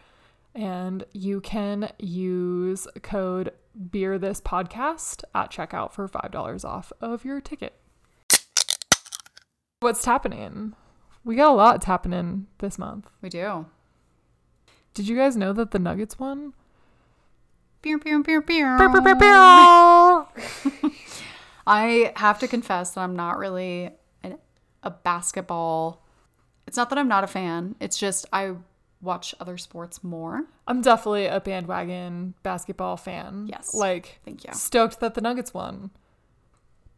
And 0.55 1.05
you 1.13 1.41
can 1.41 1.91
use 1.99 2.87
code 3.03 3.53
beer 3.91 4.19
this 4.19 4.41
podcast 4.41 5.23
at 5.35 5.51
checkout 5.51 5.93
for 5.93 6.09
$5 6.09 6.65
off 6.65 6.93
of 7.01 7.25
your 7.25 7.41
ticket. 7.41 7.75
What's 9.81 10.05
happening? 10.05 10.75
We 11.25 11.37
got 11.37 11.53
a 11.53 11.55
lot 11.55 11.83
happening 11.85 12.49
this 12.59 12.79
month. 12.79 13.09
We 13.21 13.29
do. 13.29 13.67
Did 14.95 15.09
you 15.09 15.17
guys 15.17 15.37
know 15.37 15.53
that 15.53 15.71
the 15.71 15.79
Nuggets 15.79 16.19
won? 16.19 16.53
I 21.67 22.13
have 22.17 22.39
to 22.41 22.49
confess 22.49 22.93
that 22.93 23.01
I'm 23.01 23.17
not 23.17 23.39
really 23.39 23.91
an, 24.23 24.39
a 24.83 24.91
basketball. 24.91 26.05
It's 26.67 26.77
not 26.77 26.91
that 26.91 26.99
I'm 26.99 27.09
not 27.09 27.25
a 27.25 27.27
fan. 27.27 27.77
It's 27.81 27.99
just 27.99 28.27
I 28.33 28.55
watch 29.01 29.35
other 29.41 29.59
sports 29.59 30.03
more. 30.03 30.45
I'm 30.67 30.81
definitely 30.81 31.27
a 31.27 31.41
bandwagon 31.41 32.35
basketball 32.43 32.97
fan. 32.97 33.47
Yes. 33.49 33.75
Like, 33.75 34.21
Thank 34.25 34.45
you. 34.45 34.55
stoked 34.55 35.01
that 35.01 35.15
the 35.15 35.21
Nuggets 35.21 35.53
won. 35.53 35.91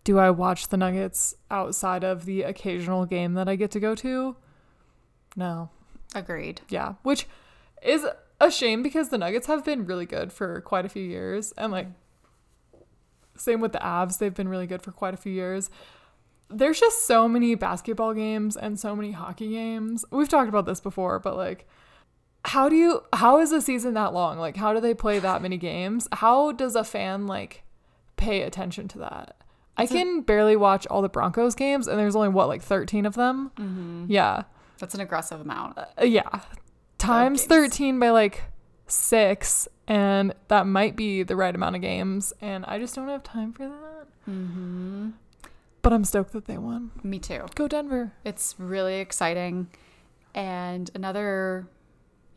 Do 0.04 0.18
I 0.18 0.30
watch 0.30 0.68
the 0.68 0.76
Nuggets 0.76 1.34
outside 1.50 2.04
of 2.04 2.26
the 2.26 2.42
occasional 2.42 3.06
game 3.06 3.34
that 3.34 3.48
I 3.48 3.56
get 3.56 3.70
to 3.72 3.80
go 3.80 3.94
to? 3.96 4.36
No. 5.34 5.70
Agreed. 6.14 6.60
Yeah. 6.68 6.94
Which 7.02 7.26
is 7.82 8.06
a 8.44 8.50
shame 8.50 8.82
because 8.82 9.08
the 9.08 9.18
Nuggets 9.18 9.46
have 9.46 9.64
been 9.64 9.86
really 9.86 10.06
good 10.06 10.32
for 10.32 10.60
quite 10.60 10.84
a 10.84 10.88
few 10.88 11.02
years. 11.02 11.52
And, 11.56 11.72
like, 11.72 11.88
same 13.36 13.60
with 13.60 13.72
the 13.72 13.78
Avs, 13.78 14.18
they've 14.18 14.34
been 14.34 14.48
really 14.48 14.66
good 14.66 14.82
for 14.82 14.92
quite 14.92 15.14
a 15.14 15.16
few 15.16 15.32
years. 15.32 15.70
There's 16.48 16.78
just 16.78 17.06
so 17.06 17.26
many 17.26 17.54
basketball 17.54 18.14
games 18.14 18.56
and 18.56 18.78
so 18.78 18.94
many 18.94 19.12
hockey 19.12 19.50
games. 19.50 20.04
We've 20.10 20.28
talked 20.28 20.48
about 20.48 20.66
this 20.66 20.80
before, 20.80 21.18
but 21.18 21.36
like 21.36 21.66
how 22.44 22.68
do 22.68 22.76
you 22.76 23.02
how 23.12 23.40
is 23.40 23.52
a 23.52 23.60
season 23.62 23.94
that 23.94 24.12
long? 24.12 24.38
Like 24.38 24.56
how 24.56 24.74
do 24.74 24.80
they 24.80 24.94
play 24.94 25.18
that 25.18 25.42
many 25.42 25.56
games? 25.56 26.06
How 26.12 26.52
does 26.52 26.76
a 26.76 26.84
fan 26.84 27.26
like 27.26 27.64
pay 28.16 28.42
attention 28.42 28.88
to 28.88 28.98
that? 28.98 29.36
I 29.76 29.86
can 29.86 30.20
barely 30.20 30.54
watch 30.54 30.86
all 30.86 31.02
the 31.02 31.08
Broncos 31.08 31.56
games 31.56 31.88
and 31.88 31.98
there's 31.98 32.14
only 32.14 32.28
what 32.28 32.46
like 32.46 32.62
13 32.62 33.06
of 33.06 33.14
them. 33.14 33.50
Mm-hmm. 33.56 34.04
Yeah. 34.08 34.44
That's 34.78 34.94
an 34.94 35.00
aggressive 35.00 35.40
amount. 35.40 35.78
Uh, 35.78 36.04
yeah. 36.04 36.40
Times 37.04 37.40
games. 37.42 37.48
13 37.48 37.98
by 37.98 38.10
like 38.10 38.42
6 38.86 39.68
and 39.86 40.34
that 40.48 40.66
might 40.66 40.96
be 40.96 41.22
the 41.22 41.36
right 41.36 41.54
amount 41.54 41.76
of 41.76 41.82
games 41.82 42.32
and 42.40 42.64
I 42.66 42.78
just 42.78 42.94
don't 42.94 43.08
have 43.08 43.22
time 43.22 43.52
for 43.52 43.68
that. 43.68 44.06
Mm-hmm. 44.28 45.10
But 45.82 45.92
I'm 45.92 46.04
stoked 46.04 46.32
that 46.32 46.46
they 46.46 46.56
won. 46.56 46.92
Me 47.02 47.18
too. 47.18 47.46
Go 47.54 47.68
Denver. 47.68 48.12
It's 48.24 48.54
really 48.58 49.00
exciting. 49.00 49.68
And 50.34 50.90
another 50.94 51.66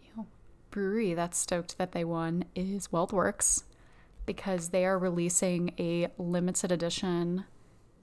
you 0.03 0.09
know, 0.15 0.28
brewery 0.70 1.13
that's 1.13 1.38
stoked 1.38 1.78
that 1.78 1.93
they 1.93 2.03
won 2.03 2.43
is 2.55 2.89
WeldWerks 2.89 3.63
because 4.26 4.70
they 4.70 4.86
are 4.86 4.99
releasing 4.99 5.74
a 5.80 6.09
limited 6.18 6.72
edition 6.72 7.45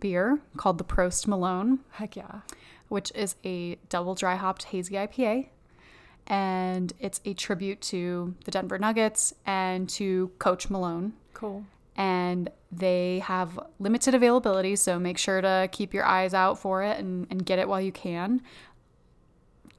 beer 0.00 0.40
called 0.56 0.78
the 0.78 0.84
Prost 0.84 1.26
Malone, 1.26 1.80
Heck 1.92 2.16
yeah. 2.16 2.40
which 2.88 3.12
is 3.14 3.36
a 3.44 3.76
double 3.88 4.14
dry 4.14 4.36
hopped 4.36 4.64
hazy 4.64 4.94
IPA. 4.94 5.48
And 6.26 6.92
it's 6.98 7.20
a 7.24 7.34
tribute 7.34 7.80
to 7.82 8.34
the 8.44 8.50
Denver 8.50 8.78
Nuggets 8.78 9.34
and 9.44 9.88
to 9.90 10.30
Coach 10.38 10.70
Malone. 10.70 11.12
Cool. 11.34 11.64
and 11.96 12.48
they 12.72 13.20
have 13.20 13.58
limited 13.78 14.14
availability, 14.14 14.76
so 14.76 14.98
make 14.98 15.18
sure 15.18 15.40
to 15.40 15.68
keep 15.70 15.92
your 15.94 16.04
eyes 16.04 16.34
out 16.34 16.58
for 16.58 16.82
it 16.82 16.98
and, 16.98 17.26
and 17.30 17.44
get 17.46 17.58
it 17.58 17.68
while 17.68 17.80
you 17.80 17.92
can. 17.92 18.40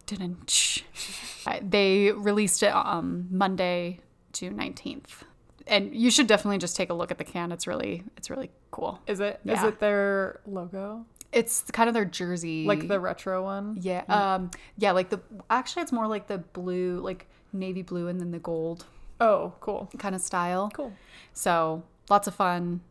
Didn't 0.06 0.84
they 1.62 2.12
released 2.12 2.62
it 2.64 2.74
um 2.74 3.28
Monday, 3.32 4.00
June 4.34 4.56
nineteenth, 4.56 5.24
and 5.68 5.96
you 5.96 6.12
should 6.12 6.28
definitely 6.28 6.60
just 6.60 6.76
take 6.76 6.89
a 6.89 6.93
look 6.93 7.12
at 7.12 7.18
the 7.18 7.24
can. 7.24 7.52
It's 7.52 7.68
really 7.68 8.04
it's 8.16 8.30
really 8.30 8.52
cool. 8.76 8.99
Is 9.07 9.19
it? 9.21 9.39
Is 9.45 9.61
Yeah. 9.61 9.67
it 9.69 9.80
their 9.80 10.41
logo? 10.45 11.05
It's 11.32 11.63
kind 11.71 11.88
of 11.89 11.93
their 11.93 12.05
jersey, 12.05 12.65
Like 12.65 12.88
the 12.88 12.99
retro 12.99 13.43
one? 13.43 13.78
yeah 13.82 14.03
um 14.09 14.51
yeah 14.78 14.91
like 14.91 15.09
the 15.09 15.19
actually 15.49 15.82
it's 15.84 15.91
more 15.91 16.07
like 16.07 16.28
the 16.28 16.38
blue 16.39 16.99
like 16.99 17.28
navy 17.53 17.82
blue 17.82 18.07
and 18.07 18.19
then 18.19 18.32
the 18.32 18.39
gold 18.39 18.86
Oh, 19.19 19.53
cool. 19.61 19.89
kind 19.97 20.13
of 20.13 20.19
style. 20.21 20.69
Cool. 20.73 20.91
So 21.34 21.84
lots 22.09 22.28
of 22.28 22.36
fun. 22.36 22.82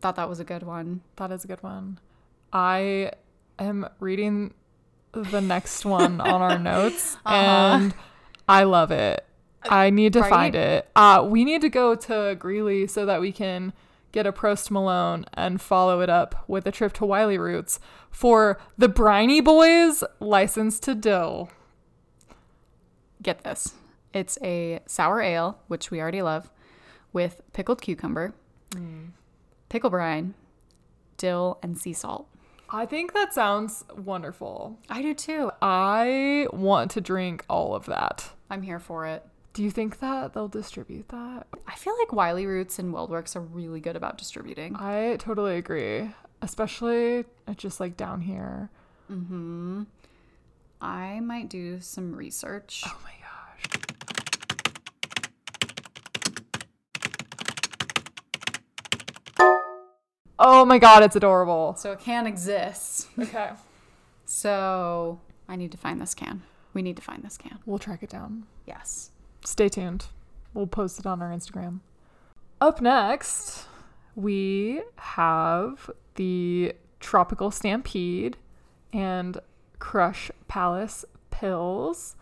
Thought 0.00 0.14
that 0.16 0.28
was 0.28 0.38
a 0.40 0.44
good 0.44 0.62
one. 0.62 1.00
That 1.16 1.32
is 1.32 1.44
a 1.44 1.48
good 1.48 1.62
one. 1.62 1.98
I 2.52 3.12
am 3.58 3.88
reading 3.98 4.54
the 5.12 5.40
next 5.40 5.84
one 5.84 6.20
on 6.20 6.40
our 6.40 6.58
notes 6.72 7.16
and 7.26 7.92
I 8.48 8.62
love 8.62 8.90
it. 8.92 9.24
I 9.68 9.90
need 9.90 10.12
to 10.14 10.20
Right? 10.20 10.30
find 10.30 10.54
it. 10.54 10.88
Uh, 10.96 11.26
we 11.28 11.44
need 11.44 11.60
to 11.62 11.68
go 11.68 11.94
to 11.94 12.36
Greeley 12.38 12.86
so 12.86 13.04
that 13.06 13.20
we 13.20 13.30
can 13.32 13.72
get 14.12 14.26
a 14.26 14.32
Prost 14.32 14.70
Malone 14.70 15.24
and 15.34 15.60
follow 15.60 16.00
it 16.00 16.10
up 16.10 16.44
with 16.48 16.66
a 16.66 16.72
trip 16.72 16.92
to 16.94 17.06
Wiley 17.06 17.38
Roots 17.38 17.78
for 18.10 18.58
the 18.76 18.88
Briny 18.88 19.40
Boys 19.40 20.02
license 20.18 20.78
to 20.80 20.94
dill. 20.94 21.50
Get 23.22 23.44
this. 23.44 23.74
It's 24.12 24.38
a 24.42 24.80
sour 24.86 25.20
ale, 25.20 25.58
which 25.68 25.90
we 25.90 26.00
already 26.00 26.22
love, 26.22 26.50
with 27.12 27.42
pickled 27.52 27.80
cucumber, 27.80 28.34
hmm. 28.72 29.08
pickle 29.68 29.90
brine, 29.90 30.34
dill, 31.16 31.58
and 31.62 31.78
sea 31.78 31.92
salt. 31.92 32.26
I 32.72 32.86
think 32.86 33.14
that 33.14 33.34
sounds 33.34 33.84
wonderful. 33.96 34.78
I 34.88 35.02
do 35.02 35.12
too. 35.12 35.50
I 35.60 36.46
want 36.52 36.92
to 36.92 37.00
drink 37.00 37.44
all 37.48 37.74
of 37.74 37.86
that. 37.86 38.30
I'm 38.48 38.62
here 38.62 38.78
for 38.78 39.06
it. 39.06 39.24
Do 39.52 39.64
you 39.64 39.70
think 39.70 39.98
that 39.98 40.32
they'll 40.32 40.48
distribute 40.48 41.08
that? 41.08 41.46
I 41.66 41.74
feel 41.74 41.94
like 41.98 42.12
Wiley 42.12 42.46
Roots 42.46 42.78
and 42.78 42.94
WeldWerks 42.94 43.34
are 43.34 43.40
really 43.40 43.80
good 43.80 43.96
about 43.96 44.16
distributing. 44.16 44.76
I 44.76 45.16
totally 45.18 45.56
agree. 45.56 46.10
Especially 46.40 47.24
just 47.56 47.80
like 47.80 47.96
down 47.96 48.20
here. 48.20 48.70
Mm-hmm. 49.10 49.82
I 50.80 51.20
might 51.20 51.48
do 51.48 51.80
some 51.80 52.14
research. 52.14 52.84
Oh 52.86 52.96
my 53.02 53.10
gosh. 53.10 53.20
Oh 60.38 60.64
my 60.64 60.78
god, 60.78 61.02
it's 61.02 61.16
adorable. 61.16 61.74
So 61.76 61.92
a 61.92 61.96
can 61.96 62.26
exists. 62.26 63.08
Okay. 63.18 63.50
So 64.32 65.18
I 65.48 65.56
need 65.56 65.72
to 65.72 65.76
find 65.76 66.00
this 66.00 66.14
can. 66.14 66.44
We 66.72 66.82
need 66.82 66.94
to 66.94 67.02
find 67.02 67.24
this 67.24 67.36
can. 67.36 67.58
We'll 67.66 67.80
track 67.80 68.04
it 68.04 68.10
down. 68.10 68.46
Yes. 68.64 69.10
Stay 69.44 69.68
tuned. 69.68 70.06
We'll 70.54 70.66
post 70.66 70.98
it 70.98 71.06
on 71.06 71.22
our 71.22 71.30
Instagram. 71.30 71.80
Up 72.60 72.80
next, 72.80 73.66
we 74.14 74.82
have 74.96 75.90
the 76.16 76.74
Tropical 76.98 77.50
Stampede 77.50 78.36
and 78.92 79.38
Crush 79.78 80.30
Palace 80.48 81.04
Pils 81.30 82.14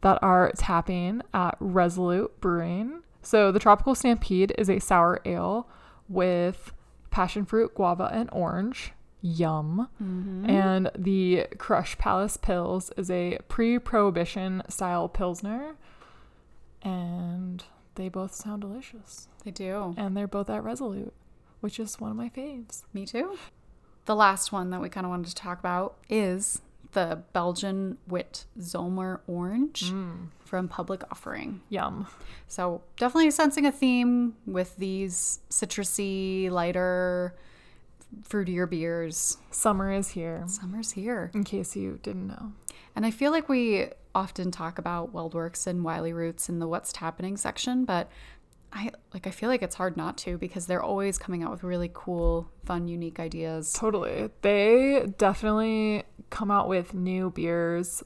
that 0.00 0.18
are 0.22 0.50
tapping 0.56 1.22
at 1.32 1.56
Resolute 1.60 2.40
Brewing. 2.40 3.02
So, 3.22 3.52
the 3.52 3.58
Tropical 3.58 3.94
Stampede 3.94 4.52
is 4.58 4.70
a 4.70 4.80
sour 4.80 5.20
ale 5.24 5.68
with 6.08 6.72
passion 7.10 7.44
fruit, 7.44 7.74
guava, 7.74 8.10
and 8.12 8.28
orange. 8.32 8.92
Yum. 9.22 9.88
Mm-hmm. 10.02 10.48
And 10.48 10.90
the 10.96 11.46
Crush 11.58 11.98
Palace 11.98 12.38
Pils 12.38 12.90
is 12.96 13.10
a 13.10 13.38
pre 13.48 13.78
prohibition 13.78 14.62
style 14.68 15.08
Pilsner. 15.08 15.76
And 16.82 17.62
they 17.94 18.08
both 18.08 18.34
sound 18.34 18.62
delicious. 18.62 19.28
They 19.44 19.50
do. 19.50 19.94
And 19.96 20.16
they're 20.16 20.26
both 20.26 20.48
at 20.50 20.64
Resolute, 20.64 21.12
which 21.60 21.78
is 21.78 22.00
one 22.00 22.10
of 22.10 22.16
my 22.16 22.28
faves. 22.30 22.82
Me 22.92 23.06
too. 23.06 23.38
The 24.06 24.16
last 24.16 24.52
one 24.52 24.70
that 24.70 24.80
we 24.80 24.88
kind 24.88 25.04
of 25.04 25.10
wanted 25.10 25.28
to 25.28 25.34
talk 25.34 25.58
about 25.58 25.96
is 26.08 26.62
the 26.92 27.22
Belgian 27.32 27.98
Wit 28.08 28.46
Zomer 28.58 29.20
Orange 29.26 29.92
mm. 29.92 30.28
from 30.40 30.68
Public 30.68 31.02
Offering. 31.10 31.60
Yum. 31.68 32.06
So 32.48 32.82
definitely 32.96 33.30
sensing 33.30 33.66
a 33.66 33.72
theme 33.72 34.34
with 34.46 34.76
these 34.76 35.40
citrusy, 35.50 36.50
lighter, 36.50 37.36
fruitier 38.22 38.68
beers. 38.68 39.38
Summer 39.50 39.92
is 39.92 40.08
here, 40.10 40.44
Summer's 40.46 40.92
here. 40.92 41.30
in 41.34 41.44
case 41.44 41.76
you 41.76 41.98
didn't 42.02 42.26
know. 42.26 42.52
And 42.96 43.06
I 43.06 43.10
feel 43.10 43.30
like 43.30 43.48
we 43.48 43.88
often 44.14 44.50
talk 44.50 44.78
about 44.78 45.12
WeldWerks 45.12 45.66
and 45.66 45.84
Wiley 45.84 46.12
Roots 46.12 46.48
in 46.48 46.58
the 46.58 46.66
What's 46.66 46.96
Happening 46.96 47.36
section, 47.36 47.84
but 47.84 48.10
I 48.72 48.90
like 49.12 49.26
I 49.26 49.30
feel 49.30 49.48
like 49.48 49.62
it's 49.62 49.74
hard 49.74 49.96
not 49.96 50.16
to 50.18 50.38
because 50.38 50.66
they're 50.66 50.82
always 50.82 51.18
coming 51.18 51.42
out 51.42 51.50
with 51.50 51.64
really 51.64 51.90
cool, 51.92 52.50
fun, 52.64 52.86
unique 52.88 53.18
ideas. 53.18 53.72
Totally. 53.72 54.30
They 54.42 55.12
definitely 55.18 56.04
come 56.30 56.50
out 56.50 56.68
with 56.68 56.94
new 56.94 57.30
beers. 57.30 58.02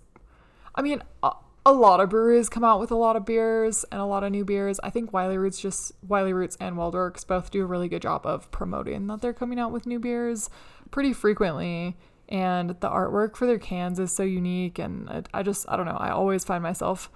I 0.74 0.82
mean, 0.82 1.02
uh, 1.22 1.32
a, 1.66 1.72
lot 1.72 2.00
of 2.00 2.10
breweries 2.10 2.48
come 2.48 2.64
out 2.64 2.80
with 2.80 2.90
a 2.90 2.96
lot 2.96 3.16
of 3.16 3.24
beers 3.24 3.84
and 3.90 4.00
a 4.00 4.04
lot 4.04 4.22
of 4.24 4.30
new 4.32 4.44
beers. 4.44 4.78
I 4.82 4.90
think 4.90 5.12
Wiley 5.12 5.38
Roots 5.38 5.58
just 5.60 5.92
Wiley 6.06 6.32
Roots 6.32 6.56
and 6.60 6.76
WeldWerks 6.76 7.26
both 7.26 7.50
do 7.50 7.62
a 7.62 7.66
really 7.66 7.88
good 7.88 8.02
job 8.02 8.26
of 8.26 8.50
promoting 8.50 9.06
that 9.06 9.20
they're 9.22 9.32
coming 9.32 9.58
out 9.58 9.72
with 9.72 9.86
new 9.86 9.98
beers 9.98 10.50
pretty 10.90 11.12
frequently. 11.12 11.96
And 12.28 12.70
the 12.70 12.88
artwork 12.88 13.36
for 13.36 13.46
their 13.46 13.58
cans 13.58 13.98
is 13.98 14.10
so 14.14 14.22
unique, 14.22 14.78
and 14.78 15.08
I, 15.10 15.22
I 15.34 15.42
just 15.42 15.66
I 15.68 15.76
don't 15.76 15.84
know. 15.86 15.96
I 15.98 16.10
always 16.10 16.42
find 16.42 16.62
myself 16.62 17.10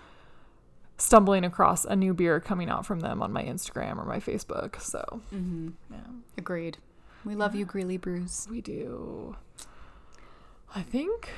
stumbling 0.99 1.45
across 1.45 1.85
a 1.85 1.95
new 1.97 2.13
beer 2.13 2.41
coming 2.41 2.69
out 2.69 2.85
from 2.85 3.01
them 3.01 3.23
on 3.23 3.33
my 3.33 3.43
Instagram 3.43 3.97
or 3.99 4.05
my 4.05 4.19
Facebook. 4.19 4.81
So 4.83 5.23
Mm-hmm. 5.33 5.69
yeah. 5.91 5.99
Agreed. 6.37 6.77
We 7.25 7.35
love 7.35 7.55
you, 7.55 7.65
Greeley 7.65 7.97
Brews. 7.97 8.47
We 8.51 8.61
do. 8.61 9.37
I 10.75 10.83
think 10.83 11.31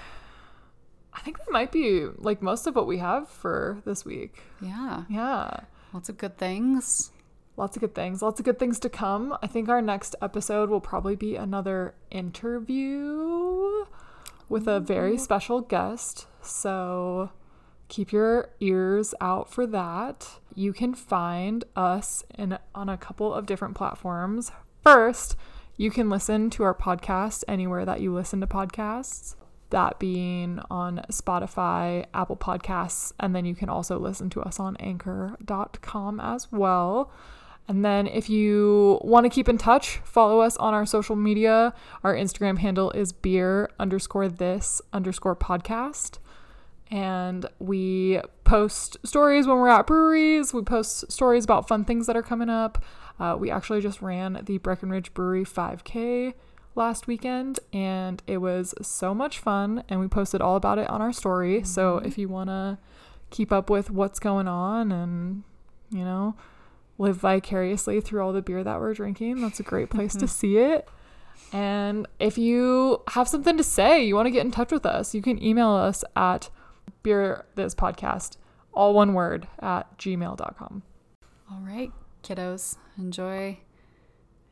I 1.21 1.23
think 1.23 1.37
that 1.39 1.51
might 1.53 1.71
be 1.71 2.07
like 2.17 2.41
most 2.41 2.67
of 2.67 2.75
what 2.75 2.87
we 2.87 2.97
have 2.97 3.29
for 3.29 3.83
this 3.85 4.07
week. 4.07 4.43
Yeah, 4.63 5.05
Yeah. 5.11 5.61
lots 5.93 6.09
of 6.09 6.17
good 6.17 6.39
things. 6.39 7.13
Lots 7.59 7.77
of 7.77 7.81
good 7.83 7.95
things. 7.95 8.23
Lots 8.23 8.41
of 8.41 8.47
good 8.47 8.59
things 8.59 8.79
to 8.81 8.89
come. 8.89 9.37
I 9.43 9.47
think 9.47 9.69
our 9.69 9.83
next 9.83 10.17
episode 10.23 10.71
will 10.71 10.81
probably 10.81 11.17
be 11.17 11.37
another 11.37 11.95
interview 12.11 13.85
with 14.49 14.67
a 14.67 14.81
very 14.81 15.19
special 15.19 15.61
guest. 15.61 16.27
So 16.41 17.31
keep 17.89 18.13
your 18.13 18.49
ears 18.61 19.15
out 19.21 19.53
for 19.53 19.67
that. 19.67 20.39
You 20.55 20.73
can 20.73 20.95
find 20.95 21.65
us 21.77 22.25
in 22.39 22.59
on 22.75 22.89
a 22.89 22.97
couple 22.97 23.35
of 23.35 23.45
different 23.45 23.75
platforms. 23.75 24.53
First, 24.83 25.37
you 25.77 25.91
can 25.91 26.09
listen 26.09 26.49
to 26.51 26.63
our 26.63 26.75
podcast 26.75 27.45
anywhere 27.47 27.85
that 27.85 28.01
you 28.01 28.15
listen 28.15 28.41
to 28.41 28.47
podcasts. 28.47 29.35
That 29.71 29.99
being 29.99 30.61
on 30.71 31.05
Spotify, 31.11 32.07
Apple 32.13 32.37
Podcasts, 32.37 33.13
and 33.21 33.35
then 33.35 33.45
you 33.45 33.55
can 33.55 33.69
also 33.69 33.99
listen 33.99 34.29
to 34.31 34.43
us 34.43 34.61
on 34.61 34.77
anchor.com 34.77 36.21
as 36.21 36.51
well. 36.53 37.13
And 37.69 37.85
then 37.85 38.09
if 38.09 38.29
you 38.29 38.99
want 39.03 39.27
to 39.27 39.31
keep 39.31 39.49
in 39.49 39.57
touch, 39.57 40.01
follow 40.03 40.41
us 40.41 40.57
on 40.57 40.75
our 40.75 40.85
social 40.85 41.15
media. 41.15 41.73
Our 42.03 42.17
Instagram 42.17 42.59
handle 42.59 42.91
is 42.91 43.13
beer 43.13 43.71
underscore 43.79 44.29
this 44.29 44.83
underscore 44.93 45.37
podcast. 45.37 46.19
And 46.91 47.47
we 47.61 48.21
post 48.43 48.97
stories 49.05 49.47
when 49.47 49.59
we're 49.59 49.69
at 49.69 49.87
breweries. 49.87 50.53
We 50.53 50.63
post 50.63 51.13
stories 51.13 51.45
about 51.45 51.69
fun 51.69 51.85
things 51.85 52.09
that 52.09 52.17
are 52.17 52.23
coming 52.23 52.51
up. 52.51 52.85
Uh, 53.21 53.37
we 53.39 53.53
actually 53.53 53.81
just 53.81 54.03
ran 54.03 54.43
the 54.47 54.59
Breckenridge 54.59 55.15
Brewery 55.15 55.45
5K 55.45 56.35
last 56.75 57.07
weekend, 57.07 57.61
and 57.73 58.23
it 58.27 58.39
was 58.39 58.75
so 58.83 59.15
much 59.15 59.39
fun. 59.39 59.85
And 59.89 60.01
we 60.01 60.09
posted 60.09 60.41
all 60.41 60.57
about 60.57 60.79
it 60.79 60.89
on 60.89 61.03
our 61.03 61.13
story. 61.13 61.63
So 61.65 61.97
mm-hmm. 61.97 62.07
if 62.07 62.19
you 62.19 62.29
want 62.29 62.51
to 62.51 62.79
keep 63.31 63.53
up 63.53 63.71
with 63.71 63.91
what's 63.91 64.19
going 64.19 64.49
on 64.49 64.91
and, 64.91 65.45
you 65.91 66.05
know, 66.05 66.35
live 66.99 67.17
vicariously 67.17 68.01
through 68.01 68.23
all 68.23 68.33
the 68.33 68.43
beer 68.43 68.63
that 68.63 68.79
we're 68.79 68.95
drinking. 68.95 69.41
That's 69.41 69.61
a 69.61 69.63
great 69.63 69.91
place 69.91 70.13
to 70.13 70.19
mm-hmm. 70.19 70.27
see 70.27 70.59
it. 70.59 70.89
And 71.53 72.07
if 72.19 72.39
you 72.39 73.03
have 73.09 73.27
something 73.27 73.57
to 73.57 73.65
say, 73.65 74.05
you 74.05 74.15
want 74.15 74.27
to 74.27 74.31
get 74.31 74.45
in 74.45 74.51
touch 74.51 74.71
with 74.71 74.87
us, 74.87 75.15
you 75.15 75.23
can 75.23 75.43
email 75.43 75.71
us 75.71 76.05
at 76.15 76.51
beer 77.03 77.47
this 77.55 77.75
podcast, 77.75 78.37
all 78.73 78.95
one 78.95 79.15
word, 79.15 79.49
at 79.61 79.99
gmail.com. 79.99 80.83
All 81.51 81.61
right, 81.63 81.91
kiddos, 82.23 82.77
enjoy 82.99 83.59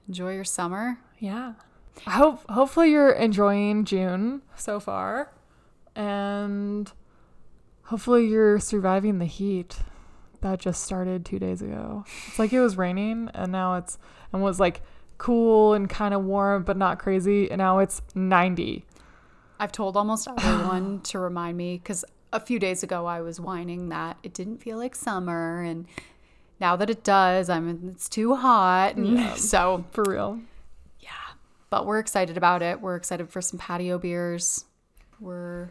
enjoy 0.08 0.34
your 0.34 0.44
summer. 0.44 0.98
Yeah. 1.18 1.52
I 2.06 2.12
hope 2.12 2.48
hopefully 2.50 2.90
you're 2.90 3.10
enjoying 3.12 3.84
June 3.84 4.42
so 4.56 4.80
far. 4.80 5.32
And 5.94 6.90
hopefully 7.84 8.26
you're 8.26 8.60
surviving 8.60 9.18
the 9.18 9.26
heat. 9.26 9.78
that 10.40 10.60
just 10.60 10.84
started 10.84 11.24
two 11.24 11.38
days 11.38 11.62
ago. 11.62 12.04
It's 12.28 12.38
like 12.38 12.52
it 12.52 12.60
was 12.60 12.76
raining 12.76 13.28
and 13.34 13.50
now 13.50 13.74
it's 13.74 13.98
and 14.32 14.42
was 14.42 14.60
like 14.60 14.82
cool 15.16 15.74
and 15.74 15.88
kind 15.90 16.14
of 16.14 16.22
warm 16.22 16.62
but 16.62 16.76
not 16.76 17.00
crazy 17.00 17.50
and 17.50 17.58
now 17.58 17.80
it's 17.80 18.00
90. 18.14 18.84
I've 19.58 19.72
told 19.72 19.96
almost 19.96 20.28
everyone 20.28 21.00
to 21.04 21.18
remind 21.18 21.56
me 21.56 21.78
because 21.78 22.04
a 22.32 22.40
few 22.40 22.58
days 22.58 22.82
ago 22.82 23.06
I 23.06 23.20
was 23.20 23.40
whining 23.40 23.88
that 23.88 24.18
it 24.22 24.34
didn't 24.34 24.58
feel 24.58 24.78
like 24.78 24.94
summer, 24.94 25.62
and 25.62 25.86
now 26.60 26.76
that 26.76 26.90
it 26.90 27.02
does, 27.02 27.48
I'm 27.48 27.88
it's 27.88 28.08
too 28.08 28.36
hot. 28.36 28.96
And 28.96 29.18
Yeah. 29.18 29.34
so, 29.36 29.84
For 29.90 30.04
real. 30.04 30.40
But 31.70 31.86
we're 31.86 31.98
excited 31.98 32.36
about 32.36 32.62
it. 32.62 32.80
We're 32.80 32.96
excited 32.96 33.30
for 33.30 33.40
some 33.40 33.58
patio 33.58 33.98
beers. 33.98 34.64
We're 35.20 35.70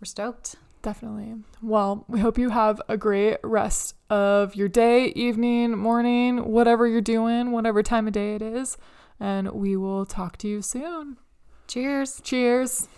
we're 0.00 0.04
stoked. 0.04 0.56
Definitely. 0.82 1.34
Well, 1.62 2.06
we 2.08 2.20
hope 2.20 2.38
you 2.38 2.48
have 2.50 2.80
a 2.88 2.96
great 2.96 3.36
rest 3.42 3.94
of 4.08 4.54
your 4.54 4.68
day, 4.68 5.08
evening, 5.08 5.76
morning, 5.76 6.50
whatever 6.50 6.86
you're 6.86 7.02
doing, 7.02 7.52
whatever 7.52 7.82
time 7.82 8.06
of 8.06 8.14
day 8.14 8.34
it 8.34 8.40
is. 8.40 8.78
And 9.18 9.52
we 9.52 9.76
will 9.76 10.06
talk 10.06 10.38
to 10.38 10.48
you 10.48 10.62
soon. 10.62 11.18
Cheers. 11.68 12.22
Cheers. 12.24 12.88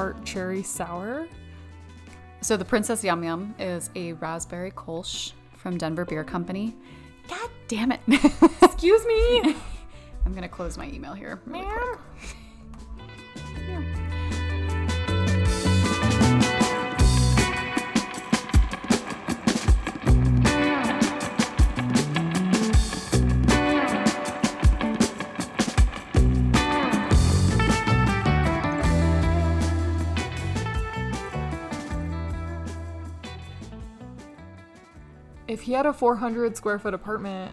Tart 0.00 0.24
cherry 0.24 0.62
sour. 0.62 1.28
So 2.40 2.56
the 2.56 2.64
Princess 2.64 3.04
Yum 3.04 3.22
Yum 3.22 3.54
is 3.58 3.90
a 3.94 4.14
raspberry 4.14 4.70
kolsch 4.70 5.32
from 5.58 5.76
Denver 5.76 6.06
Beer 6.06 6.24
Company. 6.24 6.74
God 7.28 7.50
damn 7.68 7.92
it. 7.92 8.00
Excuse 8.62 9.04
me. 9.04 9.56
I'm 10.24 10.32
gonna 10.32 10.48
close 10.48 10.78
my 10.78 10.88
email 10.88 11.12
here. 11.12 11.38
really 11.44 11.66
If 35.50 35.62
he 35.62 35.72
had 35.72 35.84
a 35.84 35.92
400 35.92 36.56
square 36.56 36.78
foot 36.78 36.94
apartment 36.94 37.52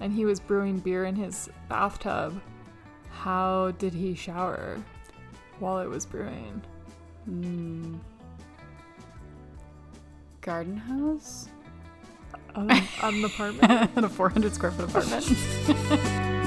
and 0.00 0.12
he 0.12 0.26
was 0.26 0.38
brewing 0.38 0.80
beer 0.80 1.06
in 1.06 1.16
his 1.16 1.48
bathtub, 1.70 2.38
how 3.10 3.70
did 3.78 3.94
he 3.94 4.14
shower 4.14 4.76
while 5.58 5.78
it 5.78 5.88
was 5.88 6.04
brewing? 6.04 6.60
Hmm. 7.24 7.94
Garden 10.42 10.76
house? 10.76 11.48
On, 12.54 12.70
on 12.70 13.14
an 13.14 13.24
apartment? 13.24 13.90
in 13.96 14.04
a 14.04 14.08
400 14.10 14.52
square 14.52 14.70
foot 14.70 14.90
apartment. 14.90 16.28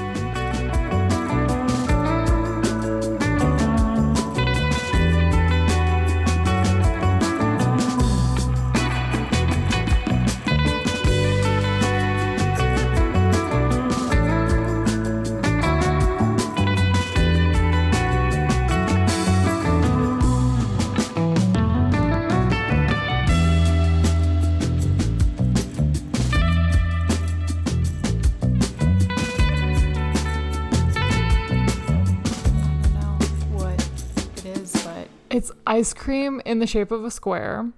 It's 35.32 35.50
ice 35.66 35.92
cream 35.94 36.40
in 36.44 36.58
the 36.58 36.66
shape 36.66 36.90
of 36.90 37.04
a 37.04 37.10
square. 37.10 37.70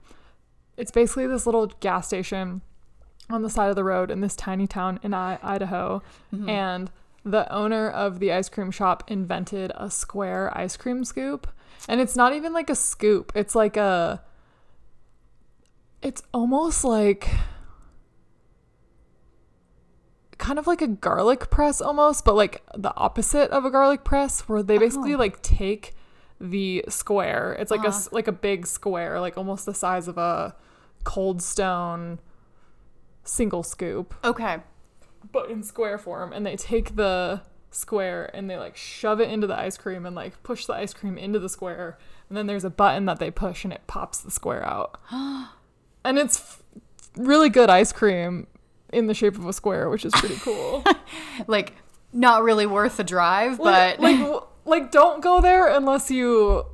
It's 0.77 0.91
basically 0.91 1.27
this 1.27 1.47
little 1.47 1.67
gas 1.81 2.07
station 2.09 2.63
on 3.31 3.43
the 3.43 3.51
side 3.51 3.71
of 3.71 3.77
the 3.77 3.85
road 3.85 4.11
in 4.11 4.21
this 4.21 4.35
tiny 4.37 4.67
town 4.67 4.99
in 5.03 5.15
I- 5.15 5.39
Idaho. 5.43 6.03
Mm-hmm. 6.33 6.49
And 6.49 6.91
the 7.25 7.51
owner 7.53 7.89
of 7.89 8.19
the 8.19 8.33
ice 8.33 8.49
cream 8.49 8.71
shop 8.71 9.05
invented 9.09 9.73
a 9.77 9.91
square 9.91 10.51
ice 10.57 10.77
cream 10.77 11.05
scoop. 11.05 11.47
And 11.89 12.01
it's 12.01 12.17
not 12.17 12.35
even 12.35 12.53
like 12.53 12.69
a 12.71 12.75
scoop, 12.75 13.33
it's 13.35 13.55
like 13.55 13.77
a. 13.77 14.23
It's 16.03 16.23
almost 16.33 16.85
like. 16.85 17.29
Kind 20.37 20.59
of 20.59 20.67
like 20.67 20.83
a 20.83 20.89
garlic 20.89 21.49
press 21.51 21.81
almost, 21.81 22.25
but 22.25 22.35
like 22.35 22.63
the 22.77 22.95
opposite 22.97 23.51
of 23.51 23.65
a 23.65 23.71
garlic 23.71 24.05
press, 24.05 24.43
where 24.49 24.63
they 24.63 24.77
basically 24.79 25.15
Oh. 25.15 25.19
like 25.19 25.41
take 25.43 25.95
the 26.51 26.85
square. 26.89 27.57
It's 27.59 27.71
like 27.71 27.81
a 27.85 27.89
Uh-huh. 27.89 27.97
s- 27.99 28.13
like 28.13 28.29
a 28.29 28.33
big 28.33 28.67
square, 28.67 29.21
like 29.21 29.37
almost 29.39 29.65
the 29.67 29.75
size 29.75 30.09
of 30.09 30.19
a 30.19 30.55
cold 31.05 31.43
stone 31.43 32.19
single 33.25 33.63
scoop, 33.63 34.15
okay. 34.23 34.59
but 35.33 35.51
in 35.51 35.63
square 35.63 35.97
form. 35.99 36.33
And 36.33 36.45
they 36.45 36.57
take 36.57 36.97
the 36.97 37.41
square 37.71 38.31
and 38.35 38.49
they 38.49 38.57
like 38.57 38.77
shove 38.77 39.21
it 39.21 39.31
into 39.31 39.47
the 39.47 39.59
ice 39.59 39.77
cream 39.79 40.05
and 40.07 40.15
like 40.15 40.43
push 40.43 40.67
the 40.67 40.75
ice 40.75 40.93
cream 40.95 41.17
into 41.19 41.39
the 41.39 41.49
square. 41.49 41.99
And 42.29 42.37
then 42.37 42.47
there's 42.47 42.65
a 42.65 42.71
button 42.71 43.07
that 43.07 43.19
they 43.19 43.31
push 43.31 43.65
and 43.65 43.73
it 43.73 43.87
pops 43.87 44.19
the 44.19 44.31
square 44.31 44.65
out. 44.65 45.01
and 45.11 46.19
it's 46.19 46.37
f- 46.39 46.63
really 47.17 47.49
good 47.49 47.71
ice 47.71 47.93
cream 47.93 48.47
in 48.93 49.07
the 49.07 49.15
shape 49.15 49.37
of 49.39 49.47
a 49.47 49.53
square, 49.53 49.89
which 49.89 50.05
is 50.05 50.13
pretty 50.15 50.37
cool. 50.37 50.85
Like, 51.49 51.73
not 52.13 52.45
really 52.45 52.65
worth 52.67 52.97
the 52.97 53.03
drive, 53.05 53.59
but 53.59 53.99
like 53.99 54.21
like 54.65 54.91
don't 54.91 55.23
go 55.23 55.41
there 55.41 55.67
unless 55.69 56.11
you 56.11 56.65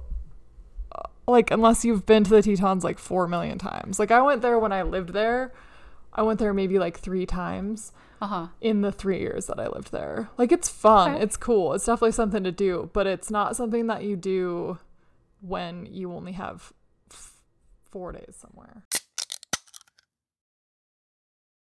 like 1.26 1.50
unless 1.50 1.84
you've 1.84 2.06
been 2.06 2.24
to 2.24 2.30
the 2.30 2.42
Tetons 2.42 2.82
like 2.84 2.98
4 2.98 3.28
million 3.28 3.58
times. 3.58 3.98
Like 3.98 4.10
I 4.10 4.20
went 4.22 4.42
there 4.42 4.58
when 4.58 4.72
I 4.72 4.82
lived 4.82 5.10
there. 5.12 5.52
I 6.12 6.22
went 6.22 6.38
there 6.40 6.52
maybe 6.52 6.78
like 6.78 6.98
3 6.98 7.24
times 7.26 7.92
uh 8.20 8.26
huh. 8.26 8.46
in 8.60 8.80
the 8.82 8.90
3 8.92 9.18
years 9.20 9.46
that 9.46 9.60
I 9.60 9.68
lived 9.68 9.92
there. 9.92 10.28
Like 10.38 10.50
it's 10.52 10.68
fun, 10.68 11.14
Okay. 11.14 11.22
it's 11.22 11.36
cool. 11.36 11.72
It's 11.74 11.86
definitely 11.86 12.12
something 12.12 12.42
to 12.44 12.52
do, 12.52 12.90
but 12.92 13.06
it's 13.06 13.30
not 13.30 13.54
something 13.56 13.86
that 13.86 14.02
you 14.02 14.16
do 14.16 14.78
when 15.40 15.86
you 15.86 16.12
only 16.12 16.32
have 16.32 16.72
f- 17.10 17.32
4 17.90 18.12
days 18.12 18.34
somewhere. 18.36 18.82